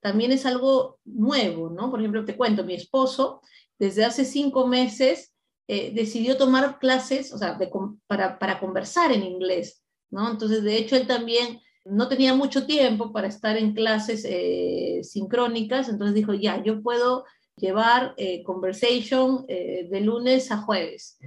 también 0.00 0.30
es 0.30 0.46
algo 0.46 0.98
nuevo, 1.04 1.70
¿no? 1.70 1.90
Por 1.90 1.98
ejemplo, 2.00 2.24
te 2.24 2.36
cuento, 2.36 2.62
mi 2.64 2.74
esposo 2.74 3.42
desde 3.78 4.04
hace 4.04 4.24
cinco 4.24 4.66
meses 4.66 5.34
eh, 5.68 5.92
decidió 5.94 6.36
tomar 6.36 6.78
clases, 6.78 7.32
o 7.32 7.38
sea, 7.38 7.58
para, 8.06 8.38
para 8.38 8.58
conversar 8.60 9.12
en 9.12 9.22
inglés, 9.22 9.82
¿no? 10.10 10.30
Entonces, 10.30 10.62
de 10.62 10.76
hecho, 10.76 10.96
él 10.96 11.06
también 11.06 11.60
no 11.84 12.08
tenía 12.08 12.34
mucho 12.34 12.66
tiempo 12.66 13.12
para 13.12 13.28
estar 13.28 13.56
en 13.56 13.74
clases 13.74 14.24
eh, 14.28 15.00
sincrónicas, 15.02 15.88
entonces 15.88 16.14
dijo, 16.14 16.34
ya, 16.34 16.62
yo 16.62 16.82
puedo 16.82 17.24
llevar 17.56 18.14
eh, 18.16 18.42
conversation 18.44 19.44
eh, 19.48 19.88
de 19.90 20.00
lunes 20.00 20.50
a 20.50 20.58
jueves 20.58 21.18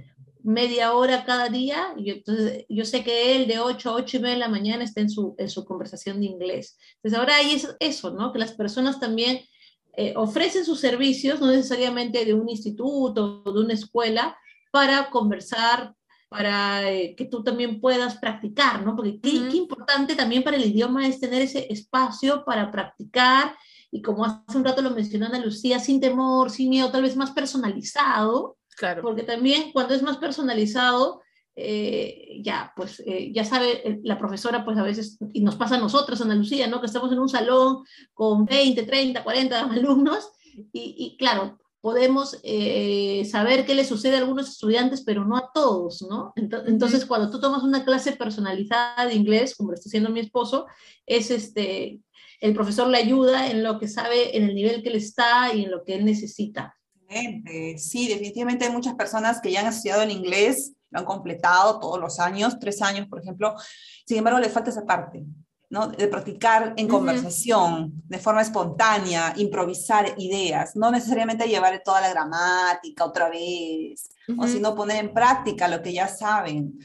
media 0.44 0.92
hora 0.92 1.24
cada 1.24 1.48
día, 1.48 1.94
y 1.96 2.10
entonces 2.10 2.64
yo 2.68 2.84
sé 2.84 3.04
que 3.04 3.36
él 3.36 3.46
de 3.46 3.60
8 3.60 3.90
a 3.90 3.94
8 3.94 4.16
y 4.16 4.20
media 4.20 4.34
de 4.34 4.40
la 4.40 4.48
mañana 4.48 4.82
está 4.82 5.00
en 5.00 5.08
su, 5.08 5.34
en 5.38 5.48
su 5.48 5.64
conversación 5.64 6.20
de 6.20 6.26
inglés. 6.26 6.76
Entonces 6.96 7.18
ahora 7.18 7.36
hay 7.36 7.62
eso 7.78 8.10
¿no? 8.10 8.32
Que 8.32 8.38
las 8.38 8.52
personas 8.52 8.98
también 8.98 9.40
eh, 9.96 10.14
ofrecen 10.16 10.64
sus 10.64 10.80
servicios, 10.80 11.40
no 11.40 11.46
necesariamente 11.48 12.24
de 12.24 12.34
un 12.34 12.48
instituto 12.48 13.42
o 13.44 13.52
de 13.52 13.60
una 13.60 13.74
escuela, 13.74 14.36
para 14.70 15.10
conversar, 15.10 15.94
para 16.28 16.90
eh, 16.90 17.14
que 17.14 17.26
tú 17.26 17.42
también 17.44 17.78
puedas 17.80 18.16
practicar, 18.16 18.84
¿no? 18.84 18.96
Porque 18.96 19.20
qué, 19.20 19.48
qué 19.50 19.56
importante 19.56 20.14
también 20.16 20.42
para 20.42 20.56
el 20.56 20.64
idioma 20.64 21.06
es 21.06 21.20
tener 21.20 21.42
ese 21.42 21.70
espacio 21.70 22.44
para 22.44 22.70
practicar 22.70 23.54
y 23.90 24.00
como 24.00 24.24
hace 24.24 24.56
un 24.56 24.64
rato 24.64 24.80
lo 24.80 24.90
mencionó 24.90 25.26
Ana 25.26 25.38
Lucía, 25.38 25.78
sin 25.78 26.00
temor, 26.00 26.50
sin 26.50 26.70
miedo, 26.70 26.90
tal 26.90 27.02
vez 27.02 27.14
más 27.14 27.32
personalizado, 27.32 28.56
Claro. 28.74 29.02
porque 29.02 29.22
también 29.22 29.70
cuando 29.72 29.92
es 29.94 30.02
más 30.02 30.16
personalizado, 30.16 31.20
eh, 31.56 32.40
ya, 32.42 32.72
pues 32.76 33.02
eh, 33.06 33.30
ya 33.32 33.44
sabe 33.44 33.86
eh, 33.88 34.00
la 34.04 34.18
profesora, 34.18 34.64
pues 34.64 34.78
a 34.78 34.82
veces, 34.82 35.18
y 35.32 35.40
nos 35.42 35.56
pasa 35.56 35.76
a 35.76 35.80
nosotros, 35.80 36.20
Ana 36.20 36.34
Lucía, 36.34 36.66
¿no? 36.66 36.80
Que 36.80 36.86
estamos 36.86 37.12
en 37.12 37.18
un 37.18 37.28
salón 37.28 37.84
con 38.14 38.44
20, 38.44 38.82
30, 38.84 39.22
40 39.22 39.60
alumnos, 39.70 40.30
y, 40.72 40.94
y 40.98 41.16
claro, 41.16 41.58
podemos 41.80 42.38
eh, 42.44 43.24
saber 43.30 43.66
qué 43.66 43.74
le 43.74 43.84
sucede 43.84 44.14
a 44.16 44.18
algunos 44.18 44.48
estudiantes, 44.48 45.02
pero 45.02 45.24
no 45.24 45.36
a 45.36 45.50
todos, 45.52 46.02
¿no? 46.08 46.32
Ento- 46.36 46.62
Entonces, 46.66 47.04
cuando 47.06 47.28
tú 47.30 47.40
tomas 47.40 47.62
una 47.64 47.84
clase 47.84 48.12
personalizada 48.12 49.06
de 49.06 49.14
inglés, 49.14 49.54
como 49.56 49.70
lo 49.70 49.74
está 49.74 49.88
haciendo 49.88 50.08
mi 50.10 50.20
esposo, 50.20 50.66
es 51.06 51.30
este, 51.30 52.00
el 52.40 52.54
profesor 52.54 52.86
le 52.88 52.98
ayuda 52.98 53.50
en 53.50 53.62
lo 53.62 53.78
que 53.80 53.88
sabe, 53.88 54.36
en 54.36 54.44
el 54.48 54.54
nivel 54.54 54.82
que 54.82 54.90
él 54.90 54.96
está 54.96 55.52
y 55.54 55.64
en 55.64 55.70
lo 55.70 55.82
que 55.84 55.94
él 55.96 56.04
necesita. 56.04 56.76
Sí, 57.78 58.08
definitivamente 58.08 58.64
hay 58.64 58.72
muchas 58.72 58.94
personas 58.94 59.40
que 59.40 59.50
ya 59.52 59.60
han 59.60 59.66
estudiado 59.66 60.02
el 60.02 60.10
inglés, 60.12 60.72
lo 60.92 60.98
han 60.98 61.04
completado 61.04 61.80
todos 61.80 61.98
los 61.98 62.20
años, 62.20 62.58
tres 62.60 62.80
años, 62.82 63.08
por 63.08 63.20
ejemplo. 63.20 63.54
Sin 64.06 64.18
embargo, 64.18 64.38
les 64.38 64.52
falta 64.52 64.70
esa 64.70 64.84
parte, 64.84 65.24
¿no? 65.70 65.88
De 65.88 66.06
practicar 66.06 66.74
en 66.76 66.86
Ujú. 66.86 66.98
conversación, 66.98 67.92
de 68.06 68.18
forma 68.18 68.42
espontánea, 68.42 69.32
improvisar 69.36 70.14
ideas, 70.18 70.76
no 70.76 70.90
necesariamente 70.90 71.48
llevar 71.48 71.82
toda 71.82 72.02
la 72.02 72.10
gramática 72.10 73.04
otra 73.04 73.30
vez, 73.30 74.10
o 74.28 74.42
Ujú. 74.42 74.48
sino 74.48 74.74
poner 74.74 75.04
en 75.04 75.14
práctica 75.14 75.66
lo 75.66 75.82
que 75.82 75.92
ya 75.94 76.08
saben. 76.08 76.78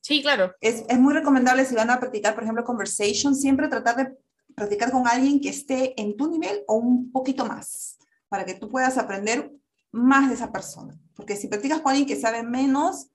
Sí, 0.00 0.22
claro. 0.22 0.54
Es, 0.60 0.84
es 0.88 0.98
muy 0.98 1.12
recomendable 1.12 1.66
si 1.66 1.74
van 1.74 1.90
a 1.90 2.00
practicar, 2.00 2.34
por 2.34 2.44
ejemplo, 2.44 2.64
conversation, 2.64 3.34
siempre 3.34 3.68
tratar 3.68 3.96
de 3.96 4.16
practicar 4.54 4.90
con 4.90 5.06
alguien 5.06 5.40
que 5.40 5.50
esté 5.50 6.00
en 6.00 6.16
tu 6.16 6.28
nivel 6.30 6.64
o 6.66 6.76
un 6.76 7.12
poquito 7.12 7.44
más, 7.44 7.98
para 8.30 8.44
que 8.46 8.54
tú 8.54 8.68
puedas 8.68 8.96
aprender 8.96 9.52
más 9.92 10.28
de 10.28 10.34
esa 10.34 10.50
persona. 10.50 10.98
Porque 11.14 11.36
si 11.36 11.48
practicas 11.48 11.80
con 11.80 11.90
alguien 11.90 12.08
que 12.08 12.16
sabe 12.16 12.42
menos, 12.42 13.08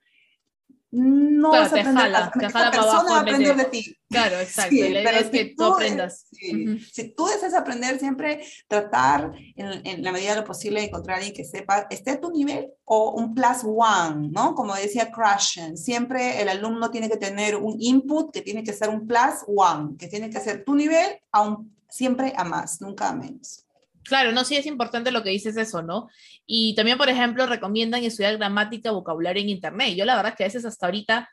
no 0.96 1.50
Claro, 1.52 1.64
vas 1.64 1.74
a 1.74 1.76
aprender. 1.80 2.04
jala, 2.04 2.32
persona 2.72 3.04
va 3.12 3.18
a 3.18 3.20
aprender 3.22 3.56
de- 3.56 3.66
ti. 3.66 3.96
Claro, 4.10 4.40
exacto. 4.40 4.72
Sí, 4.72 4.80
la 4.82 4.88
idea 4.90 5.04
pero 5.04 5.18
es 5.18 5.30
que 5.30 5.46
tú 5.46 5.56
tú, 5.58 5.74
aprendas. 5.74 6.26
sí, 6.32 6.66
Ujú. 6.68 6.80
Si 6.80 7.14
tú 7.14 7.26
deseas 7.28 7.54
aprender, 7.54 8.00
siempre 8.00 8.42
tratar 8.68 9.32
en, 9.56 9.86
en 9.86 10.04
la 10.04 10.12
medida 10.12 10.32
de 10.36 10.42
lo 10.42 10.46
posible 10.46 10.80
de 10.80 10.88
encontrar 10.88 11.16
a 11.16 11.18
alguien 11.18 11.36
que 11.36 11.44
sepa, 11.44 11.88
esté 11.90 12.12
a 12.12 12.22
tu 12.22 12.32
nivel 12.32 12.72
o 12.86 13.12
un 13.12 13.34
plus 13.34 13.64
one, 13.66 14.30
¿no? 14.32 14.56
Como 14.56 14.74
decía 14.76 15.12
Krashen, 15.12 15.78
siempre 15.78 16.42
el 16.42 16.50
alumno 16.50 16.90
tiene 16.92 17.10
que 17.10 17.18
tener 17.18 17.56
un 17.56 17.76
input 17.80 18.32
que 18.34 18.42
tiene 18.42 18.64
que 18.64 18.74
ser 18.74 18.90
un 18.90 19.06
plus 19.06 19.44
one, 19.48 19.98
que 19.98 20.08
tiene 20.08 20.30
que 20.30 20.40
ser 20.40 20.64
tu 20.64 20.76
nivel 20.76 21.20
a 21.32 21.42
un, 21.42 21.76
siempre 21.90 22.34
a 22.38 22.44
más, 22.44 22.80
nunca 22.82 23.10
a 23.10 23.14
menos. 23.16 23.65
Claro, 24.06 24.32
no, 24.32 24.44
sí 24.44 24.56
es 24.56 24.68
importante 24.68 25.12
lo 25.12 25.24
que 25.24 25.32
dices 25.32 25.58
eso, 25.58 25.82
¿no? 25.82 26.08
Y 26.46 26.76
también, 26.76 26.98
por 26.98 27.10
ejemplo, 27.10 27.48
recomiendan 27.48 28.04
estudiar 28.04 28.38
gramática, 28.38 28.92
vocabulario 28.92 29.42
en 29.42 29.50
Internet. 29.50 29.96
Yo 29.96 30.06
la 30.06 30.16
verdad 30.16 30.36
que 30.38 30.44
a 30.44 30.48
veces 30.48 30.64
hasta 30.64 30.86
ahorita, 30.86 31.28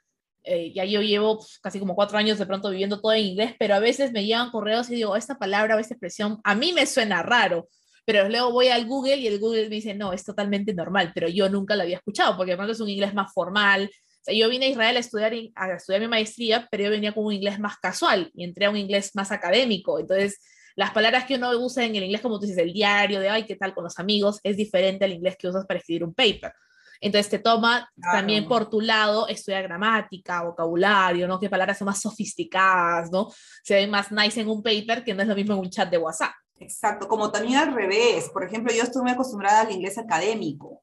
eh, 0.44 0.72
ya 0.74 0.84
yo 0.86 1.02
llevo 1.02 1.36
pues, 1.38 1.58
casi 1.62 1.78
como 1.78 1.94
cuatro 1.94 2.16
años 2.16 2.38
de 2.38 2.46
pronto 2.46 2.70
viviendo 2.70 3.00
todo 3.00 3.12
en 3.12 3.24
inglés, 3.26 3.54
pero 3.58 3.74
a 3.74 3.78
veces 3.78 4.12
me 4.12 4.24
llegan 4.24 4.50
correos 4.50 4.88
y 4.90 4.94
digo, 4.94 5.16
esta 5.16 5.38
palabra 5.38 5.76
o 5.76 5.78
esta 5.78 5.94
expresión 5.94 6.40
a 6.44 6.54
mí 6.54 6.72
me 6.72 6.86
suena 6.86 7.22
raro, 7.22 7.68
pero 8.06 8.28
luego 8.28 8.52
voy 8.52 8.68
al 8.68 8.86
Google 8.86 9.16
y 9.16 9.26
el 9.26 9.38
Google 9.38 9.68
me 9.68 9.76
dice, 9.76 9.94
no, 9.94 10.14
es 10.14 10.24
totalmente 10.24 10.72
normal, 10.72 11.12
pero 11.14 11.28
yo 11.28 11.50
nunca 11.50 11.76
lo 11.76 11.82
había 11.82 11.98
escuchado, 11.98 12.36
porque 12.36 12.52
de 12.52 12.56
pronto 12.56 12.72
es 12.72 12.80
un 12.80 12.88
inglés 12.88 13.14
más 13.14 13.32
formal. 13.32 13.90
O 13.92 14.24
sea, 14.24 14.34
yo 14.34 14.48
vine 14.48 14.66
a 14.66 14.68
Israel 14.70 14.96
a 14.96 15.00
estudiar, 15.00 15.34
a 15.54 15.72
estudiar 15.74 16.00
mi 16.00 16.08
maestría, 16.08 16.68
pero 16.70 16.84
yo 16.84 16.90
venía 16.90 17.12
con 17.12 17.24
un 17.26 17.32
inglés 17.32 17.58
más 17.60 17.76
casual 17.78 18.30
y 18.34 18.44
entré 18.44 18.66
a 18.66 18.70
un 18.70 18.76
inglés 18.76 19.10
más 19.14 19.30
académico. 19.30 19.98
Entonces, 19.98 20.40
las 20.76 20.90
palabras 20.92 21.24
que 21.24 21.34
uno 21.36 21.50
usa 21.58 21.84
en 21.84 21.96
el 21.96 22.04
inglés, 22.04 22.20
como 22.20 22.38
tú 22.38 22.46
dices, 22.46 22.58
el 22.62 22.72
diario 22.72 23.20
de, 23.20 23.28
ay, 23.28 23.44
¿qué 23.46 23.56
tal 23.56 23.74
con 23.74 23.84
los 23.84 23.98
amigos? 23.98 24.40
Es 24.42 24.56
diferente 24.56 25.04
al 25.04 25.12
inglés 25.12 25.36
que 25.38 25.48
usas 25.48 25.66
para 25.66 25.78
escribir 25.78 26.04
un 26.04 26.14
paper. 26.14 26.52
Entonces 27.00 27.28
te 27.30 27.38
toma 27.40 27.90
Claro. 28.00 28.18
también 28.18 28.46
por 28.46 28.70
tu 28.70 28.80
lado 28.80 29.26
estudiar 29.26 29.64
gramática, 29.64 30.44
vocabulario, 30.44 31.26
¿no? 31.26 31.40
Qué 31.40 31.50
palabras 31.50 31.78
son 31.78 31.86
más 31.86 32.00
sofisticadas, 32.00 33.10
¿no? 33.10 33.28
Se 33.64 33.74
ven 33.74 33.90
más 33.90 34.12
nice 34.12 34.40
en 34.40 34.48
un 34.48 34.62
paper 34.62 35.02
que 35.04 35.12
no 35.12 35.22
es 35.22 35.28
lo 35.28 35.34
mismo 35.34 35.54
en 35.54 35.60
un 35.60 35.70
chat 35.70 35.90
de 35.90 35.98
WhatsApp. 35.98 36.30
Exacto, 36.60 37.08
como 37.08 37.32
también 37.32 37.58
al 37.58 37.74
revés. 37.74 38.30
Por 38.32 38.44
ejemplo, 38.44 38.72
yo 38.72 38.84
estoy 38.84 39.02
muy 39.02 39.10
acostumbrada 39.10 39.62
al 39.62 39.72
inglés 39.72 39.98
académico 39.98 40.82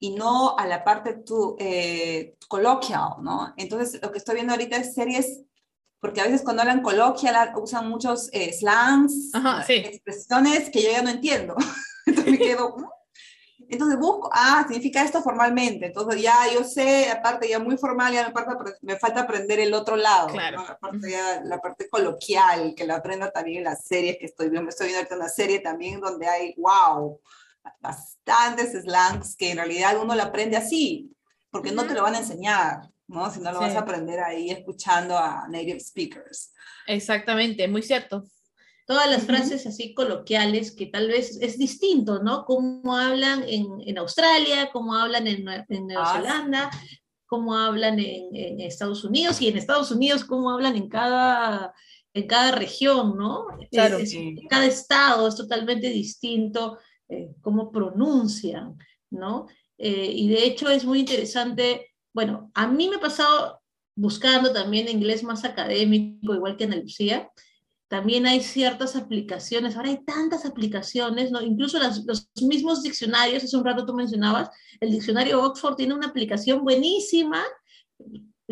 y 0.00 0.14
no 0.14 0.56
a 0.56 0.66
la 0.66 0.82
parte 0.84 1.18
tu, 1.22 1.54
eh, 1.58 2.34
coloquial, 2.48 3.16
¿no? 3.20 3.52
Entonces, 3.58 4.00
lo 4.00 4.10
que 4.10 4.18
estoy 4.18 4.36
viendo 4.36 4.54
ahorita 4.54 4.76
es 4.78 4.94
series, 4.94 5.42
porque 6.00 6.20
a 6.20 6.24
veces 6.24 6.42
cuando 6.42 6.62
hablan 6.62 6.82
coloquial 6.82 7.52
usan 7.56 7.88
muchos 7.88 8.28
eh, 8.32 8.52
slangs, 8.52 9.30
Ajá, 9.34 9.62
sí. 9.64 9.74
expresiones 9.74 10.70
que 10.70 10.82
yo 10.82 10.90
ya 10.90 11.02
no 11.02 11.10
entiendo. 11.10 11.56
Entonces 12.06 12.32
me 12.32 12.38
quedo... 12.38 12.76
¿mm? 12.76 12.84
Entonces 13.70 13.98
busco, 13.98 14.30
ah, 14.32 14.64
significa 14.66 15.02
esto 15.02 15.22
formalmente. 15.22 15.86
Entonces 15.86 16.22
ya 16.22 16.34
yo 16.52 16.64
sé, 16.64 17.10
aparte 17.10 17.48
ya 17.48 17.58
muy 17.58 17.76
formal, 17.76 18.14
ya 18.14 18.26
me, 18.26 18.34
me 18.80 18.98
falta 18.98 19.20
aprender 19.20 19.60
el 19.60 19.74
otro 19.74 19.94
lado. 19.94 20.28
Claro. 20.28 20.58
¿no? 20.58 20.64
La, 20.68 20.78
parte 20.78 21.10
ya, 21.10 21.42
la 21.44 21.58
parte 21.58 21.88
coloquial, 21.90 22.74
que 22.74 22.86
la 22.86 22.96
aprenda 22.96 23.30
también 23.30 23.58
en 23.58 23.64
las 23.64 23.84
series 23.84 24.16
que 24.18 24.24
estoy 24.24 24.48
viendo. 24.48 24.70
Estoy 24.70 24.86
viendo 24.86 25.00
ahorita 25.00 25.16
una 25.16 25.28
serie 25.28 25.58
también 25.58 26.00
donde 26.00 26.26
hay, 26.26 26.54
wow, 26.56 27.20
bastantes 27.80 28.72
slangs 28.72 29.36
que 29.36 29.50
en 29.50 29.58
realidad 29.58 30.00
uno 30.00 30.14
la 30.14 30.24
aprende 30.24 30.56
así, 30.56 31.14
porque 31.50 31.72
no 31.72 31.86
te 31.86 31.92
lo 31.92 32.02
van 32.02 32.14
a 32.14 32.20
enseñar, 32.20 32.90
¿no? 33.08 33.30
Si 33.30 33.40
no 33.40 33.50
lo 33.52 33.58
Sí. 33.58 33.64
vas 33.64 33.74
a 33.76 33.80
aprender 33.80 34.20
ahí 34.20 34.50
escuchando 34.50 35.16
a 35.18 35.48
native 35.48 35.80
speakers. 35.80 36.52
Exactamente, 36.86 37.66
muy 37.68 37.82
cierto. 37.82 38.24
Todas 38.86 39.10
las 39.10 39.24
frases 39.24 39.66
así 39.66 39.92
coloquiales 39.92 40.72
que 40.72 40.86
tal 40.86 41.08
vez 41.08 41.38
es 41.42 41.58
distinto, 41.58 42.22
¿no? 42.22 42.44
Cómo 42.46 42.96
hablan 42.96 43.42
en, 43.46 43.66
en 43.84 43.98
Australia, 43.98 44.70
cómo 44.72 44.94
hablan 44.94 45.26
en, 45.26 45.46
en 45.68 45.86
Nueva 45.86 46.04
Ah, 46.06 46.12
sí. 46.14 46.22
Zelanda, 46.22 46.70
cómo 47.26 47.54
hablan 47.54 47.98
en, 47.98 48.34
en 48.34 48.60
Estados 48.60 49.04
Unidos 49.04 49.42
y 49.42 49.48
en 49.48 49.58
Estados 49.58 49.90
Unidos 49.90 50.24
cómo 50.24 50.50
hablan 50.50 50.74
en 50.76 50.88
cada, 50.88 51.74
en 52.14 52.26
cada 52.26 52.52
región, 52.52 53.18
¿no? 53.18 53.46
Claro. 53.70 53.98
Es- 53.98 54.10
Sí. 54.10 54.36
cada 54.48 54.64
estado 54.64 55.28
es 55.28 55.36
totalmente 55.36 55.90
distinto, 55.90 56.78
eh, 57.10 57.28
cómo 57.42 57.70
pronuncian, 57.70 58.78
¿no? 59.10 59.48
Eh, 59.76 60.10
y 60.14 60.28
de 60.30 60.44
hecho 60.46 60.70
es 60.70 60.86
muy 60.86 61.00
interesante, 61.00 61.88
bueno, 62.12 62.50
a 62.54 62.66
mí 62.66 62.88
me 62.88 62.96
ha 62.96 63.00
pasado 63.00 63.60
buscando 63.96 64.52
también 64.52 64.88
inglés 64.88 65.22
más 65.22 65.44
académico, 65.44 66.34
igual 66.34 66.56
que 66.56 66.64
Ana 66.64 66.76
Lucía, 66.76 67.30
también 67.88 68.26
hay 68.26 68.42
ciertas 68.42 68.96
aplicaciones, 68.96 69.76
ahora 69.76 69.88
hay 69.88 70.04
tantas 70.04 70.44
aplicaciones, 70.44 71.30
¿no? 71.30 71.40
incluso 71.40 71.78
los 71.78 72.28
mismos 72.42 72.82
diccionarios, 72.82 73.42
hace 73.42 73.56
un 73.56 73.64
rato 73.64 73.86
tú 73.86 73.94
mencionabas, 73.94 74.50
el 74.80 74.90
diccionario 74.90 75.42
Oxford 75.42 75.76
tiene 75.76 75.94
una 75.94 76.08
aplicación 76.08 76.62
buenísima, 76.62 77.42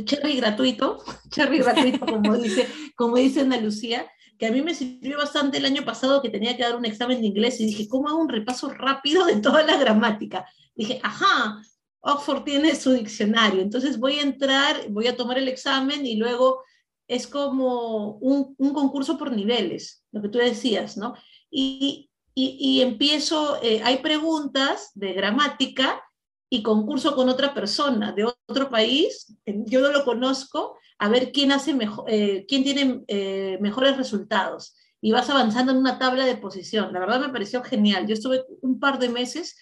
cherry 0.04 0.36
gratuito, 0.36 0.98
cherry 1.30 1.58
gratuito, 1.58 2.04
como 2.06 2.36
dice, 2.36 2.66
como 2.96 3.16
dice 3.16 3.40
Ana 3.40 3.60
Lucía, 3.60 4.06
que 4.38 4.46
a 4.46 4.52
mí 4.52 4.62
me 4.62 4.74
sirvió 4.74 5.18
bastante 5.18 5.58
el 5.58 5.64
año 5.64 5.84
pasado 5.84 6.22
que 6.22 6.30
tenía 6.30 6.56
que 6.56 6.62
dar 6.62 6.76
un 6.76 6.84
examen 6.84 7.20
de 7.20 7.26
inglés 7.26 7.60
y 7.60 7.66
dije, 7.66 7.88
¿cómo 7.88 8.08
hago 8.08 8.18
un 8.18 8.28
repaso 8.28 8.68
rápido 8.70 9.24
de 9.24 9.36
toda 9.36 9.62
la 9.62 9.78
gramática? 9.78 10.46
Dije, 10.74 11.00
ajá, 11.02 11.62
Oxford 12.06 12.44
tiene 12.44 12.74
su 12.74 12.92
diccionario, 12.92 13.60
entonces 13.60 13.98
voy 13.98 14.18
a 14.18 14.22
entrar, 14.22 14.88
voy 14.90 15.08
a 15.08 15.16
tomar 15.16 15.38
el 15.38 15.48
examen 15.48 16.06
y 16.06 16.16
luego 16.16 16.62
es 17.08 17.26
como 17.26 18.12
un, 18.18 18.54
un 18.58 18.72
concurso 18.72 19.18
por 19.18 19.32
niveles, 19.32 20.04
lo 20.12 20.22
que 20.22 20.28
tú 20.28 20.38
decías, 20.38 20.96
¿no? 20.96 21.14
Y, 21.50 22.10
y, 22.34 22.56
y 22.60 22.82
empiezo, 22.82 23.58
eh, 23.62 23.80
hay 23.84 23.98
preguntas 23.98 24.90
de 24.94 25.12
gramática 25.12 26.02
y 26.48 26.62
concurso 26.62 27.14
con 27.14 27.28
otra 27.28 27.54
persona 27.54 28.12
de 28.12 28.24
otro 28.24 28.70
país, 28.70 29.36
yo 29.44 29.80
no 29.80 29.90
lo 29.90 30.04
conozco, 30.04 30.78
a 30.98 31.08
ver 31.08 31.32
quién 31.32 31.52
hace 31.52 31.74
mejor, 31.74 32.04
eh, 32.08 32.46
quién 32.48 32.62
tiene 32.62 33.02
eh, 33.08 33.58
mejores 33.60 33.96
resultados. 33.96 34.74
Y 35.00 35.12
vas 35.12 35.28
avanzando 35.28 35.72
en 35.72 35.78
una 35.78 35.98
tabla 35.98 36.24
de 36.24 36.36
posición. 36.36 36.92
La 36.92 37.00
verdad 37.00 37.20
me 37.20 37.28
pareció 37.28 37.62
genial. 37.62 38.06
Yo 38.06 38.14
estuve 38.14 38.44
un 38.62 38.80
par 38.80 38.98
de 38.98 39.10
meses 39.10 39.56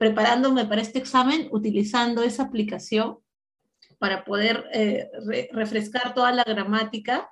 preparándome 0.00 0.64
para 0.64 0.80
este 0.80 0.98
examen 0.98 1.48
utilizando 1.52 2.22
esa 2.22 2.44
aplicación 2.44 3.18
para 3.98 4.24
poder 4.24 4.64
eh, 4.72 5.10
re- 5.26 5.50
refrescar 5.52 6.14
toda 6.14 6.32
la 6.32 6.42
gramática. 6.42 7.28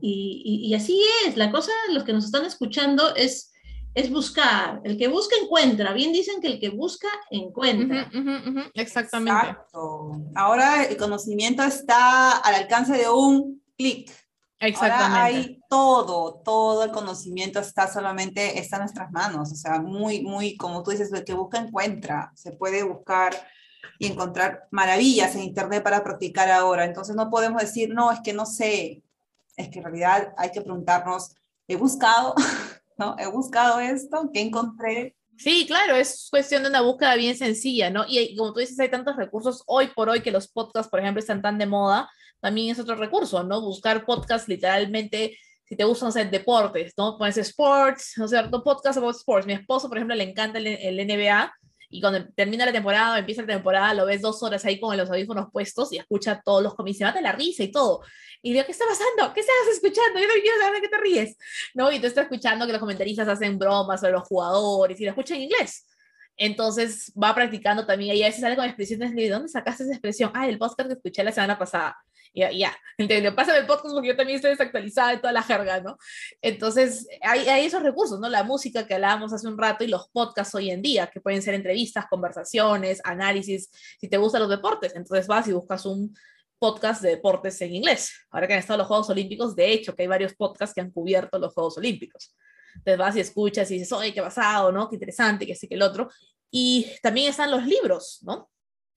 Y, 0.00 0.42
y- 0.42 0.68
y 0.70 0.74
así 0.74 0.98
es, 1.26 1.36
la 1.36 1.50
cosa, 1.52 1.70
los 1.92 2.04
que 2.04 2.14
nos 2.14 2.24
están 2.24 2.46
escuchando, 2.46 3.14
es, 3.14 3.52
es 3.94 4.10
buscar. 4.10 4.80
El 4.84 4.96
que 4.96 5.08
busca 5.08 5.36
encuentra. 5.42 5.92
Bien 5.92 6.10
dicen 6.14 6.40
que 6.40 6.46
el 6.48 6.58
que 6.58 6.70
busca 6.70 7.08
encuentra. 7.30 8.08
Exactamente. 8.72 9.50
Exacto. 9.50 10.12
Ahora 10.34 10.84
el 10.84 10.96
conocimiento 10.96 11.62
está 11.62 12.38
al 12.38 12.54
alcance 12.54 12.96
de 12.96 13.10
un 13.10 13.62
clic. 13.76 14.10
Ahora 14.60 14.68
Exactamente. 14.68 15.20
hay 15.20 15.60
todo, 15.68 16.42
todo 16.44 16.82
el 16.82 16.90
conocimiento 16.90 17.60
está 17.60 17.86
solamente, 17.86 18.58
está 18.58 18.76
en 18.76 18.82
nuestras 18.82 19.12
manos. 19.12 19.52
O 19.52 19.54
sea, 19.54 19.80
muy, 19.80 20.22
muy, 20.22 20.56
como 20.56 20.82
tú 20.82 20.90
dices, 20.90 21.12
el 21.12 21.24
que 21.24 21.34
busca 21.34 21.58
encuentra. 21.58 22.32
Se 22.34 22.52
puede 22.52 22.82
buscar 22.82 23.34
y 24.00 24.08
encontrar 24.08 24.66
maravillas 24.72 25.34
en 25.36 25.42
Internet 25.42 25.84
para 25.84 26.02
practicar 26.02 26.50
ahora. 26.50 26.84
Entonces 26.84 27.14
no 27.14 27.30
podemos 27.30 27.62
decir, 27.62 27.90
no, 27.94 28.10
es 28.10 28.20
que 28.20 28.32
no 28.32 28.46
sé. 28.46 29.02
Es 29.56 29.68
que 29.68 29.78
en 29.78 29.84
realidad 29.84 30.34
hay 30.36 30.50
que 30.50 30.60
preguntarnos, 30.60 31.34
he 31.68 31.76
buscado, 31.76 32.34
¿no? 32.98 33.16
He 33.18 33.26
buscado 33.26 33.78
esto, 33.78 34.30
¿qué 34.32 34.40
encontré? 34.40 35.16
Sí, 35.36 35.66
claro, 35.68 35.94
es 35.94 36.26
cuestión 36.30 36.64
de 36.64 36.68
una 36.68 36.80
búsqueda 36.80 37.14
bien 37.14 37.36
sencilla, 37.36 37.90
¿no? 37.90 38.04
Y, 38.08 38.18
y 38.18 38.36
como 38.36 38.52
tú 38.52 38.58
dices, 38.58 38.78
hay 38.80 38.90
tantos 38.90 39.14
recursos 39.14 39.62
hoy 39.66 39.88
por 39.94 40.08
hoy 40.08 40.20
que 40.20 40.32
los 40.32 40.48
podcasts, 40.48 40.90
por 40.90 40.98
ejemplo, 40.98 41.20
están 41.20 41.42
tan 41.42 41.58
de 41.58 41.66
moda, 41.66 42.10
también 42.40 42.70
es 42.70 42.78
otro 42.78 42.94
recurso, 42.94 43.42
¿no? 43.42 43.60
Buscar 43.60 44.04
podcasts 44.04 44.48
literalmente, 44.48 45.38
si 45.64 45.76
te 45.76 45.84
gustan, 45.84 46.08
o 46.08 46.12
sea, 46.12 46.24
deportes, 46.24 46.92
¿no? 46.96 47.18
Pones 47.18 47.36
sports, 47.38 48.14
¿no 48.16 48.24
es 48.24 48.30
cierto? 48.30 48.62
Podcast 48.62 48.98
about 48.98 49.16
sports. 49.16 49.46
Mi 49.46 49.52
esposo, 49.52 49.88
por 49.88 49.98
ejemplo, 49.98 50.16
le 50.16 50.24
encanta 50.24 50.58
el, 50.58 50.66
el 50.66 51.06
NBA 51.06 51.52
y 51.90 52.00
cuando 52.00 52.26
termina 52.34 52.66
la 52.66 52.72
temporada, 52.72 53.18
empieza 53.18 53.42
la 53.42 53.48
temporada, 53.48 53.94
lo 53.94 54.04
ves 54.04 54.20
dos 54.20 54.42
horas 54.42 54.64
ahí 54.66 54.78
con 54.78 54.94
los 54.96 55.08
audífonos 55.08 55.46
puestos 55.50 55.90
y 55.92 55.96
escucha 55.96 56.42
todos 56.44 56.62
los 56.62 56.74
comienzos, 56.74 56.98
se 56.98 57.04
mata 57.04 57.20
la 57.20 57.32
risa 57.32 57.62
y 57.62 57.72
todo. 57.72 58.02
Y 58.42 58.52
digo, 58.52 58.64
¿qué 58.66 58.72
está 58.72 58.84
pasando? 58.86 59.32
¿Qué 59.32 59.40
estás 59.40 59.54
escuchando? 59.72 60.20
Yo 60.20 60.26
no 60.26 60.34
quiero 60.34 60.58
saber 60.60 60.74
de 60.74 60.80
qué 60.82 60.88
te 60.88 60.98
ríes. 60.98 61.36
¿no? 61.74 61.90
Y 61.90 61.98
tú 61.98 62.06
estás 62.06 62.24
escuchando 62.24 62.66
que 62.66 62.72
los 62.72 62.80
comentaristas 62.80 63.26
hacen 63.26 63.58
bromas 63.58 64.00
sobre 64.00 64.12
los 64.12 64.24
jugadores 64.24 65.00
y 65.00 65.04
lo 65.04 65.10
escuchan 65.10 65.38
en 65.38 65.44
inglés. 65.44 65.86
Entonces 66.36 67.12
va 67.20 67.34
practicando 67.34 67.86
también 67.86 68.14
y 68.14 68.22
a 68.22 68.26
veces 68.26 68.42
sale 68.42 68.54
con 68.54 68.66
expresiones 68.66 69.14
de 69.14 69.28
¿dónde 69.28 69.48
sacaste 69.48 69.84
esa 69.84 69.92
expresión? 69.92 70.30
Ah, 70.34 70.46
el 70.46 70.58
podcast 70.58 70.88
que 70.88 70.94
escuché 70.94 71.24
la 71.24 71.32
semana 71.32 71.58
pasada. 71.58 71.96
Ya, 72.34 72.50
ya. 72.50 72.76
Entonces, 72.96 73.32
pásame 73.32 73.58
el 73.58 73.66
podcast 73.66 73.94
porque 73.94 74.08
yo 74.08 74.16
también 74.16 74.36
estoy 74.36 74.50
desactualizada 74.50 75.10
de 75.10 75.18
toda 75.18 75.32
la 75.32 75.42
jerga, 75.42 75.80
¿no? 75.80 75.96
Entonces, 76.42 77.08
hay, 77.22 77.48
hay 77.48 77.66
esos 77.66 77.82
recursos, 77.82 78.20
¿no? 78.20 78.28
La 78.28 78.42
música 78.42 78.86
que 78.86 78.94
hablábamos 78.94 79.32
hace 79.32 79.48
un 79.48 79.58
rato 79.58 79.84
y 79.84 79.88
los 79.88 80.08
podcasts 80.10 80.54
hoy 80.54 80.70
en 80.70 80.82
día, 80.82 81.08
que 81.08 81.20
pueden 81.20 81.42
ser 81.42 81.54
entrevistas, 81.54 82.06
conversaciones, 82.08 83.00
análisis, 83.04 83.70
si 84.00 84.08
te 84.08 84.16
gustan 84.16 84.42
los 84.42 84.50
deportes. 84.50 84.94
Entonces 84.94 85.26
vas 85.26 85.48
y 85.48 85.52
buscas 85.52 85.86
un 85.86 86.14
podcast 86.58 87.02
de 87.02 87.10
deportes 87.10 87.60
en 87.60 87.74
inglés. 87.74 88.12
Ahora 88.30 88.46
que 88.46 88.54
han 88.54 88.58
estado 88.58 88.78
los 88.78 88.86
Juegos 88.86 89.10
Olímpicos, 89.10 89.54
de 89.54 89.72
hecho, 89.72 89.94
que 89.94 90.02
hay 90.02 90.08
varios 90.08 90.34
podcasts 90.34 90.74
que 90.74 90.80
han 90.80 90.90
cubierto 90.90 91.38
los 91.38 91.54
Juegos 91.54 91.78
Olímpicos. 91.78 92.34
Entonces 92.74 92.98
vas 92.98 93.16
y 93.16 93.20
escuchas 93.20 93.70
y 93.70 93.74
dices, 93.74 93.92
oye, 93.92 94.12
qué 94.12 94.22
pasado, 94.22 94.72
¿no? 94.72 94.88
Qué 94.88 94.96
interesante, 94.96 95.46
que 95.46 95.54
sí, 95.54 95.68
que 95.68 95.74
el 95.74 95.82
otro. 95.82 96.08
Y 96.50 96.86
también 97.02 97.28
están 97.30 97.50
los 97.50 97.64
libros, 97.64 98.18
¿no? 98.22 98.50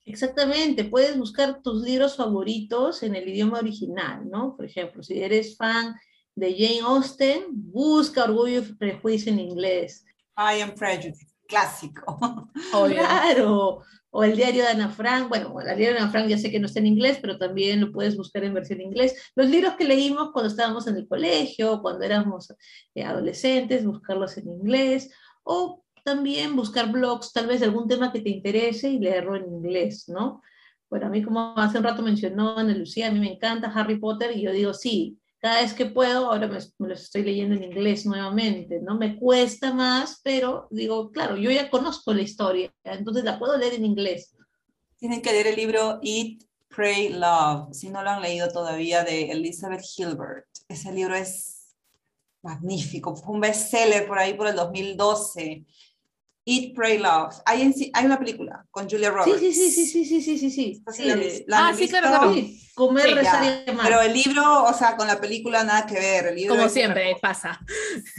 Exactamente, 0.06 0.86
puedes 0.86 1.18
buscar 1.18 1.62
tus 1.62 1.84
libros 1.84 2.16
favoritos 2.16 3.04
en 3.04 3.16
el 3.16 3.30
idioma 3.30 3.60
original, 3.60 4.28
¿no? 4.30 4.56
Por 4.56 4.66
ejemplo, 4.66 5.04
si 5.04 5.22
eres 5.22 5.56
fan 5.56 5.96
de 6.36 6.54
Jane 6.54 6.82
Austen, 6.82 7.44
busca 7.50 8.24
Orgullo 8.24 8.62
y 8.62 8.74
Prejuicio 8.74 9.32
en 9.32 9.40
inglés. 9.40 10.04
I 10.38 10.62
am 10.62 10.74
Prejudice, 10.74 11.28
clásico. 11.48 12.18
Obvio. 12.74 12.96
Claro, 12.96 13.84
o 14.10 14.24
el 14.24 14.36
diario 14.36 14.64
de 14.64 14.70
Ana 14.70 14.90
Frank, 14.90 15.30
bueno, 15.30 15.58
el 15.60 15.78
diario 15.78 15.94
de 15.94 16.00
Ana 16.00 16.12
Frank 16.12 16.28
ya 16.28 16.38
sé 16.38 16.52
que 16.52 16.60
no 16.60 16.66
está 16.66 16.80
en 16.80 16.88
inglés, 16.88 17.20
pero 17.22 17.38
también 17.38 17.80
lo 17.80 17.92
puedes 17.92 18.18
buscar 18.18 18.44
en 18.44 18.54
versión 18.54 18.82
inglés. 18.82 19.32
Los 19.36 19.50
libros 19.50 19.76
que 19.76 19.86
leímos 19.86 20.32
cuando 20.32 20.50
estábamos 20.50 20.86
en 20.88 20.98
el 20.98 21.08
colegio, 21.08 21.82
cuando 21.82 22.04
éramos 22.04 22.54
eh, 22.94 23.04
adolescentes, 23.04 23.86
buscarlos 23.86 24.38
en 24.38 24.50
inglés, 24.50 25.12
o 25.44 25.84
también 26.04 26.56
buscar 26.56 26.92
blogs, 26.92 27.34
tal 27.34 27.48
vez 27.48 27.62
algún 27.62 27.88
tema 27.88 28.12
que 28.12 28.22
te 28.22 28.30
interese 28.30 28.90
y 28.90 29.00
leerlo 29.00 29.36
en 29.36 29.46
inglés, 29.46 30.08
¿no? 30.08 30.42
Bueno, 30.90 31.08
a 31.08 31.10
mí 31.10 31.24
como 31.24 31.54
hace 31.58 31.78
un 31.78 31.84
rato 31.84 32.02
mencionó 32.02 32.58
Ana 32.58 32.74
Lucía, 32.74 33.08
a 33.08 33.12
mí 33.12 33.20
me 33.20 33.34
encanta 33.34 33.72
Harry 33.74 33.98
Potter 33.98 34.36
y 34.36 34.42
yo 34.42 34.52
digo, 34.52 34.74
sí, 34.74 35.18
cada 35.40 35.62
vez 35.62 35.74
que 35.74 35.86
puedo, 35.88 36.32
ahora 36.32 36.48
me, 36.48 36.60
me 36.78 36.90
los 36.90 37.02
estoy 37.02 37.24
leyendo 37.24 37.56
en 37.56 37.64
inglés 37.64 38.06
nuevamente, 38.06 38.80
¿no? 38.80 38.98
Me 38.98 39.18
cuesta 39.18 39.74
más, 39.74 40.22
pero 40.24 40.68
digo, 40.70 41.12
claro, 41.12 41.36
yo 41.36 41.50
ya 41.50 41.70
conozco 41.70 42.14
la 42.14 42.22
historia, 42.22 42.74
entonces 42.84 43.24
la 43.24 43.40
puedo 43.40 43.58
leer 43.58 43.74
en 43.74 43.86
inglés. 43.86 44.36
Tienen 44.98 45.22
que 45.22 45.32
leer 45.32 45.48
el 45.48 45.56
libro 45.56 46.00
Eat, 46.04 46.44
Pray, 46.68 47.10
Love, 47.10 47.74
si 47.74 47.90
no 47.90 48.04
lo 48.04 48.12
han 48.12 48.22
leído 48.22 48.50
todavía, 48.50 49.04
de 49.04 49.32
Elizabeth 49.32 49.84
Hilbert. 49.98 50.46
Ese 50.70 50.92
libro 50.94 51.16
es 51.16 51.76
magnífico, 52.42 53.16
fue 53.16 53.34
un 53.34 53.42
bestseller 53.42 54.08
por 54.08 54.20
ahí 54.20 54.34
por 54.34 54.48
el 54.48 54.56
2012. 54.56 55.66
Eat, 56.52 56.76
Pray, 56.76 56.98
Love. 56.98 57.36
Hay, 57.46 57.62
en 57.62 57.74
hay 57.94 58.06
una 58.06 58.20
película 58.20 58.66
con 58.72 58.90
Julia 58.90 59.10
Roberts. 59.12 59.40
sí, 59.40 59.54
sí, 59.54 59.72
sí, 59.72 59.86
sí, 59.86 60.06
sí, 60.06 60.22
sí, 60.22 60.38
sí, 60.38 60.50
sí. 60.52 60.84
Sí 60.92 61.04
la 61.06 61.16
la 61.48 61.68
Ah, 61.70 61.74
sí, 61.74 61.88
claro, 61.88 62.08
visto. 62.10 62.20
claro. 62.20 62.34
sí, 62.34 62.72
comer, 62.76 63.08
Sí, 63.08 63.14
rezar 63.14 63.44
y 63.66 63.70
amar. 63.70 63.86
Pero 63.88 64.02
el 64.02 64.14
libro, 64.14 64.64
o 64.64 64.74
sea, 64.74 64.96
con 64.98 65.08
la 65.08 65.20
película 65.22 65.64
nada 65.64 65.86
que 65.86 65.94
ver. 65.96 66.28
El 66.28 66.36
libro 66.36 66.56
Como 66.56 66.70
siempre 66.70 67.16
pasa. 67.22 67.60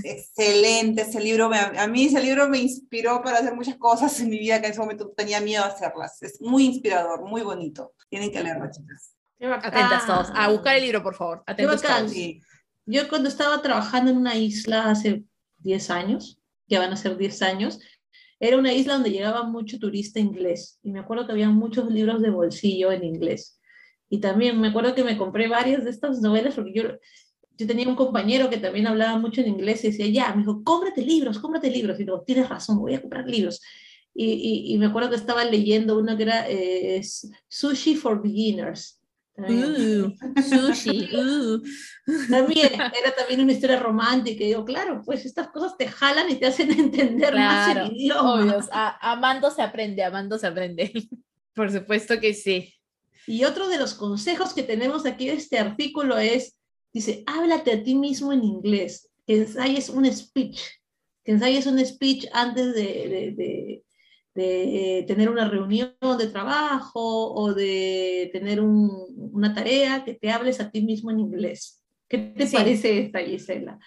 excelente. 0.02 1.02
Ese 1.02 1.20
libro, 1.20 1.48
me- 1.48 1.58
a 1.58 1.86
mí 1.88 2.04
ese 2.06 2.20
libro 2.22 2.48
me 2.48 2.58
inspiró 2.58 3.22
para 3.22 3.38
hacer 3.38 3.54
muchas 3.54 3.76
cosas 3.76 4.18
en 4.20 4.30
mi 4.30 4.38
vida 4.38 4.60
que 4.60 4.66
en 4.66 4.72
ese 4.72 4.80
momento 4.80 5.12
tenía 5.16 5.40
miedo 5.40 5.64
a 5.64 5.68
hacerlas. 5.68 6.22
Es 6.22 6.40
muy 6.40 6.64
inspirador, 6.66 7.22
muy 7.24 7.42
bonito. 7.42 7.94
Tienen 8.08 8.30
que 8.30 8.42
leerlo, 8.42 8.68
chicas. 8.70 9.14
Atentas 9.40 10.06
todos. 10.06 10.28
A 10.34 10.48
buscar 10.50 10.76
el 10.76 10.82
libro, 10.82 11.02
por 11.02 11.14
favor. 11.14 11.42
Atentos 11.46 11.82
bacán. 11.82 12.06
todos. 12.06 12.16
Yo 12.86 13.08
cuando 13.08 13.28
estaba 13.28 13.60
trabajando 13.62 14.10
en 14.10 14.16
una 14.16 14.36
isla 14.36 14.90
hace 14.90 15.24
10 15.58 15.90
años, 15.90 16.38
ya 16.66 16.78
van 16.80 16.92
a 16.92 16.96
ser 16.96 17.16
10 17.16 17.42
años, 17.42 17.78
era 18.42 18.58
una 18.58 18.72
isla 18.72 18.94
donde 18.94 19.10
llegaba 19.12 19.44
mucho 19.44 19.78
turista 19.78 20.18
inglés. 20.18 20.80
Y 20.82 20.90
me 20.90 20.98
acuerdo 20.98 21.26
que 21.26 21.32
había 21.32 21.48
muchos 21.48 21.88
libros 21.90 22.20
de 22.20 22.30
bolsillo 22.30 22.90
en 22.90 23.04
inglés. 23.04 23.60
Y 24.10 24.18
también 24.18 24.60
me 24.60 24.68
acuerdo 24.68 24.94
que 24.96 25.04
me 25.04 25.16
compré 25.16 25.46
varias 25.48 25.84
de 25.84 25.90
estas 25.90 26.20
novelas 26.20 26.54
porque 26.56 26.72
yo, 26.74 26.82
yo 27.56 27.66
tenía 27.68 27.88
un 27.88 27.94
compañero 27.94 28.50
que 28.50 28.56
también 28.58 28.88
hablaba 28.88 29.16
mucho 29.18 29.40
en 29.42 29.48
inglés 29.48 29.84
y 29.84 29.88
decía, 29.90 30.08
ya, 30.08 30.34
me 30.34 30.40
dijo, 30.42 30.62
cómprate 30.64 31.02
libros, 31.02 31.38
cómprate 31.38 31.70
libros. 31.70 32.00
Y 32.00 32.04
digo, 32.04 32.22
tienes 32.26 32.48
razón, 32.48 32.78
voy 32.80 32.94
a 32.94 33.00
comprar 33.00 33.28
libros. 33.28 33.60
Y, 34.14 34.26
y- 34.32 34.74
y 34.74 34.78
me 34.78 34.86
acuerdo 34.86 35.10
que 35.10 35.16
estaba 35.16 35.44
leyendo 35.44 35.96
uno 35.98 36.16
que 36.16 36.22
era 36.24 36.46
eh, 36.50 37.00
Sushi 37.48 37.94
for 37.94 38.20
Beginners. 38.22 39.00
Uh, 39.36 40.12
sushi. 40.42 41.08
uh. 41.16 41.62
También, 42.28 42.72
era 42.74 43.14
también 43.16 43.40
una 43.40 43.52
historia 43.52 43.78
romántica. 43.80 44.44
Y 44.44 44.48
digo, 44.48 44.64
claro, 44.64 45.02
pues 45.04 45.24
estas 45.24 45.48
cosas 45.48 45.76
te 45.76 45.88
jalan 45.88 46.30
y 46.30 46.34
te 46.36 46.46
hacen 46.46 46.70
entender 46.78 47.34
más 47.34 47.72
Claro, 47.72 47.86
el 47.90 47.96
idioma. 47.96 48.56
A- 48.72 49.12
amando 49.12 49.50
se 49.50 49.62
aprende, 49.62 50.04
amando 50.04 50.38
se 50.38 50.46
aprende. 50.46 50.92
Por 51.54 51.70
supuesto 51.72 52.18
que 52.20 52.34
sí. 52.34 52.74
Y 53.26 53.44
otro 53.44 53.68
de 53.68 53.78
los 53.78 53.94
consejos 53.94 54.52
que 54.52 54.62
tenemos 54.62 55.06
aquí 55.06 55.26
de 55.28 55.34
este 55.34 55.58
artículo 55.58 56.18
es, 56.18 56.56
dice, 56.92 57.22
háblate 57.26 57.72
a 57.72 57.82
ti 57.82 57.94
mismo 57.94 58.32
en 58.32 58.42
inglés, 58.44 59.08
que 59.26 59.36
ensayes 59.36 59.88
un 59.88 60.04
speech, 60.12 60.60
que 61.24 61.32
ensayes 61.32 61.66
un 61.66 61.78
speech 61.84 62.26
antes 62.32 62.74
de, 62.74 62.82
de- 62.82 63.34
de- 63.36 63.84
de 64.34 65.04
tener 65.06 65.28
una 65.28 65.48
reunión 65.48 65.94
de 66.18 66.26
trabajo 66.28 67.32
o 67.34 67.52
de 67.52 68.30
tener 68.32 68.60
un- 68.60 69.30
una 69.32 69.54
tarea, 69.54 70.04
que 70.04 70.14
te 70.14 70.30
hables 70.30 70.60
a 70.60 70.70
ti 70.70 70.82
mismo 70.82 71.10
en 71.10 71.20
inglés. 71.20 71.82
¿Qué 72.08 72.18
te 72.18 72.46
Sí. 72.46 72.56
parece 72.56 72.98
esta, 73.00 73.20
Gisela? 73.20 73.78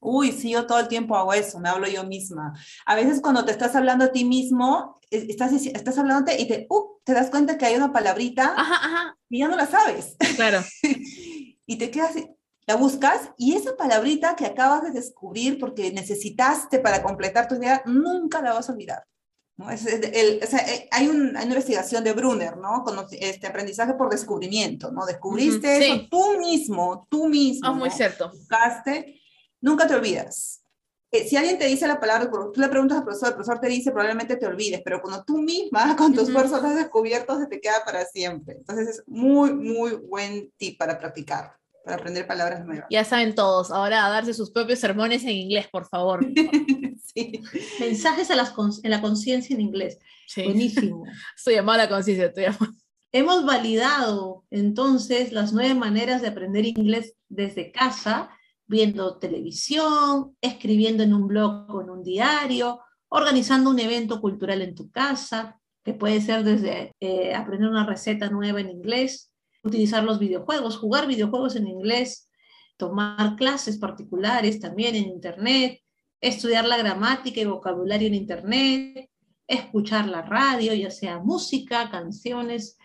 Uy, 0.00 0.30
sí, 0.32 0.50
yo 0.52 0.66
todo 0.66 0.78
el 0.78 0.88
tiempo 0.88 1.16
hago 1.16 1.32
eso, 1.32 1.58
me 1.58 1.68
hablo 1.68 1.88
yo 1.88 2.04
misma. 2.04 2.52
A 2.86 2.94
veces 2.94 3.20
cuando 3.20 3.44
te 3.44 3.50
estás 3.52 3.74
hablando 3.74 4.04
a 4.04 4.12
ti 4.12 4.24
mismo, 4.24 5.00
eh, 5.10 5.26
estás, 5.28 5.52
estás 5.52 5.98
hablándote 5.98 6.40
y 6.40 6.46
te, 6.46 6.66
uh, 6.70 6.98
te 7.04 7.12
das 7.14 7.30
cuenta 7.30 7.58
que 7.58 7.66
hay 7.66 7.74
una 7.76 7.92
palabrita 7.92 8.54
Ajá, 8.56 8.74
ajá. 8.76 9.18
y 9.28 9.40
ya 9.40 9.48
no 9.48 9.56
la 9.56 9.66
sabes. 9.66 10.16
Claro. 10.36 10.60
y 11.66 11.76
te 11.76 11.90
quedas, 11.90 12.14
la 12.66 12.76
buscas 12.76 13.30
y 13.38 13.54
esa 13.54 13.76
palabrita 13.76 14.36
que 14.36 14.46
acabas 14.46 14.82
de 14.82 14.90
descubrir 14.92 15.58
porque 15.58 15.90
necesitaste 15.92 16.78
para 16.78 17.02
completar 17.02 17.48
tu 17.48 17.56
idea, 17.56 17.82
nunca 17.86 18.40
la 18.40 18.52
vas 18.52 18.68
a 18.68 18.72
olvidar. 18.72 19.04
¿No? 19.58 19.70
Es- 19.70 19.84
el- 19.86 20.40
o 20.42 20.46
sea, 20.46 20.60
eh, 20.60 20.88
hay, 20.90 21.08
un- 21.08 21.36
hay 21.36 21.44
una 21.44 21.54
investigación 21.54 22.02
de 22.04 22.14
Brunner, 22.14 22.56
¿no? 22.56 22.82
Con 22.84 22.96
este 23.12 23.46
aprendizaje 23.46 23.92
por 23.94 24.08
descubrimiento, 24.08 24.90
¿no? 24.90 25.04
Descubriste 25.04 25.68
Ujú, 25.76 25.84
eso 25.84 25.94
sí. 25.94 26.08
tú 26.10 26.38
mismo, 26.38 27.06
tú 27.10 27.28
mismo. 27.28 27.68
Ah, 27.68 27.72
muy 27.72 27.90
¿no? 27.90 27.94
cierto. 27.94 28.30
buscaste, 28.30 29.20
nunca 29.60 29.86
te 29.86 29.94
olvidas. 29.94 30.62
Eh, 31.10 31.26
si 31.28 31.36
alguien 31.36 31.58
te 31.58 31.64
dice 31.66 31.86
la 31.86 31.98
palabra, 31.98 32.30
tú 32.30 32.60
le 32.60 32.68
preguntas 32.68 32.98
al 32.98 33.04
profesor, 33.04 33.28
el 33.30 33.34
profesor 33.34 33.58
te 33.60 33.68
dice, 33.68 33.90
probablemente 33.90 34.36
te 34.36 34.46
olvides, 34.46 34.82
pero 34.84 35.00
cuando 35.00 35.24
tú 35.24 35.38
misma, 35.38 35.96
con 35.96 36.12
tu 36.14 36.20
Ujú. 36.20 36.28
esfuerzo, 36.30 36.60
lo 36.60 36.68
has 36.68 36.76
descubierto, 36.76 37.38
se 37.38 37.46
te 37.46 37.60
queda 37.60 37.82
para 37.84 38.04
siempre. 38.04 38.56
Entonces 38.58 38.88
es 38.88 39.02
muy, 39.06 39.52
muy 39.54 39.92
buen 39.96 40.52
tip 40.58 40.78
para 40.78 40.98
practicar, 40.98 41.52
para 41.84 41.96
aprender 41.96 42.26
palabras 42.26 42.64
nuevas. 42.64 42.86
Ya 42.90 43.04
saben 43.04 43.34
todos. 43.34 43.70
Ahora 43.70 44.04
a 44.06 44.10
darse 44.10 44.34
sus 44.34 44.50
propios 44.50 44.78
sermones 44.78 45.22
en 45.24 45.30
inglés, 45.30 45.66
por 45.70 45.86
favor. 45.88 46.26
Sí. 47.14 47.40
Mensajes 47.80 48.30
a 48.30 48.36
las 48.36 48.54
cons- 48.54 48.80
en 48.84 48.90
la 48.90 49.00
conciencia 49.00 49.54
en 49.54 49.62
inglés. 49.62 49.98
Sí. 50.26 50.42
Buenísimo. 50.44 51.04
Estoy 51.36 51.54
llamada 51.54 51.82
a 51.82 51.86
la 51.86 51.90
conciencia, 51.90 52.26
estoy 52.26 52.44
llamada. 52.44 52.72
Hemos 53.12 53.46
validado 53.46 54.44
entonces 54.50 55.32
las 55.32 55.54
nueve 55.54 55.74
maneras 55.74 56.20
de 56.20 56.28
aprender 56.28 56.66
inglés 56.66 57.14
desde 57.30 57.72
casa, 57.72 58.28
viendo 58.66 59.18
televisión, 59.18 60.36
escribiendo 60.42 61.02
en 61.02 61.14
un 61.14 61.26
blog 61.28 61.74
o 61.74 61.80
en 61.80 61.88
un 61.88 62.02
diario, 62.02 62.80
organizando 63.08 63.70
un 63.70 63.78
evento 63.78 64.20
cultural 64.20 64.60
en 64.60 64.74
tu 64.74 64.90
casa, 64.90 65.58
que 65.82 65.94
puede 65.94 66.20
ser 66.20 66.44
desde 66.44 66.92
eh, 67.00 67.34
aprender 67.34 67.70
una 67.70 67.86
receta 67.86 68.28
nueva 68.28 68.60
en 68.60 68.68
inglés, 68.68 69.27
utilizar 69.68 70.02
los 70.04 70.18
videojuegos, 70.18 70.76
jugar 70.76 71.06
videojuegos 71.06 71.56
en 71.56 71.68
inglés, 71.68 72.30
tomar 72.76 73.36
clases 73.36 73.78
particulares 73.78 74.60
también 74.60 74.94
en 74.94 75.04
Internet, 75.04 75.80
estudiar 76.20 76.64
la 76.66 76.76
gramática 76.76 77.40
y 77.40 77.44
vocabulario 77.44 78.08
en 78.08 78.14
Internet, 78.14 79.10
escuchar 79.46 80.08
la 80.08 80.22
radio, 80.22 80.74
ya 80.74 80.90
sea 80.90 81.18
música, 81.18 81.90
canciones, 81.90 82.76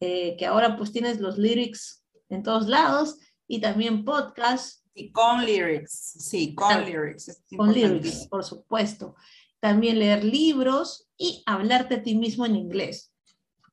eh, 0.00 0.36
que 0.36 0.46
ahora 0.46 0.76
pues 0.76 0.92
tienes 0.92 1.20
los 1.20 1.38
lyrics 1.38 2.04
en 2.28 2.42
todos 2.42 2.66
lados 2.68 3.18
y 3.46 3.60
también 3.60 4.04
podcasts 4.04 4.84
Y 4.94 5.10
con 5.12 5.44
lyrics, 5.44 6.16
sí, 6.18 6.54
con 6.54 6.84
lyrics. 6.84 7.28
es 7.28 7.42
con 7.56 7.72
lyrics, 7.72 8.26
por 8.28 8.44
supuesto. 8.44 9.14
También 9.60 9.98
leer 9.98 10.24
libros 10.24 11.08
y 11.16 11.42
hablarte 11.46 11.96
a 11.96 12.02
ti 12.02 12.14
mismo 12.14 12.44
en 12.44 12.56
inglés. 12.56 13.12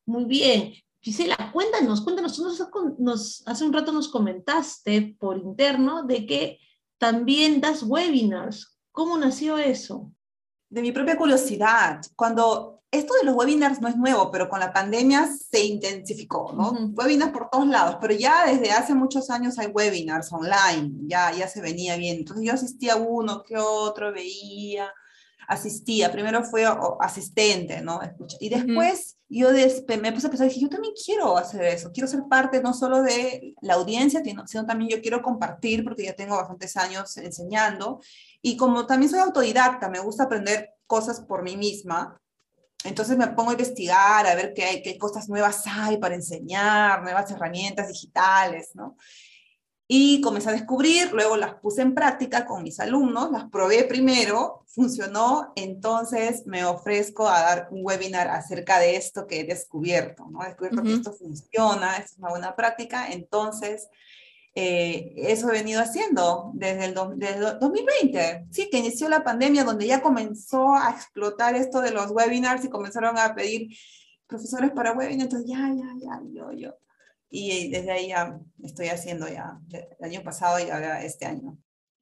Muy 0.05 0.25
bien. 0.25 0.73
Gisela, 1.01 1.51
cuéntanos, 1.53 2.01
cuéntanos, 2.01 2.35
tú 2.35 2.43
nos, 2.43 2.59
nos- 2.99 3.43
hace 3.47 3.63
un 3.65 3.73
rato 3.73 3.91
nos 3.91 4.09
comentaste 4.09 5.15
por 5.19 5.37
interno 5.37 6.03
de 6.03 6.25
que 6.25 6.59
también 6.97 7.61
das 7.61 7.83
webinars. 7.83 8.77
¿Cómo 8.91 9.17
nació 9.17 9.57
eso? 9.57 10.11
de 10.71 10.81
mi 10.83 10.91
propia 10.91 11.17
curiosidad, 11.17 11.99
cuando 12.15 12.83
esto 12.91 13.13
de 13.15 13.23
los 13.25 13.35
webinars 13.35 13.81
no 13.81 13.87
es 13.87 13.97
nuevo, 13.97 14.29
pero 14.31 14.47
con 14.49 14.59
la 14.59 14.71
pandemia 14.71 15.27
se 15.27 15.63
intensificó, 15.65 16.53
¿no? 16.53 16.71
Ujú. 16.71 16.93
Webinars 16.95 17.31
por 17.31 17.49
todos 17.49 17.67
lados, 17.67 17.97
pero 17.99 18.13
ya 18.13 18.45
desde 18.45 18.71
hace 18.71 18.93
muchos 18.93 19.29
años 19.31 19.57
hay 19.57 19.67
webinars 19.67 20.31
online, 20.31 20.91
ya, 21.07 21.31
ya 21.31 21.47
se 21.47 21.61
venía 21.61 21.97
bien. 21.97 22.17
Entonces 22.17 22.45
yo 22.45 22.53
asistía 22.53 22.93
a 22.93 22.97
uno 22.97 23.41
que 23.43 23.57
otro, 23.57 24.11
veía, 24.13 24.93
asistía. 25.49 26.11
Primero 26.11 26.43
fue 26.43 26.65
asistente, 27.01 27.81
¿no? 27.81 28.01
Escucha. 28.01 28.37
Y 28.39 28.49
después 28.49 29.17
yo 29.27 29.51
despe- 29.51 29.99
me 29.99 30.13
puse 30.13 30.27
a 30.27 30.29
pensar, 30.29 30.47
dije, 30.47 30.61
yo 30.61 30.69
también 30.69 30.93
quiero 31.05 31.37
hacer 31.37 31.63
eso, 31.63 31.91
quiero 31.91 32.07
ser 32.07 32.21
parte 32.29 32.61
no 32.61 32.73
solo 32.73 33.01
de 33.01 33.53
la 33.61 33.73
audiencia, 33.73 34.23
sino 34.23 34.65
también 34.65 34.89
yo 34.89 35.01
quiero 35.01 35.21
compartir, 35.21 35.83
porque 35.83 36.03
ya 36.05 36.13
tengo 36.13 36.37
bastantes 36.37 36.77
años 36.77 37.17
enseñando. 37.17 37.99
Y 38.41 38.55
como 38.55 38.85
también 38.85 39.09
soy 39.11 39.19
autodidacta, 39.19 39.89
me 39.89 39.99
gusta 39.99 40.23
aprender 40.23 40.75
cosas 40.87 41.19
por 41.21 41.43
mí 41.43 41.57
misma, 41.57 42.19
entonces 42.85 43.17
me 43.17 43.27
pongo 43.27 43.49
a 43.49 43.53
investigar, 43.53 44.25
a 44.25 44.35
ver 44.35 44.53
qué, 44.55 44.63
hay, 44.63 44.81
qué 44.81 44.97
cosas 44.97 45.27
nuevas 45.27 45.63
hay 45.67 45.97
para 45.97 46.15
enseñar, 46.15 47.03
nuevas 47.03 47.29
herramientas 47.29 47.89
digitales, 47.89 48.69
¿no? 48.73 48.95
Y 49.91 50.21
comencé 50.21 50.49
a 50.49 50.51
descubrir, 50.51 51.11
luego 51.13 51.35
las 51.35 51.55
puse 51.55 51.81
en 51.81 51.95
práctica 51.95 52.45
con 52.45 52.61
mis 52.61 52.79
alumnos, 52.79 53.31
las 53.31 53.49
probé 53.49 53.85
primero, 53.85 54.63
funcionó, 54.67 55.51
entonces 55.55 56.45
me 56.45 56.63
ofrezco 56.63 57.27
a 57.27 57.41
dar 57.41 57.67
un 57.71 57.79
webinar 57.83 58.27
acerca 58.27 58.77
de 58.77 58.97
esto 58.97 59.25
que 59.25 59.39
he 59.39 59.43
descubierto, 59.45 60.27
¿no? 60.29 60.43
He 60.43 60.49
descubierto 60.49 60.83
que 60.83 60.89
esto 60.93 61.11
funciona, 61.13 61.97
esto 61.97 62.11
es 62.13 62.17
una 62.19 62.29
buena 62.29 62.55
práctica, 62.55 63.09
entonces 63.11 63.87
eh, 64.53 65.13
eso 65.17 65.49
he 65.49 65.53
venido 65.53 65.81
haciendo 65.81 66.51
desde 66.53 66.85
el, 66.85 66.93
do- 66.93 67.13
desde 67.15 67.37
el 67.49 67.59
2020, 67.59 68.45
sí, 68.51 68.69
que 68.69 68.77
inició 68.77 69.09
la 69.09 69.23
pandemia, 69.23 69.63
donde 69.63 69.87
ya 69.87 70.03
comenzó 70.03 70.75
a 70.75 70.91
explotar 70.91 71.55
esto 71.55 71.81
de 71.81 71.89
los 71.91 72.11
webinars 72.11 72.63
y 72.63 72.69
comenzaron 72.69 73.17
a 73.17 73.33
pedir 73.33 73.75
profesores 74.27 74.69
para 74.69 74.91
webinars, 74.91 75.23
entonces 75.23 75.49
ya, 75.49 75.67
ya, 75.75 75.95
ya, 75.99 76.21
yo, 76.31 76.51
yo. 76.51 76.75
Y 77.29 77.69
desde 77.69 77.91
ahí 77.91 78.07
ya 78.09 78.39
estoy 78.63 78.87
haciendo 78.87 79.27
ya, 79.27 79.59
el 79.71 80.05
año 80.05 80.21
pasado 80.23 80.59
y 80.59 80.69
ahora 80.69 81.03
este 81.03 81.25
año. 81.25 81.57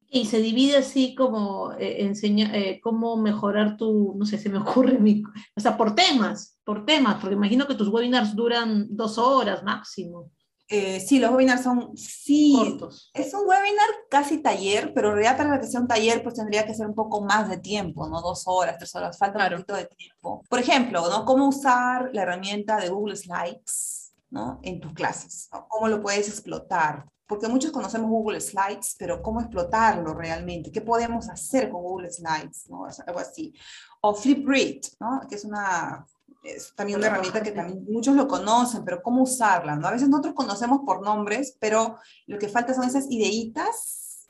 Y 0.09 0.25
se 0.25 0.39
divide 0.39 0.78
así 0.78 1.15
como 1.15 1.73
eh, 1.73 2.05
enseña, 2.05 2.55
eh, 2.55 2.80
cómo 2.82 3.17
mejorar 3.17 3.75
tu, 3.75 4.15
no 4.17 4.25
sé, 4.25 4.38
se 4.38 4.47
me 4.49 4.59
ocurre, 4.59 4.97
mi, 4.99 5.21
o 5.55 5.59
sea, 5.59 5.75
por 5.75 5.95
temas, 5.95 6.57
por 6.63 6.86
temas, 6.86 7.17
porque 7.19 7.36
imagino 7.36 7.67
que 7.67 7.75
tus 7.75 7.89
webinars 7.89 8.34
duran 8.34 8.88
dos 8.89 9.17
horas 9.17 9.63
máximo, 9.63 10.32
Eh, 10.69 10.99
sí, 10.99 11.19
los 11.19 11.32
webinars 11.32 11.63
son, 11.63 11.95
sí, 11.97 12.53
cortos. 12.57 13.09
es 13.13 13.34
un 13.34 13.47
webinar 13.47 13.88
casi 14.09 14.41
taller, 14.41 14.91
pero 14.93 15.09
en 15.09 15.15
realidad 15.15 15.38
para 15.38 15.59
que 15.61 15.67
sea 15.67 15.80
un 15.82 15.88
taller 15.88 16.21
pues 16.23 16.36
tendría 16.36 16.65
que 16.65 16.73
ser 16.73 16.88
un 16.88 16.93
poco 16.95 17.21
más 17.21 17.49
de 17.49 17.57
tiempo, 17.57 18.07
¿no? 18.09 18.21
Dos 18.21 18.43
horas, 18.47 18.78
tres 18.78 18.93
horas, 18.95 19.17
falta 19.17 19.39
Claro. 19.39 19.55
un 19.57 19.63
poquito 19.63 19.75
de 19.78 19.86
tiempo. 19.95 20.43
Por 20.49 20.59
ejemplo, 20.59 21.09
¿no? 21.09 21.23
Cómo 21.25 21.47
usar 21.47 22.09
la 22.13 22.23
herramienta 22.23 22.78
de 22.82 22.89
Google 22.89 23.15
Slides 23.15 24.07
¿no? 24.30 24.59
En 24.63 24.80
tus 24.80 24.93
clases. 24.93 25.49
¿Cómo 25.69 25.88
lo 25.88 26.01
puedes 26.01 26.28
explotar? 26.30 27.05
Porque 27.25 27.47
muchos 27.47 27.71
conocemos 27.71 28.09
Google 28.09 28.39
Slides, 28.39 28.95
pero 28.97 29.21
¿cómo 29.21 29.41
explotarlo 29.41 30.13
realmente? 30.13 30.71
¿Qué 30.71 30.82
podemos 30.82 31.30
hacer 31.30 31.69
con 31.69 31.82
Google 31.82 32.11
Slides? 32.11 32.69
¿no? 32.69 32.86
Algo 33.05 33.19
así. 33.19 33.53
O 34.01 34.13
Flipgrid, 34.13 34.82
¿no? 34.99 35.21
Que 35.28 35.36
es 35.36 35.43
una 35.43 36.05
es 36.43 36.73
también 36.75 36.99
una 36.99 37.07
herramienta 37.07 37.41
que 37.41 37.51
también 37.51 37.84
muchos 37.89 38.15
lo 38.15 38.28
conocen, 38.28 38.84
pero 38.86 39.01
cómo 39.01 39.23
usarla, 39.23 39.75
¿no? 39.75 39.88
A 39.88 39.91
veces 39.91 40.09
nosotros 40.09 40.34
conocemos 40.34 40.82
por 40.86 41.01
nombres, 41.01 41.57
pero 41.59 41.97
lo 42.25 42.39
que 42.39 42.47
falta 42.47 42.73
son 42.73 42.86
esas 42.86 43.09
ideitas, 43.09 44.28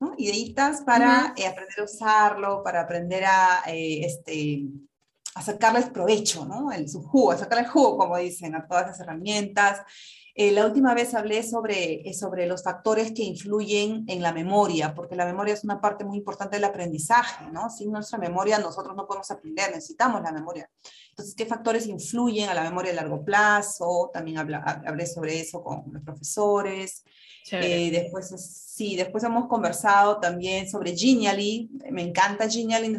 ¿no? 0.00 0.14
Ideitas 0.16 0.82
para 0.82 1.34
eh, 1.36 1.46
aprender 1.46 1.80
a 1.80 1.84
usarlo, 1.84 2.62
para 2.62 2.82
aprender 2.82 3.24
a, 3.24 3.62
eh, 3.66 4.04
este, 4.04 4.62
a 5.34 5.42
sacarles 5.42 5.90
provecho, 5.90 6.44
¿no? 6.44 6.72
El, 6.72 6.88
su 6.88 7.02
jugo, 7.02 7.32
a 7.32 7.38
sacarle 7.38 7.68
jugo, 7.68 7.98
como 7.98 8.16
dicen, 8.16 8.54
a 8.54 8.66
todas 8.66 8.86
las 8.86 9.00
herramientas. 9.00 9.80
Eh, 10.34 10.52
la 10.52 10.64
última 10.64 10.94
vez 10.94 11.14
hablé 11.14 11.42
sobre, 11.42 12.08
eh, 12.08 12.14
sobre 12.14 12.46
los 12.46 12.62
factores 12.62 13.12
que 13.12 13.22
influyen 13.22 14.04
en 14.06 14.22
la 14.22 14.32
memoria, 14.32 14.94
porque 14.94 15.16
la 15.16 15.26
memoria 15.26 15.54
es 15.54 15.64
una 15.64 15.80
parte 15.80 16.04
muy 16.04 16.18
importante 16.18 16.56
del 16.56 16.64
aprendizaje, 16.64 17.46
¿no? 17.52 17.68
Sin 17.68 17.90
nuestra 17.90 18.18
memoria 18.18 18.58
nosotros 18.58 18.96
no 18.96 19.06
podemos 19.06 19.30
aprender, 19.30 19.70
necesitamos 19.70 20.22
la 20.22 20.32
memoria. 20.32 20.70
Entonces, 21.10 21.34
¿qué 21.34 21.46
factores 21.46 21.86
influyen 21.86 22.48
a 22.48 22.54
la 22.54 22.62
memoria 22.62 22.92
a 22.92 22.94
largo 22.94 23.24
plazo? 23.24 24.10
También 24.12 24.38
habla, 24.38 24.82
hablé 24.86 25.06
sobre 25.06 25.40
eso 25.40 25.62
con 25.62 25.84
los 25.92 26.02
profesores. 26.02 27.04
Eh, 27.52 27.90
después, 27.90 28.28
sí, 28.74 28.96
después 28.96 29.24
hemos 29.24 29.48
conversado 29.48 30.20
también 30.20 30.70
sobre 30.70 30.96
Genially. 30.96 31.70
Me 31.90 32.02
encanta 32.02 32.48
Genially, 32.48 32.96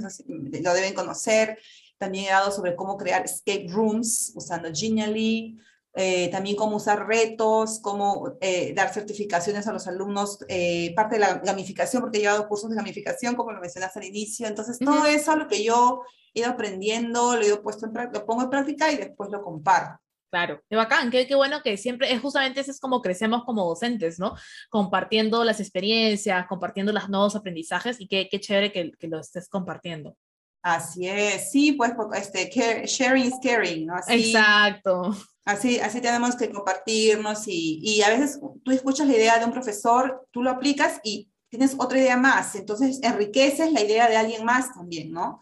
lo 0.62 0.74
deben 0.74 0.94
conocer. 0.94 1.58
También 2.02 2.26
he 2.26 2.30
dado 2.30 2.52
sobre 2.52 2.76
cómo 2.76 2.98
crear 2.98 3.24
escape 3.24 3.68
rooms 3.70 4.34
usando 4.36 4.70
Genially. 4.74 5.60
Eh, 5.94 6.30
también 6.32 6.56
cómo 6.56 6.78
usar 6.78 7.06
retos, 7.06 7.80
cómo 7.80 8.38
eh, 8.42 8.74
dar 8.74 8.92
certificaciones 8.92 9.68
a 9.68 9.74
los 9.74 9.88
alumnos, 9.88 10.40
eh, 10.48 10.94
parte 10.96 11.16
de 11.16 11.20
la 11.20 11.36
gamificación, 11.36 12.02
porque 12.02 12.18
he 12.18 12.22
llevado 12.22 12.48
cursos 12.48 12.72
de 12.72 12.78
gamificación, 12.78 13.36
como 13.36 13.52
lo 13.52 13.62
mencionaste 13.62 14.00
al 14.00 14.06
inicio. 14.06 14.48
Entonces, 14.48 14.80
todo 14.80 15.06
eso, 15.06 15.36
lo 15.36 15.48
que 15.48 15.64
yo 15.64 16.02
he 16.34 16.40
ido 16.40 16.50
aprendiendo, 16.50 17.36
lo 17.36 17.42
he 17.44 17.48
ido 17.48 17.62
puesto 17.62 17.86
en 17.86 17.94
lo 18.12 18.26
pongo 18.26 18.42
en 18.42 18.50
práctica 18.50 18.92
y 18.92 18.98
después 18.98 19.30
lo 19.30 19.44
comparto. 19.44 20.02
Claro, 20.32 20.62
qué 20.68 20.76
bacán, 20.76 21.12
qué, 21.12 21.28
qué 21.28 21.36
bueno 21.36 21.62
que 21.62 21.78
siempre 21.78 22.12
es 22.12 22.22
justamente 22.22 22.62
eso 22.62 22.72
es 22.72 22.80
como 22.80 23.02
crecemos 23.02 23.44
como 23.44 23.66
docentes, 23.66 24.18
¿no? 24.18 24.34
Compartiendo 24.70 25.44
las 25.44 25.60
experiencias, 25.60 26.48
compartiendo 26.48 26.94
los 26.94 27.10
nuevos 27.10 27.36
aprendizajes 27.36 28.00
y 28.00 28.08
qué, 28.08 28.28
qué 28.32 28.40
chévere 28.40 28.72
que, 28.72 28.92
que 28.98 29.08
lo 29.08 29.20
estés 29.20 29.50
compartiendo. 29.50 30.16
Así 30.64 31.08
es, 31.08 31.52
sí, 31.52 31.72
pues 31.72 31.92
este, 32.16 32.50
sharing 32.86 33.26
is 33.26 33.34
caring, 33.42 33.88
¿no? 33.88 33.96
Así, 33.96 34.32
Exacto. 34.32 35.16
Así, 35.44 35.80
así 35.80 36.02
tenemos 36.02 36.36
que 36.36 36.52
compartirnos 36.52 37.48
y, 37.48 37.80
y, 37.82 38.04
a 38.04 38.10
veces 38.10 38.40
tú 38.64 38.72
escuchas 38.72 39.08
la 39.08 39.16
idea 39.16 39.40
de 39.40 39.46
un 39.46 39.52
profesor, 39.52 40.28
tú 40.30 40.44
lo 40.44 40.52
aplicas 40.52 41.00
y 41.04 41.32
tienes 41.50 41.76
otra 41.80 41.98
idea 41.98 42.16
más, 42.16 42.56
entonces 42.56 43.00
enriqueces 43.02 43.72
la 43.74 43.82
idea 43.82 44.08
de 44.08 44.18
alguien 44.18 44.46
más 44.46 44.74
también, 44.74 45.12
¿no? 45.12 45.42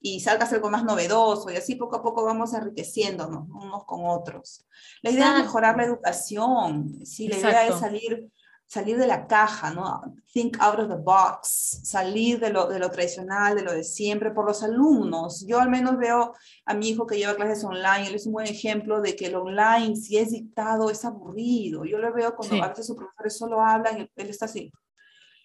Y 0.00 0.20
salgas 0.20 0.52
algo 0.52 0.70
más 0.70 0.84
novedoso 0.84 1.50
y 1.50 1.56
así 1.56 1.74
poco 1.74 1.96
a 1.96 2.02
poco 2.02 2.24
vamos 2.24 2.54
enriqueciéndonos 2.54 3.48
unos 3.48 3.84
con 3.84 4.06
otros. 4.06 4.64
La 5.02 5.10
idea 5.10 5.36
es 5.36 5.42
mejorar 5.42 5.76
la 5.76 5.84
educación, 5.84 7.04
sí, 7.04 7.28
la 7.28 7.38
idea 7.38 7.66
es 7.66 7.78
salir 7.78 8.30
salir 8.70 8.98
de 8.98 9.08
la 9.08 9.26
caja, 9.26 9.74
¿no? 9.74 10.00
Think 10.32 10.56
out 10.60 10.78
of 10.78 10.88
the 10.88 10.94
box, 10.94 11.80
salir 11.82 12.38
de 12.38 12.50
lo, 12.50 12.68
de 12.68 12.78
lo 12.78 12.88
tradicional, 12.88 13.56
de 13.56 13.62
lo 13.62 13.72
de 13.72 13.82
siempre, 13.82 14.30
por 14.30 14.46
los 14.46 14.62
alumnos. 14.62 15.44
Yo 15.44 15.58
al 15.58 15.68
menos 15.68 15.98
veo 15.98 16.34
a 16.66 16.74
mi 16.74 16.90
hijo 16.90 17.04
que 17.04 17.18
lleva 17.18 17.34
clases 17.34 17.64
online, 17.64 18.06
él 18.06 18.14
es 18.14 18.26
un 18.26 18.34
buen 18.34 18.46
ejemplo 18.46 19.00
de 19.00 19.16
que 19.16 19.26
el 19.26 19.34
online, 19.34 19.96
si 19.96 20.18
es 20.18 20.30
dictado, 20.30 20.88
es 20.88 21.04
aburrido. 21.04 21.84
Yo 21.84 21.98
lo 21.98 22.14
veo 22.14 22.36
cuando 22.36 22.62
a 22.62 22.68
veces 22.68 22.86
sus 22.86 22.96
profesores 22.96 23.36
solo 23.36 23.60
hablan 23.60 24.02
y 24.02 24.10
él 24.14 24.30
está 24.30 24.44
así. 24.44 24.70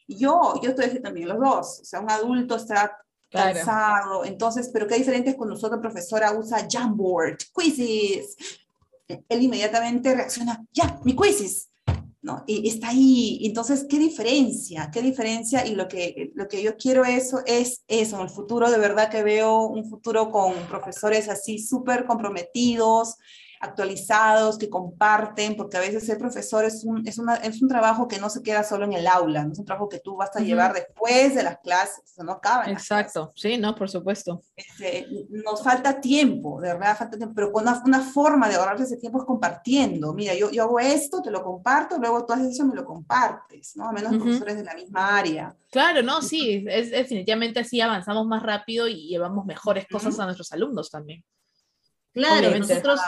Yo, 0.07 0.53
yo 0.61 0.69
estoy 0.69 0.85
así 0.85 0.99
también, 1.01 1.27
los 1.27 1.39
dos. 1.39 1.79
O 1.81 1.85
sea, 1.85 2.01
un 2.01 2.11
adulto 2.11 2.57
está 2.57 2.95
cansado. 3.31 4.23
Entonces, 4.23 4.69
pero 4.71 4.85
qué 4.85 4.97
diferente 4.97 5.31
es 5.31 5.35
cuando 5.35 5.55
nosotros, 5.55 5.81
profesora, 5.81 6.31
usa 6.31 6.67
Jamboard, 6.69 7.37
quizzes. 7.57 8.37
Él 9.07 9.41
inmediatamente 9.41 10.13
reacciona, 10.13 10.63
ya, 10.71 10.99
mi 11.03 11.15
quizzes 11.15 11.71
Y 12.47 12.67
está 12.69 12.89
ahí. 12.89 13.39
Entonces, 13.43 13.85
¿qué 13.89 13.99
diferencia? 13.99 14.89
¿Qué 14.91 15.01
diferencia? 15.01 15.65
Y 15.65 15.75
lo 15.75 15.87
que, 15.87 16.31
lo 16.35 16.47
que 16.47 16.63
yo 16.63 16.77
quiero 16.77 17.05
eso 17.05 17.41
es 17.45 17.83
eso, 17.87 18.17
en 18.17 18.23
el 18.23 18.29
futuro 18.29 18.69
de 18.71 18.77
verdad 18.77 19.09
que 19.09 19.23
veo 19.23 19.67
un 19.67 19.89
futuro 19.89 20.31
con 20.31 20.53
profesores 20.67 21.29
así 21.29 21.59
súper 21.59 22.05
comprometidos, 22.05 23.15
actualizados, 23.65 24.57
que 24.57 24.69
comparten, 24.69 25.55
porque 25.55 25.77
a 25.77 25.81
veces 25.81 26.05
ser 26.05 26.17
profesor 26.17 26.65
es 26.65 26.83
un, 26.83 27.07
es, 27.07 27.17
una, 27.17 27.35
es 27.35 27.61
un 27.61 27.67
trabajo 27.67 28.07
que 28.07 28.19
no 28.19 28.29
se 28.29 28.41
queda 28.41 28.63
solo 28.63 28.85
en 28.85 28.93
el 28.93 29.07
aula, 29.07 29.45
no 29.45 29.53
es 29.53 29.59
un 29.59 29.65
trabajo 29.65 29.89
que 29.89 29.99
tú 29.99 30.15
vas 30.15 30.35
a 30.35 30.39
llevar 30.39 30.73
después 30.73 31.35
de 31.35 31.43
las 31.43 31.59
clases, 31.59 32.13
no 32.17 32.33
acaba. 32.33 32.65
Exacto, 32.65 33.31
sí, 33.35 33.57
no, 33.57 33.75
por 33.75 33.89
supuesto. 33.89 34.41
Este, 34.55 35.07
nos 35.29 35.63
falta 35.63 35.99
tiempo, 35.99 36.61
de 36.61 36.73
verdad 36.73 36.97
falta 36.97 37.17
tiempo, 37.17 37.35
pero 37.35 37.51
una, 37.53 37.81
una 37.85 38.01
forma 38.01 38.47
de 38.47 38.55
ahorrarse 38.55 38.83
ese 38.83 38.97
tiempo 38.97 39.19
es 39.19 39.25
compartiendo. 39.25 40.13
Mira, 40.13 40.33
yo, 40.33 40.49
yo 40.51 40.63
hago 40.63 40.79
esto, 40.79 41.21
te 41.21 41.31
lo 41.31 41.43
comparto, 41.43 41.97
luego 41.97 42.25
tú 42.25 42.33
haces 42.33 42.53
eso, 42.53 42.65
me 42.65 42.75
lo 42.75 42.85
compartes, 42.85 43.75
¿no? 43.75 43.89
A 43.89 43.91
menos 43.91 44.15
profesores 44.15 44.57
de 44.57 44.63
la 44.63 44.73
misma 44.73 45.17
área. 45.17 45.55
Claro, 45.71 46.01
no, 46.03 46.21
sí, 46.21 46.65
es 46.69 46.91
definitivamente 46.91 47.59
así 47.59 47.81
avanzamos 47.81 48.25
más 48.27 48.41
rápido 48.43 48.87
y 48.87 49.07
llevamos 49.07 49.45
mejores 49.45 49.85
cosas 49.91 50.17
a 50.19 50.25
nuestros 50.25 50.51
alumnos 50.53 50.89
también. 50.89 51.23
Claro, 52.15 52.57
nosotros, 52.57 52.99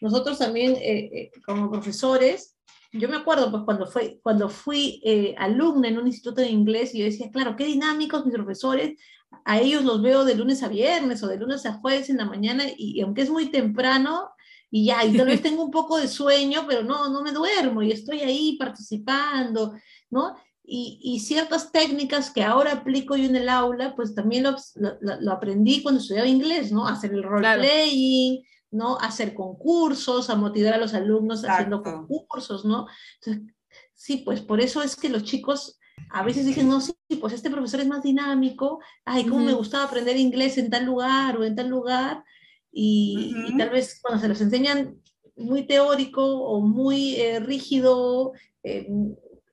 nosotros 0.00 0.38
también 0.38 0.76
eh, 0.76 1.10
eh, 1.12 1.30
como 1.44 1.68
profesores, 1.68 2.56
yo 2.92 3.08
me 3.08 3.16
acuerdo 3.16 3.50
pues 3.50 3.64
cuando, 3.64 3.86
fue, 3.86 4.20
cuando 4.22 4.48
fui 4.48 5.02
eh, 5.04 5.34
alumna 5.38 5.88
en 5.88 5.98
un 5.98 6.06
instituto 6.06 6.40
de 6.40 6.48
inglés 6.48 6.94
y 6.94 7.00
yo 7.00 7.04
decía, 7.04 7.32
claro, 7.32 7.56
qué 7.56 7.64
dinámicos 7.64 8.24
mis 8.24 8.34
profesores, 8.34 8.96
a 9.44 9.58
ellos 9.58 9.82
los 9.84 10.00
veo 10.02 10.24
de 10.24 10.36
lunes 10.36 10.62
a 10.62 10.68
viernes 10.68 11.20
o 11.24 11.26
de 11.26 11.36
lunes 11.36 11.66
a 11.66 11.74
jueves 11.74 12.10
en 12.10 12.18
la 12.18 12.26
mañana 12.26 12.64
y, 12.76 13.00
aunque 13.00 13.22
es 13.22 13.30
muy 13.30 13.50
temprano 13.50 14.30
y 14.70 14.84
ya, 14.86 15.04
y 15.04 15.16
tal 15.16 15.26
vez 15.26 15.42
tengo 15.42 15.64
un 15.64 15.72
poco 15.72 15.98
de 15.98 16.06
sueño, 16.06 16.64
pero 16.68 16.84
no, 16.84 17.08
no 17.08 17.22
me 17.22 17.32
duermo 17.32 17.82
y 17.82 17.90
estoy 17.90 18.20
ahí 18.20 18.56
participando, 18.56 19.74
¿no? 20.10 20.36
Y, 20.64 21.20
ciertas 21.20 21.72
técnicas 21.72 22.30
que 22.30 22.42
ahora 22.42 22.72
aplico 22.72 23.16
yo 23.16 23.24
en 23.24 23.36
el 23.36 23.48
aula, 23.48 23.94
pues 23.96 24.14
también 24.14 24.44
lo, 24.44 24.56
lo, 25.00 25.32
aprendí 25.32 25.82
cuando 25.82 26.00
estudiaba 26.00 26.28
inglés, 26.28 26.72
¿no? 26.72 26.86
Hacer 26.86 27.12
el 27.12 27.24
role-playing, 27.24 28.42
¿no? 28.70 28.96
Hacer 28.98 29.34
concursos, 29.34 30.30
a 30.30 30.36
motivar 30.36 30.74
a 30.74 30.78
los 30.78 30.94
alumnos 30.94 31.44
haciendo 31.44 31.82
concursos, 31.82 32.64
¿no? 32.64 32.86
Entonces, 33.20 33.54
sí, 33.92 34.18
pues 34.24 34.40
por 34.40 34.60
eso 34.60 34.82
es 34.82 34.96
que 34.96 35.08
los 35.08 35.24
chicos 35.24 35.78
a 36.10 36.22
veces 36.22 36.46
dicen, 36.46 36.68
no, 36.68 36.80
sí, 36.80 36.94
pues 37.20 37.32
este 37.34 37.50
profesor 37.50 37.80
es 37.80 37.86
más 37.86 38.02
dinámico, 38.02 38.80
ay, 39.04 39.24
cómo 39.26 39.44
me 39.44 39.52
gustaba 39.52 39.84
aprender 39.84 40.16
inglés 40.16 40.58
en 40.58 40.70
tal 40.70 40.84
lugar 40.84 41.36
o 41.36 41.44
en 41.44 41.54
tal 41.54 41.68
lugar, 41.68 42.24
y, 42.72 43.34
tal 43.58 43.70
vez 43.70 44.00
cuando 44.00 44.20
se 44.20 44.28
los 44.28 44.40
enseñan 44.40 44.96
muy 45.36 45.66
teórico 45.66 46.24
o 46.24 46.60
muy 46.60 47.16
eh, 47.16 47.40
rígido, 47.40 48.32
eh, 48.62 48.88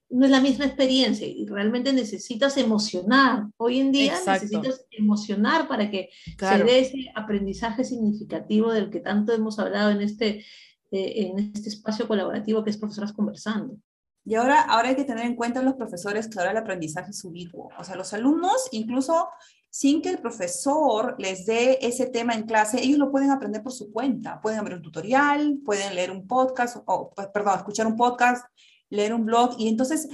no 0.10 0.26
es 0.26 0.32
la 0.32 0.42
misma 0.42 0.66
experiencia 0.66 1.28
y 1.28 1.46
realmente 1.46 1.94
necesitas 1.94 2.58
emocionar. 2.58 3.46
Hoy 3.58 3.80
en 3.80 3.92
día 3.92 4.14
necesitas 4.26 4.86
emocionar 4.92 5.68
para 5.68 5.90
que 5.92 6.10
se 6.38 6.64
dé 6.64 6.80
ese 6.80 7.12
aprendizaje 7.16 7.84
significativo 7.84 8.72
del 8.72 8.90
que 8.90 9.00
tanto 9.00 9.34
hemos 9.34 9.60
hablado 9.60 9.92
en 9.92 10.02
este, 10.02 10.46
eh, 10.92 11.14
en 11.28 11.52
este 11.54 11.70
espacio 11.70 12.08
colaborativo 12.08 12.64
que 12.64 12.72
es 12.72 12.78
Profesoras 12.78 13.14
Conversando. 13.14 13.78
Y 14.26 14.36
ahora, 14.36 14.62
ahora 14.62 14.90
hay 14.90 14.96
que 14.96 15.06
tener 15.06 15.26
en 15.26 15.36
cuenta 15.36 15.62
los 15.62 15.76
profesores 15.76 16.28
que 16.28 16.40
ahora 16.40 16.52
el 16.52 16.58
aprendizaje 16.58 17.12
es 17.12 17.24
ubicuo. 17.24 17.70
O 17.80 17.84
sea, 17.84 17.96
los 17.96 18.14
alumnos, 18.14 18.68
incluso 18.72 19.28
sin 19.70 20.02
que 20.02 20.10
el 20.10 20.18
profesor 20.18 21.16
les 21.20 21.46
dé 21.46 21.78
ese 21.82 22.08
tema 22.08 22.34
en 22.34 22.44
clase, 22.44 22.82
ellos 22.82 22.98
lo 22.98 23.12
pueden 23.12 23.30
aprender 23.30 23.62
por 23.62 23.72
su 23.72 23.92
cuenta. 23.92 24.42
Pueden 24.42 24.64
ver 24.64 24.74
un 24.74 24.82
tutorial, 24.82 25.60
pueden 25.64 25.96
leer 25.96 26.12
un 26.12 26.28
podcast, 26.28 26.78
o, 26.86 27.12
perdón, 27.34 27.58
escuchar 27.58 27.88
un 27.88 27.96
podcast, 27.96 28.46
leer 28.90 29.14
un 29.14 29.26
blog. 29.26 29.56
Y 29.58 29.68
entonces 29.68 30.08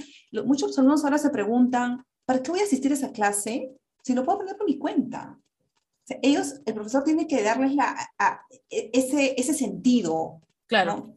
muchos 0.44 0.78
alumnos 0.78 1.04
ahora 1.04 1.18
se 1.18 1.30
preguntan, 1.30 2.04
¿para 2.24 2.42
qué 2.42 2.50
voy 2.50 2.60
a 2.60 2.64
asistir 2.64 2.90
a 2.92 2.94
esa 2.94 3.12
clase 3.12 3.72
si 4.02 4.14
lo 4.14 4.24
puedo 4.24 4.36
aprender 4.36 4.56
por 4.56 4.66
mi 4.66 4.78
cuenta? 4.78 5.38
ellos, 6.22 6.60
el 6.64 6.74
profesor 6.74 7.02
tiene 7.02 7.26
que 7.26 7.42
darles 7.42 7.74
la, 7.74 8.10
e, 8.70 8.90
ese, 8.92 9.34
ese 9.36 9.54
sentido. 9.54 10.40
Claro. 10.66 11.16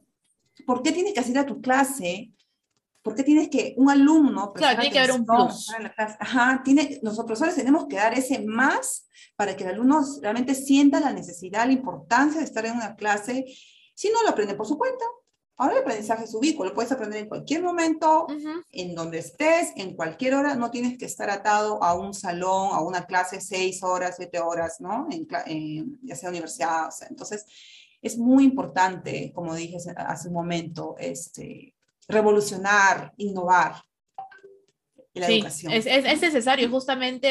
¿Por 0.65 0.81
qué 0.81 0.91
tienes 0.91 1.13
que 1.13 1.19
asistir 1.19 1.39
a 1.39 1.45
tu 1.45 1.61
clase? 1.61 2.31
¿Por 3.01 3.15
qué 3.15 3.23
tienes 3.23 3.49
que, 3.49 3.73
un 3.77 3.89
alumno... 3.89 4.51
Claro, 4.53 4.79
tiene 4.79 4.91
que 4.91 4.99
haber 4.99 5.13
un 5.13 5.25
plus. 5.25 5.67
Ajá, 6.19 6.61
tiene, 6.63 6.99
los 7.01 7.17
profesores 7.17 7.55
tenemos 7.55 7.85
que 7.87 7.95
dar 7.95 8.13
ese 8.17 8.43
más 8.45 9.07
para 9.35 9.55
que 9.55 9.63
el 9.63 9.71
alumno 9.71 10.01
realmente 10.21 10.53
sienta 10.53 10.99
la 10.99 11.13
necesidad, 11.13 11.65
la 11.65 11.73
importancia 11.73 12.39
de 12.39 12.45
estar 12.45 12.65
en 12.65 12.75
una 12.75 12.95
clase. 12.95 13.45
Si 13.95 14.09
no 14.09 14.21
lo 14.23 14.29
aprende 14.29 14.55
por 14.55 14.67
su 14.67 14.77
cuenta, 14.77 15.05
Ahora 15.61 15.73
el 15.75 15.81
aprendizaje 15.81 16.23
es 16.23 16.33
ubicuo, 16.33 16.65
lo 16.65 16.73
puedes 16.73 16.91
aprender 16.91 17.19
en 17.21 17.27
cualquier 17.27 17.61
momento, 17.61 18.27
en 18.71 18.95
donde 18.95 19.19
estés, 19.19 19.73
en 19.75 19.93
cualquier 19.95 20.33
hora, 20.35 20.55
no 20.55 20.71
tienes 20.71 20.97
que 20.97 21.03
estar 21.05 21.29
atado 21.29 21.83
a 21.83 21.93
un 21.95 22.13
salón, 22.13 22.69
a 22.71 22.79
una 22.81 23.05
clase 23.05 23.41
seis 23.41 23.83
horas, 23.83 24.15
siete 24.17 24.39
horas, 24.39 24.77
¿no? 24.79 25.07
En, 25.45 25.99
ya 26.01 26.15
sea 26.15 26.29
universidad, 26.29 26.87
o 26.87 26.91
sea, 26.91 27.07
entonces 27.09 27.45
es 28.01 28.17
muy 28.17 28.45
importante, 28.45 29.33
como 29.35 29.53
dije 29.53 29.75
hace- 29.75 29.91
hace 29.97 30.29
un 30.29 30.33
momento, 30.35 30.95
este, 30.97 31.75
revolucionar, 32.07 33.11
innovar 33.17 33.75
en 35.13 35.21
la 35.21 35.27
Sí, 35.27 35.33
educación. 35.39 35.73
es, 35.73 35.85
es- 35.85 36.05
es 36.05 36.21
necesario. 36.21 36.69
Justamente 36.69 37.27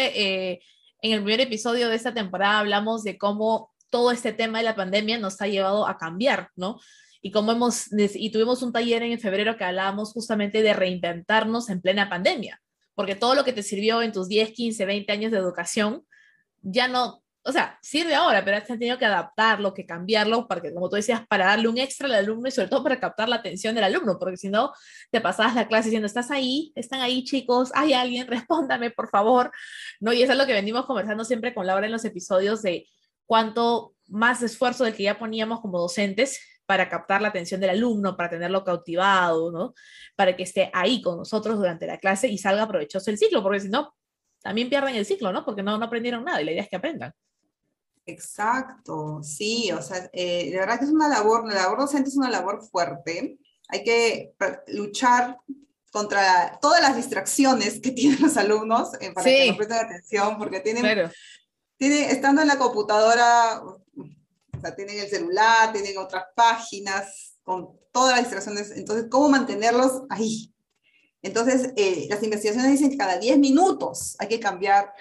eh, 0.53 0.61
en 1.01 1.12
el 1.12 1.22
primer 1.22 1.41
episodio 1.41 1.89
de 1.89 1.97
esta 1.97 2.12
temporada 2.12 2.59
hablamos 2.59 3.05
de 3.05 3.16
cómo 3.16 3.72
todo 3.89 4.11
este 4.11 4.33
tema 4.35 4.59
de 4.59 4.64
la 4.64 4.76
pandemia 4.76 5.18
nos 5.18 5.41
ha 5.41 5.47
llevado 5.47 5.87
a 5.87 5.97
cambiar, 5.97 6.51
¿no? 6.57 6.79
Y 7.21 7.31
cómo 7.31 7.53
hemos, 7.53 7.89
y 7.93 8.31
tuvimos 8.31 8.62
un 8.62 8.73
taller 8.73 9.03
en 9.03 9.19
febrero 9.19 9.57
que 9.57 9.64
hablábamos 9.64 10.12
justamente 10.12 10.62
de 10.62 10.73
reinventarnos 10.73 11.69
en 11.71 11.81
plena 11.81 12.09
pandemia, 12.09 12.62
porque 12.95 13.14
todo 13.14 13.35
lo 13.35 13.45
que 13.45 13.53
te 13.53 13.62
sirvió 13.62 14.03
en 14.03 14.12
tus 14.12 14.29
10, 14.29 14.53
15, 14.53 14.87
20 14.87 15.12
años 15.12 15.33
de 15.33 15.39
educación 15.39 16.05
ya 16.62 16.89
no, 16.89 17.23
o 17.49 17.53
sea, 17.53 17.79
sirve 17.81 18.14
ahora, 18.14 18.45
pero 18.45 18.59
has 18.59 18.66
tenido 18.66 18.99
que 18.99 19.07
adaptarlo, 19.07 19.73
que 19.73 19.87
cambiarlo, 19.87 20.47
para 20.47 20.61
que, 20.61 20.75
como 20.75 20.89
tú 20.89 20.97
decías, 20.97 21.27
para 21.29 21.47
darle 21.47 21.69
un 21.69 21.79
extra 21.79 22.07
al 22.07 22.14
alumno 22.14 22.49
y 22.49 22.51
sobre 22.51 22.69
todo 22.69 22.83
para 22.83 23.01
captar 23.01 23.29
la 23.29 23.37
atención 23.37 23.75
del 23.75 23.85
alumno, 23.85 24.19
porque 24.19 24.37
si 24.37 24.49
no, 24.49 24.73
te 25.11 25.21
pasabas 25.21 25.55
la 25.55 25.66
clase 25.66 25.85
diciendo, 25.85 26.07
¿estás 26.07 26.31
ahí? 26.31 26.73
¿Están 26.75 27.01
ahí 27.01 27.25
chicos? 27.25 27.71
¿Hay 27.75 27.95
alguien? 27.95 28.27
Respóndame, 28.29 28.91
por 28.91 29.09
favor. 29.09 29.51
¿No? 29.99 30.12
Y 30.12 30.23
eso 30.23 30.33
es 30.33 30.39
lo 30.39 30.47
que 30.47 30.53
venimos 30.53 30.85
conversando 30.85 31.25
siempre 31.25 31.55
con 31.55 31.66
Laura 31.66 31.87
en 31.87 31.93
los 31.93 32.05
episodios 32.05 32.61
de 32.62 32.87
cuánto 33.25 33.95
más 34.09 34.43
esfuerzo 34.43 34.85
del 34.85 34.95
que 34.95 35.05
ya 35.05 35.19
poníamos 35.19 35.61
como 35.61 35.79
docentes 35.79 36.41
para 36.69 36.87
captar 36.91 37.23
la 37.23 37.29
atención 37.29 37.62
del 37.62 37.71
alumno, 37.71 38.14
para 38.14 38.29
tenerlo 38.29 38.62
cautivado, 38.62 39.51
¿no? 39.51 39.73
Para 40.14 40.37
que 40.37 40.43
esté 40.43 40.71
ahí 40.75 41.01
con 41.01 41.16
nosotros 41.16 41.57
durante 41.57 41.87
la 41.87 41.97
clase 41.97 42.29
y 42.29 42.37
salga 42.37 42.69
provechoso 42.69 43.11
el 43.11 43.16
ciclo, 43.16 43.43
porque 43.43 43.61
si 43.61 43.71
no, 43.71 43.95
también 44.43 44.69
pierden 44.69 44.95
el 44.95 45.07
ciclo, 45.07 45.33
¿no? 45.33 45.47
Porque 45.47 45.62
no, 45.62 45.79
no 45.79 45.87
aprendieron 45.87 46.25
nada 46.27 46.43
y 46.43 46.45
la 46.45 46.53
idea 46.53 46.62
es 46.64 46.69
que 46.69 46.77
aprendan. 46.77 47.14
Exacto, 48.05 49.21
sí, 49.23 49.73
o 49.73 49.81
sea, 49.81 50.11
eh, 50.12 50.51
de 50.51 50.59
verdad 50.59 50.79
que 50.79 50.85
es 50.85 50.91
una 50.91 51.09
labor, 51.09 51.47
la 51.49 51.55
labor 51.62 51.79
docente 51.79 52.11
es 52.11 52.16
una 52.19 52.29
labor 52.29 52.62
fuerte. 52.71 53.39
Hay 53.71 53.83
que 53.83 54.35
luchar 54.66 55.39
contra 55.91 56.59
todas 56.61 56.83
las 56.83 56.97
distracciones 56.97 57.81
que 57.81 57.91
tienen 57.93 58.21
los 58.21 58.37
alumnos 58.37 58.91
eh, 59.01 59.11
para 59.14 59.25
que 59.25 59.43
Sí. 59.45 59.51
no 59.51 59.57
presten 59.57 59.79
atención, 59.79 60.37
porque 60.37 60.61
tienen, 60.61 60.83
Claro. 60.83 61.11
tienen, 61.79 62.11
estando 62.11 62.43
en 62.43 62.49
la 62.49 62.59
computadora, 62.59 63.62
o 64.59 64.61
sea, 64.61 64.75
tienen 64.75 64.99
el 64.99 65.09
celular, 65.09 65.73
tienen 65.73 65.97
otras 65.99 66.25
páginas, 66.35 67.37
con 67.43 67.79
todas 67.93 68.11
las 68.11 68.21
distracciones, 68.21 68.73
entonces, 68.77 69.07
¿cómo 69.11 69.31
mantenerlos 69.31 70.03
ahí? 70.11 70.53
Entonces, 71.23 71.73
eh, 71.77 72.07
las 72.11 72.23
investigaciones 72.23 72.71
dicen 72.71 72.91
que 72.91 72.99
cada 72.99 73.19
10 73.19 73.39
minutos 73.39 74.17
hay 74.19 74.29
que 74.29 74.39
cambiar 74.39 74.93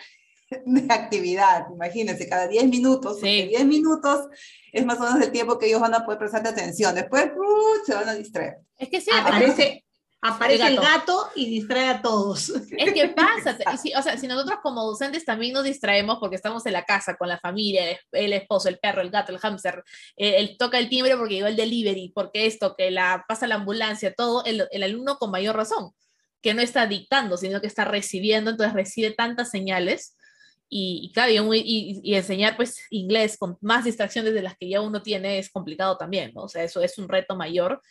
de 0.66 0.94
actividad, 0.94 1.66
imagínense, 1.72 2.30
cada 2.30 2.48
10 2.48 2.68
minutos, 2.68 3.18
porque 3.20 3.44
Sí. 3.44 3.48
10 3.50 3.66
minutos 3.66 4.28
es 4.72 4.86
más 4.86 4.98
o 5.00 5.04
menos 5.04 5.22
el 5.22 5.32
tiempo 5.32 5.58
que 5.58 5.68
ellos 5.68 5.82
van 5.82 5.94
a 5.94 6.06
poder 6.06 6.20
prestar 6.20 6.48
atención, 6.48 6.96
después 6.96 7.26
¡uh! 7.36 7.86
se 7.86 7.94
van 7.94 8.10
a 8.10 8.16
distraer. 8.16 8.60
Es 8.78 8.90
que 8.90 9.02
sí, 9.02 9.12
Aparece, 9.14 9.84
aparece 10.22 10.64
El 10.64 10.74
el 10.74 10.76
gato. 10.80 10.88
gato 10.88 11.30
y 11.36 11.46
distrae 11.50 11.88
a 11.90 12.02
todos. 12.02 12.50
Es 12.50 12.94
que 12.94 13.08
pasa, 13.10 13.58
si- 13.82 13.94
o 13.94 14.02
sea, 14.02 14.18
si 14.18 14.28
nosotros 14.28 14.60
como 14.64 14.84
docentes 14.84 15.24
también 15.26 15.54
nos 15.54 15.64
distraemos 15.64 16.18
porque 16.20 16.36
estamos 16.36 16.66
en 16.66 16.74
la 16.74 16.84
casa 16.86 17.16
con 17.18 17.28
la 17.30 17.40
familia, 17.40 17.90
el, 17.92 17.98
el 18.12 18.34
esposo, 18.34 18.70
el 18.70 18.80
perro, 18.80 19.02
el 19.02 19.10
gato, 19.12 19.32
el 19.32 19.40
hámster, 19.40 19.84
el, 20.16 20.34
el 20.34 20.58
toca 20.58 20.80
el 20.80 20.90
timbre 20.90 21.16
porque 21.18 21.36
llegó 21.36 21.48
el 21.48 21.56
delivery, 21.56 22.12
porque 22.16 22.46
esto, 22.48 22.76
que 22.76 22.92
la 22.92 23.26
pasa 23.28 23.48
la 23.48 23.56
ambulancia, 23.56 24.14
todo, 24.14 24.44
el, 24.46 24.68
el 24.72 24.84
alumno 24.84 25.18
con 25.18 25.32
mayor 25.32 25.56
razón, 25.56 25.92
que 26.42 26.54
no 26.54 26.62
está 26.62 26.88
dictando, 26.88 27.38
sino 27.38 27.62
que 27.62 27.68
está 27.68 27.86
recibiendo, 27.86 28.52
entonces 28.52 28.74
recibe 28.74 29.12
tantas 29.12 29.50
señales. 29.52 30.16
Y, 30.70 31.00
y 31.04 31.12
claro, 31.14 31.32
y, 31.54 31.60
y- 31.60 32.02
y 32.04 32.16
enseñar 32.16 32.58
pues 32.58 32.82
inglés 32.90 33.38
con 33.38 33.58
más 33.62 33.86
distracciones 33.86 34.34
de 34.34 34.42
las 34.42 34.58
que 34.58 34.68
ya 34.68 34.82
uno 34.82 35.02
tiene 35.02 35.40
es 35.40 35.50
complicado 35.50 35.96
también, 35.98 36.32
¿no? 36.36 36.42
O 36.44 36.50
sea, 36.50 36.62
eso 36.64 36.82
es 36.82 36.98
un 36.98 37.08
reto 37.08 37.38
mayor 37.38 37.82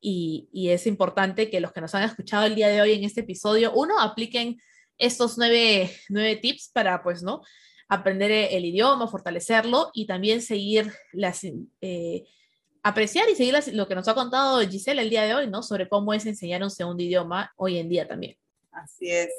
y, 0.00 0.48
y 0.52 0.68
es 0.70 0.86
importante 0.86 1.50
que 1.50 1.60
los 1.60 1.72
que 1.72 1.80
nos 1.80 1.94
han 1.94 2.02
escuchado 2.04 2.44
el 2.46 2.54
día 2.54 2.68
de 2.68 2.80
hoy 2.80 2.92
en 2.92 3.04
este 3.04 3.20
episodio, 3.22 3.72
uno, 3.74 3.98
apliquen 4.00 4.58
estos 4.98 5.36
nueve, 5.38 5.90
nueve 6.08 6.36
tips 6.36 6.70
para, 6.72 7.02
pues, 7.02 7.22
¿no? 7.22 7.42
Aprender 7.88 8.30
el 8.30 8.64
idioma, 8.64 9.08
fortalecerlo 9.08 9.90
y 9.94 10.06
también 10.06 10.42
seguir 10.42 10.92
las, 11.12 11.42
eh, 11.80 12.24
apreciar 12.82 13.28
y 13.28 13.34
seguir 13.34 13.52
las- 13.52 13.68
lo 13.72 13.86
que 13.88 13.94
nos 13.94 14.08
ha 14.08 14.14
contado 14.14 14.60
Giselle 14.60 15.02
el 15.02 15.10
día 15.10 15.22
de 15.24 15.34
hoy, 15.34 15.48
¿no? 15.48 15.62
Sobre 15.62 15.88
cómo 15.88 16.12
es 16.14 16.24
enseñar 16.26 16.62
un 16.62 16.70
segundo 16.70 17.02
idioma 17.02 17.52
hoy 17.56 17.78
en 17.78 17.88
día 17.88 18.06
también. 18.08 18.36
Así 18.72 19.10
es. 19.10 19.30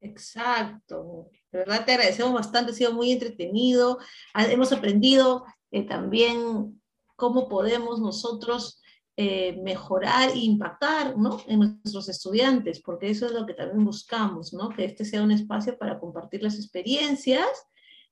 Exacto. 0.00 1.28
De 1.52 1.58
verdad 1.58 1.84
te 1.84 1.92
agradecemos 1.92 2.32
bastante, 2.32 2.72
ha 2.72 2.74
sido 2.74 2.92
muy 2.92 3.12
entretenido. 3.12 3.98
Ah, 4.34 4.44
Hemos 4.46 4.72
aprendido 4.72 5.44
eh, 5.70 5.86
también 5.86 6.80
cómo 7.16 7.48
podemos 7.48 8.00
nosotros 8.00 8.79
eh, 9.22 9.60
mejorar 9.62 10.30
e 10.30 10.38
impactar 10.38 11.14
¿no? 11.18 11.42
en 11.46 11.58
nuestros 11.58 12.08
estudiantes, 12.08 12.80
porque 12.80 13.10
eso 13.10 13.26
es 13.26 13.32
lo 13.32 13.44
que 13.44 13.52
también 13.52 13.84
buscamos, 13.84 14.54
¿no? 14.54 14.70
que 14.70 14.86
este 14.86 15.04
sea 15.04 15.22
un 15.22 15.30
espacio 15.30 15.76
para 15.76 16.00
compartir 16.00 16.42
las 16.42 16.54
experiencias 16.54 17.46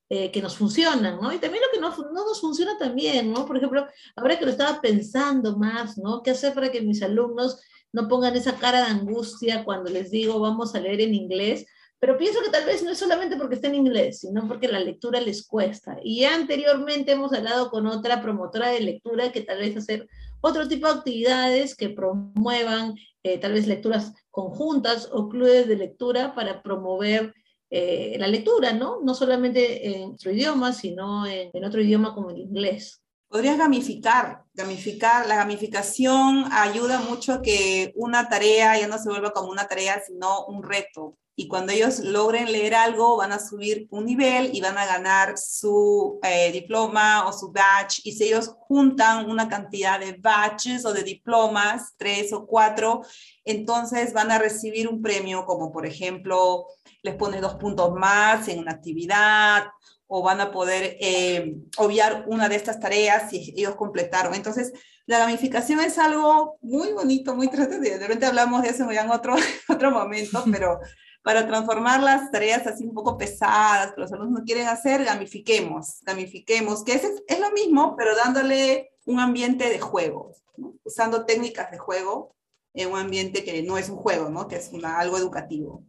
eh, 0.07 0.29
que 0.29 0.39
nos 0.39 0.55
funcionan, 0.55 1.19
¿no? 1.19 1.33
Y 1.33 1.39
también 1.39 1.63
lo 1.63 1.71
que 1.73 1.79
no, 1.79 2.11
no 2.11 2.25
nos 2.27 2.39
funciona 2.39 2.77
también, 2.77 3.33
¿no? 3.33 3.47
Por 3.47 3.57
ejemplo, 3.57 3.87
ahora 4.15 4.37
que 4.37 4.45
lo 4.45 4.51
estaba 4.51 4.79
pensando 4.81 5.57
más, 5.57 5.97
¿no? 5.97 6.21
¿Qué 6.21 6.29
hacer 6.29 6.53
para 6.53 6.71
que 6.71 6.81
mis 6.81 7.01
alumnos 7.01 7.59
no 7.91 8.07
pongan 8.07 8.35
esa 8.35 8.55
cara 8.57 8.85
de 8.85 8.91
angustia 8.91 9.63
cuando 9.63 9.89
les 9.89 10.11
digo 10.11 10.39
vamos 10.39 10.75
a 10.75 10.79
leer 10.79 11.01
en 11.01 11.15
inglés? 11.15 11.65
Pero 11.99 12.19
pienso 12.19 12.39
que 12.43 12.51
tal 12.51 12.65
vez 12.65 12.83
no 12.83 12.91
es 12.91 12.99
solamente 12.99 13.35
porque 13.35 13.55
está 13.55 13.67
en 13.67 13.75
inglés, 13.75 14.19
sino 14.19 14.47
porque 14.47 14.67
la 14.67 14.79
lectura 14.79 15.19
les 15.19 15.45
cuesta. 15.47 15.97
Y 16.03 16.21
ya 16.21 16.35
anteriormente 16.35 17.13
hemos 17.13 17.33
hablado 17.33 17.71
con 17.71 17.87
otra 17.87 18.21
promotora 18.21 18.69
de 18.69 18.81
lectura 18.81 19.31
que 19.31 19.41
tal 19.41 19.57
vez 19.57 19.75
hacer 19.75 20.07
otro 20.41 20.67
tipo 20.67 20.87
de 20.87 20.93
actividades 20.93 21.75
que 21.75 21.89
promuevan 21.89 22.95
eh, 23.23 23.37
tal 23.39 23.53
vez 23.53 23.67
lecturas 23.67 24.13
conjuntas 24.31 25.09
o 25.11 25.29
clubes 25.29 25.67
de 25.67 25.75
lectura 25.75 26.33
para 26.35 26.61
promover 26.61 27.33
eh, 27.69 28.15
la 28.19 28.27
lectura, 28.27 28.73
¿no? 28.73 29.01
No 29.01 29.13
solamente 29.13 29.87
en 29.87 30.09
nuestro 30.09 30.31
idioma, 30.31 30.73
sino 30.73 31.25
en 31.27 31.63
otro 31.63 31.81
idioma 31.81 32.15
como 32.15 32.31
el 32.31 32.39
inglés. 32.39 33.01
Podrías 33.29 33.59
gamificar, 33.59 34.43
gamificar, 34.55 35.27
la 35.27 35.35
gamificación 35.35 36.45
ayuda 36.51 36.99
mucho 36.99 37.33
a 37.33 37.41
que 37.43 37.93
una 37.95 38.27
tarea 38.27 38.79
ya 38.79 38.87
no 38.87 38.97
se 38.97 39.07
vuelva 39.07 39.33
como 39.33 39.51
una 39.51 39.67
tarea, 39.67 40.01
sino 40.03 40.45
un 40.47 40.63
reto. 40.63 41.15
Y 41.35 41.47
cuando 41.47 41.71
ellos 41.71 41.99
logren 41.99 42.51
leer 42.51 42.73
algo, 42.73 43.17
van 43.17 43.31
a 43.31 43.37
subir 43.37 43.87
un 43.91 44.07
nivel 44.07 44.49
y 44.51 44.61
van 44.61 44.79
a 44.79 44.87
ganar 44.87 45.37
su 45.37 46.19
eh, 46.23 46.51
diploma 46.51 47.27
o 47.27 47.31
su 47.31 47.51
badge. 47.51 48.01
Y 48.03 48.13
si 48.13 48.23
ellos 48.23 48.55
juntan 48.61 49.29
una 49.29 49.47
cantidad 49.47 49.99
de 49.99 50.13
badges 50.13 50.83
o 50.83 50.91
de 50.91 51.03
diplomas, 51.03 51.93
tres 51.97 52.33
o 52.33 52.47
cuatro, 52.47 53.03
entonces 53.45 54.11
van 54.11 54.31
a 54.31 54.39
recibir 54.39 54.87
un 54.87 55.03
premio 55.03 55.45
como, 55.45 55.71
por 55.71 55.85
ejemplo, 55.85 56.65
les 57.03 57.13
pones 57.13 57.41
dos 57.41 57.55
puntos 57.55 57.93
más 57.93 58.47
en 58.47 58.57
una 58.57 58.71
actividad 58.71 59.67
o 60.11 60.23
van 60.23 60.41
a 60.41 60.51
poder 60.51 60.97
eh, 60.99 61.55
obviar 61.77 62.25
una 62.27 62.49
de 62.49 62.55
estas 62.55 62.79
tareas 62.79 63.29
si 63.29 63.53
ellos 63.55 63.75
completaron. 63.75 64.33
Entonces, 64.33 64.73
la 65.05 65.19
gamificación 65.19 65.79
es 65.81 65.99
algo 65.99 66.57
muy 66.61 66.91
bonito, 66.93 67.35
muy 67.35 67.45
interesante. 67.45 67.91
De 67.91 67.99
repente 67.99 68.25
hablamos 68.25 68.63
de 68.63 68.69
eso 68.69 68.89
en 68.89 69.11
otro, 69.11 69.35
otro 69.69 69.91
momento, 69.91 70.43
pero 70.51 70.79
para 71.21 71.45
transformar 71.45 72.01
las 72.01 72.31
tareas 72.31 72.65
así 72.65 72.85
un 72.85 72.95
poco 72.95 73.19
pesadas 73.19 73.93
que 73.93 74.01
los 74.01 74.11
alumnos 74.11 74.39
no 74.39 74.45
quieren 74.45 74.67
hacer, 74.67 75.05
gamifiquemos, 75.05 75.99
gamifiquemos, 76.01 76.83
que 76.83 76.93
es, 76.93 77.03
es 77.27 77.39
lo 77.39 77.51
mismo, 77.51 77.95
pero 77.95 78.15
dándole 78.15 78.89
un 79.05 79.19
ambiente 79.19 79.69
de 79.69 79.79
juego, 79.79 80.31
¿no? 80.57 80.73
usando 80.83 81.25
técnicas 81.25 81.69
de 81.69 81.77
juego 81.77 82.35
en 82.73 82.91
un 82.91 82.97
ambiente 82.97 83.43
que 83.43 83.61
no 83.61 83.77
es 83.77 83.89
un 83.89 83.97
juego, 83.97 84.29
¿no? 84.29 84.47
que 84.47 84.55
es 84.55 84.71
una, 84.73 84.97
algo 84.97 85.19
educativo. 85.19 85.83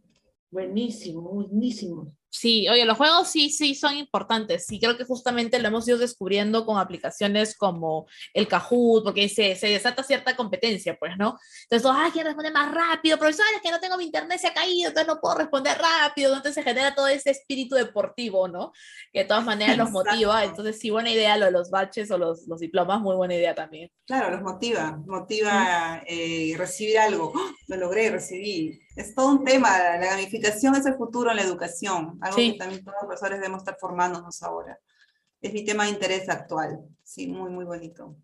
Buenísimo, 0.51 1.21
buenísimo. 1.21 2.13
Sí, 2.33 2.69
oye, 2.69 2.85
los 2.85 2.95
juegos 2.95 3.27
sí, 3.27 3.49
sí 3.49 3.75
son 3.75 3.97
importantes. 3.97 4.65
Sí, 4.65 4.79
creo 4.79 4.97
que 4.97 5.03
justamente 5.03 5.59
lo 5.59 5.67
hemos 5.67 5.85
ido 5.85 5.97
descubriendo 5.97 6.65
con 6.65 6.77
aplicaciones 6.77 7.57
como 7.57 8.07
el 8.33 8.47
Kahoot, 8.47 9.03
porque 9.03 9.27
se, 9.27 9.57
se 9.57 9.67
desata 9.67 10.01
cierta 10.01 10.37
competencia, 10.37 10.95
pues, 10.97 11.17
¿no? 11.17 11.37
Entonces, 11.69 11.91
ay, 11.93 12.09
¿quién 12.11 12.25
responde 12.25 12.49
más 12.51 12.73
rápido? 12.73 13.17
Profesor, 13.17 13.45
es 13.53 13.61
que 13.61 13.69
no 13.69 13.81
tengo 13.81 13.97
mi 13.97 14.05
internet, 14.05 14.39
se 14.39 14.47
ha 14.47 14.53
caído, 14.53 14.87
entonces 14.87 15.13
no 15.13 15.19
puedo 15.19 15.39
responder 15.39 15.77
rápido. 15.77 16.29
Entonces 16.29 16.53
se 16.53 16.63
genera 16.63 16.95
todo 16.95 17.07
ese 17.07 17.31
espíritu 17.31 17.75
deportivo, 17.75 18.47
¿no? 18.47 18.71
Que 19.11 19.19
de 19.19 19.25
todas 19.25 19.43
maneras 19.43 19.77
los 19.77 19.89
Exacto. 19.89 20.11
motiva. 20.11 20.43
Entonces, 20.45 20.79
sí, 20.79 20.89
buena 20.89 21.11
idea 21.11 21.35
lo 21.35 21.47
de 21.47 21.51
los 21.51 21.69
baches 21.69 22.09
o 22.11 22.17
los, 22.17 22.47
los 22.47 22.61
diplomas, 22.61 23.01
muy 23.01 23.17
buena 23.17 23.35
idea 23.35 23.53
también. 23.53 23.91
Claro, 24.05 24.31
los 24.31 24.41
motiva, 24.41 25.01
motiva 25.05 26.01
eh, 26.07 26.53
recibir 26.57 26.97
algo. 26.97 27.33
¡Oh! 27.35 27.51
Lo 27.67 27.75
logré, 27.75 28.09
recibí. 28.09 28.79
Es 28.95 29.15
todo 29.15 29.29
un 29.31 29.43
tema, 29.45 29.69
la 29.77 29.97
gamificación 29.97 30.75
es 30.75 30.85
el 30.85 30.95
futuro 30.95 31.29
en 31.31 31.37
la 31.37 31.43
educación, 31.43 32.17
algo 32.21 32.35
Sí. 32.37 32.51
que 32.53 32.57
también 32.59 32.83
todos 32.83 32.97
los 33.01 33.07
profesores 33.07 33.39
debemos 33.39 33.59
estar 33.61 33.77
formándonos 33.79 34.43
ahora. 34.43 34.77
Es 35.41 35.53
mi 35.53 35.63
tema 35.65 35.85
de 35.85 35.91
interés 35.91 36.27
actual, 36.29 36.79
sí, 37.03 37.27
muy, 37.27 37.49
muy 37.49 37.65
bonito. 37.65 38.15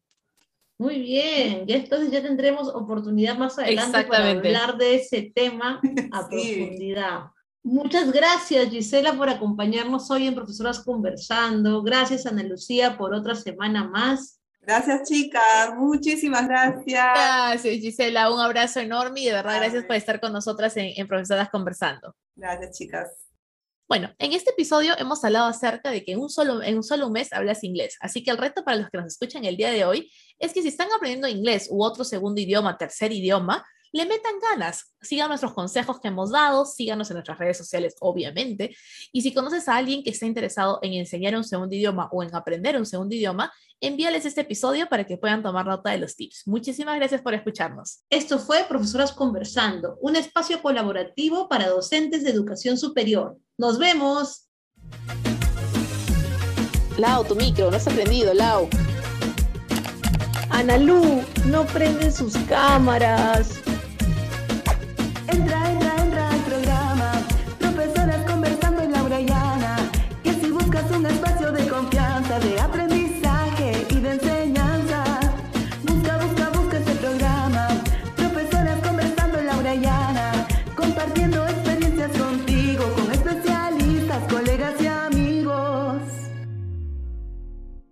Muy 0.80 0.99
bien, 1.01 1.65
ya 1.65 1.78
entonces 1.78 2.11
ya 2.11 2.22
tendremos 2.22 2.68
oportunidad 2.68 3.36
más 3.38 3.57
adelante 3.57 4.03
para 4.03 4.30
hablar 4.32 4.78
de 4.78 4.95
ese 4.95 5.32
tema 5.34 5.80
a 6.11 6.28
Sí. 6.30 6.55
profundidad. 6.55 7.20
Muchas 7.63 8.11
gracias, 8.11 8.70
Gisela, 8.70 9.13
por 9.18 9.28
acompañarnos 9.30 10.09
hoy 10.11 10.28
en 10.28 10.36
Profesoras 10.36 10.80
Conversando. 10.84 11.82
Gracias, 11.82 12.26
Ana 12.26 12.43
Lucía, 12.43 12.97
por 12.97 13.13
otra 13.13 13.36
semana 13.36 13.84
más. 13.89 14.36
Gracias, 14.68 15.07
chicas. 15.07 15.74
Muchísimas 15.78 16.45
gracias. 16.45 16.86
Gracias, 16.86 17.76
Gisela. 17.78 18.30
Un 18.34 18.41
abrazo 18.41 18.82
enorme 18.82 19.22
y 19.22 19.26
de 19.28 19.32
verdad 19.32 19.59
gracias 19.61 19.86
por 19.86 19.95
estar 19.95 20.20
con 20.20 20.34
nosotras 20.34 20.76
en, 20.76 20.91
en 20.97 21.07
Profesoras 21.07 21.47
Conversando. 21.49 22.13
Gracias, 22.36 22.78
chicas. 22.78 23.30
Bueno, 23.88 24.13
en 24.20 24.34
este 24.34 24.51
episodio 24.51 24.93
hemos 24.97 25.24
hablado 25.24 25.45
acerca 25.45 25.89
de 25.89 26.03
que 26.03 26.11
en 26.11 26.20
un, 26.20 26.30
solo, 26.30 26.61
en 26.61 26.76
un 26.76 26.84
solo 26.84 27.09
mes 27.09 27.32
hablas 27.32 27.63
inglés, 27.63 27.95
así 28.01 28.22
que 28.26 28.32
el 28.32 28.38
reto 28.38 28.65
para 28.65 28.76
los 28.76 28.89
que 28.89 28.97
nos 28.97 29.07
escuchan 29.07 29.45
el 29.45 29.55
día 29.55 29.72
de 29.72 29.86
hoy 29.86 30.11
es 30.38 30.51
que 30.51 30.61
si 30.61 30.68
están 30.68 30.89
aprendiendo 30.93 31.30
inglés 31.30 31.70
u 31.72 31.82
otro 31.82 32.03
segundo 32.03 32.41
idioma, 32.41 32.78
tercer 32.78 33.13
idioma, 33.13 33.65
le 33.93 34.05
metan 34.05 34.34
ganas, 34.39 34.93
sigan 35.01 35.30
nuestros 35.30 35.53
consejos 35.53 36.01
que 36.01 36.09
hemos 36.09 36.32
dado, 36.32 36.65
síganos 36.65 37.09
en 37.09 37.15
nuestras 37.15 37.39
redes 37.39 37.57
sociales, 37.57 37.95
obviamente, 38.01 38.76
y 39.13 39.22
si 39.22 39.34
conoces 39.34 39.70
a 39.70 39.78
alguien 39.78 40.03
que 40.03 40.09
está 40.09 40.26
interesado 40.26 40.80
en 40.82 40.93
enseñar 40.93 41.36
un 41.38 41.45
segundo 41.45 41.74
idioma 41.74 42.09
o 42.11 42.22
en 42.22 42.36
aprender 42.36 42.78
un 42.78 42.86
segundo 42.86 43.15
idioma, 43.15 43.51
envíales 43.82 44.25
este 44.25 44.41
episodio 44.41 44.88
para 44.89 45.05
que 45.05 45.17
puedan 45.17 45.43
tomar 45.43 45.65
nota 45.65 45.91
de 45.91 45.99
los 45.99 46.15
tips. 46.15 46.43
Muchísimas 46.47 46.95
gracias 46.97 47.21
por 47.21 47.34
escucharnos. 47.34 48.03
Esto 48.09 48.39
fue 48.39 48.65
Profesoras 48.67 49.11
Conversando, 49.11 49.97
un 50.01 50.15
espacio 50.15 50.61
colaborativo 50.61 51.47
para 51.47 51.69
docentes 51.69 52.23
de 52.23 52.32
educación 52.32 52.78
superior. 52.78 53.38
¡Nos 53.57 53.78
vemos! 53.78 54.49
Lau, 56.97 57.23
tu 57.23 57.36
micro, 57.36 57.69
no 57.69 57.78
has 57.78 57.88
aprendido, 57.88 58.34
Lau. 58.34 58.67
Analú, 60.49 61.23
no 61.45 61.65
prenden 61.67 62.11
sus 62.11 62.36
cámaras. 62.49 63.61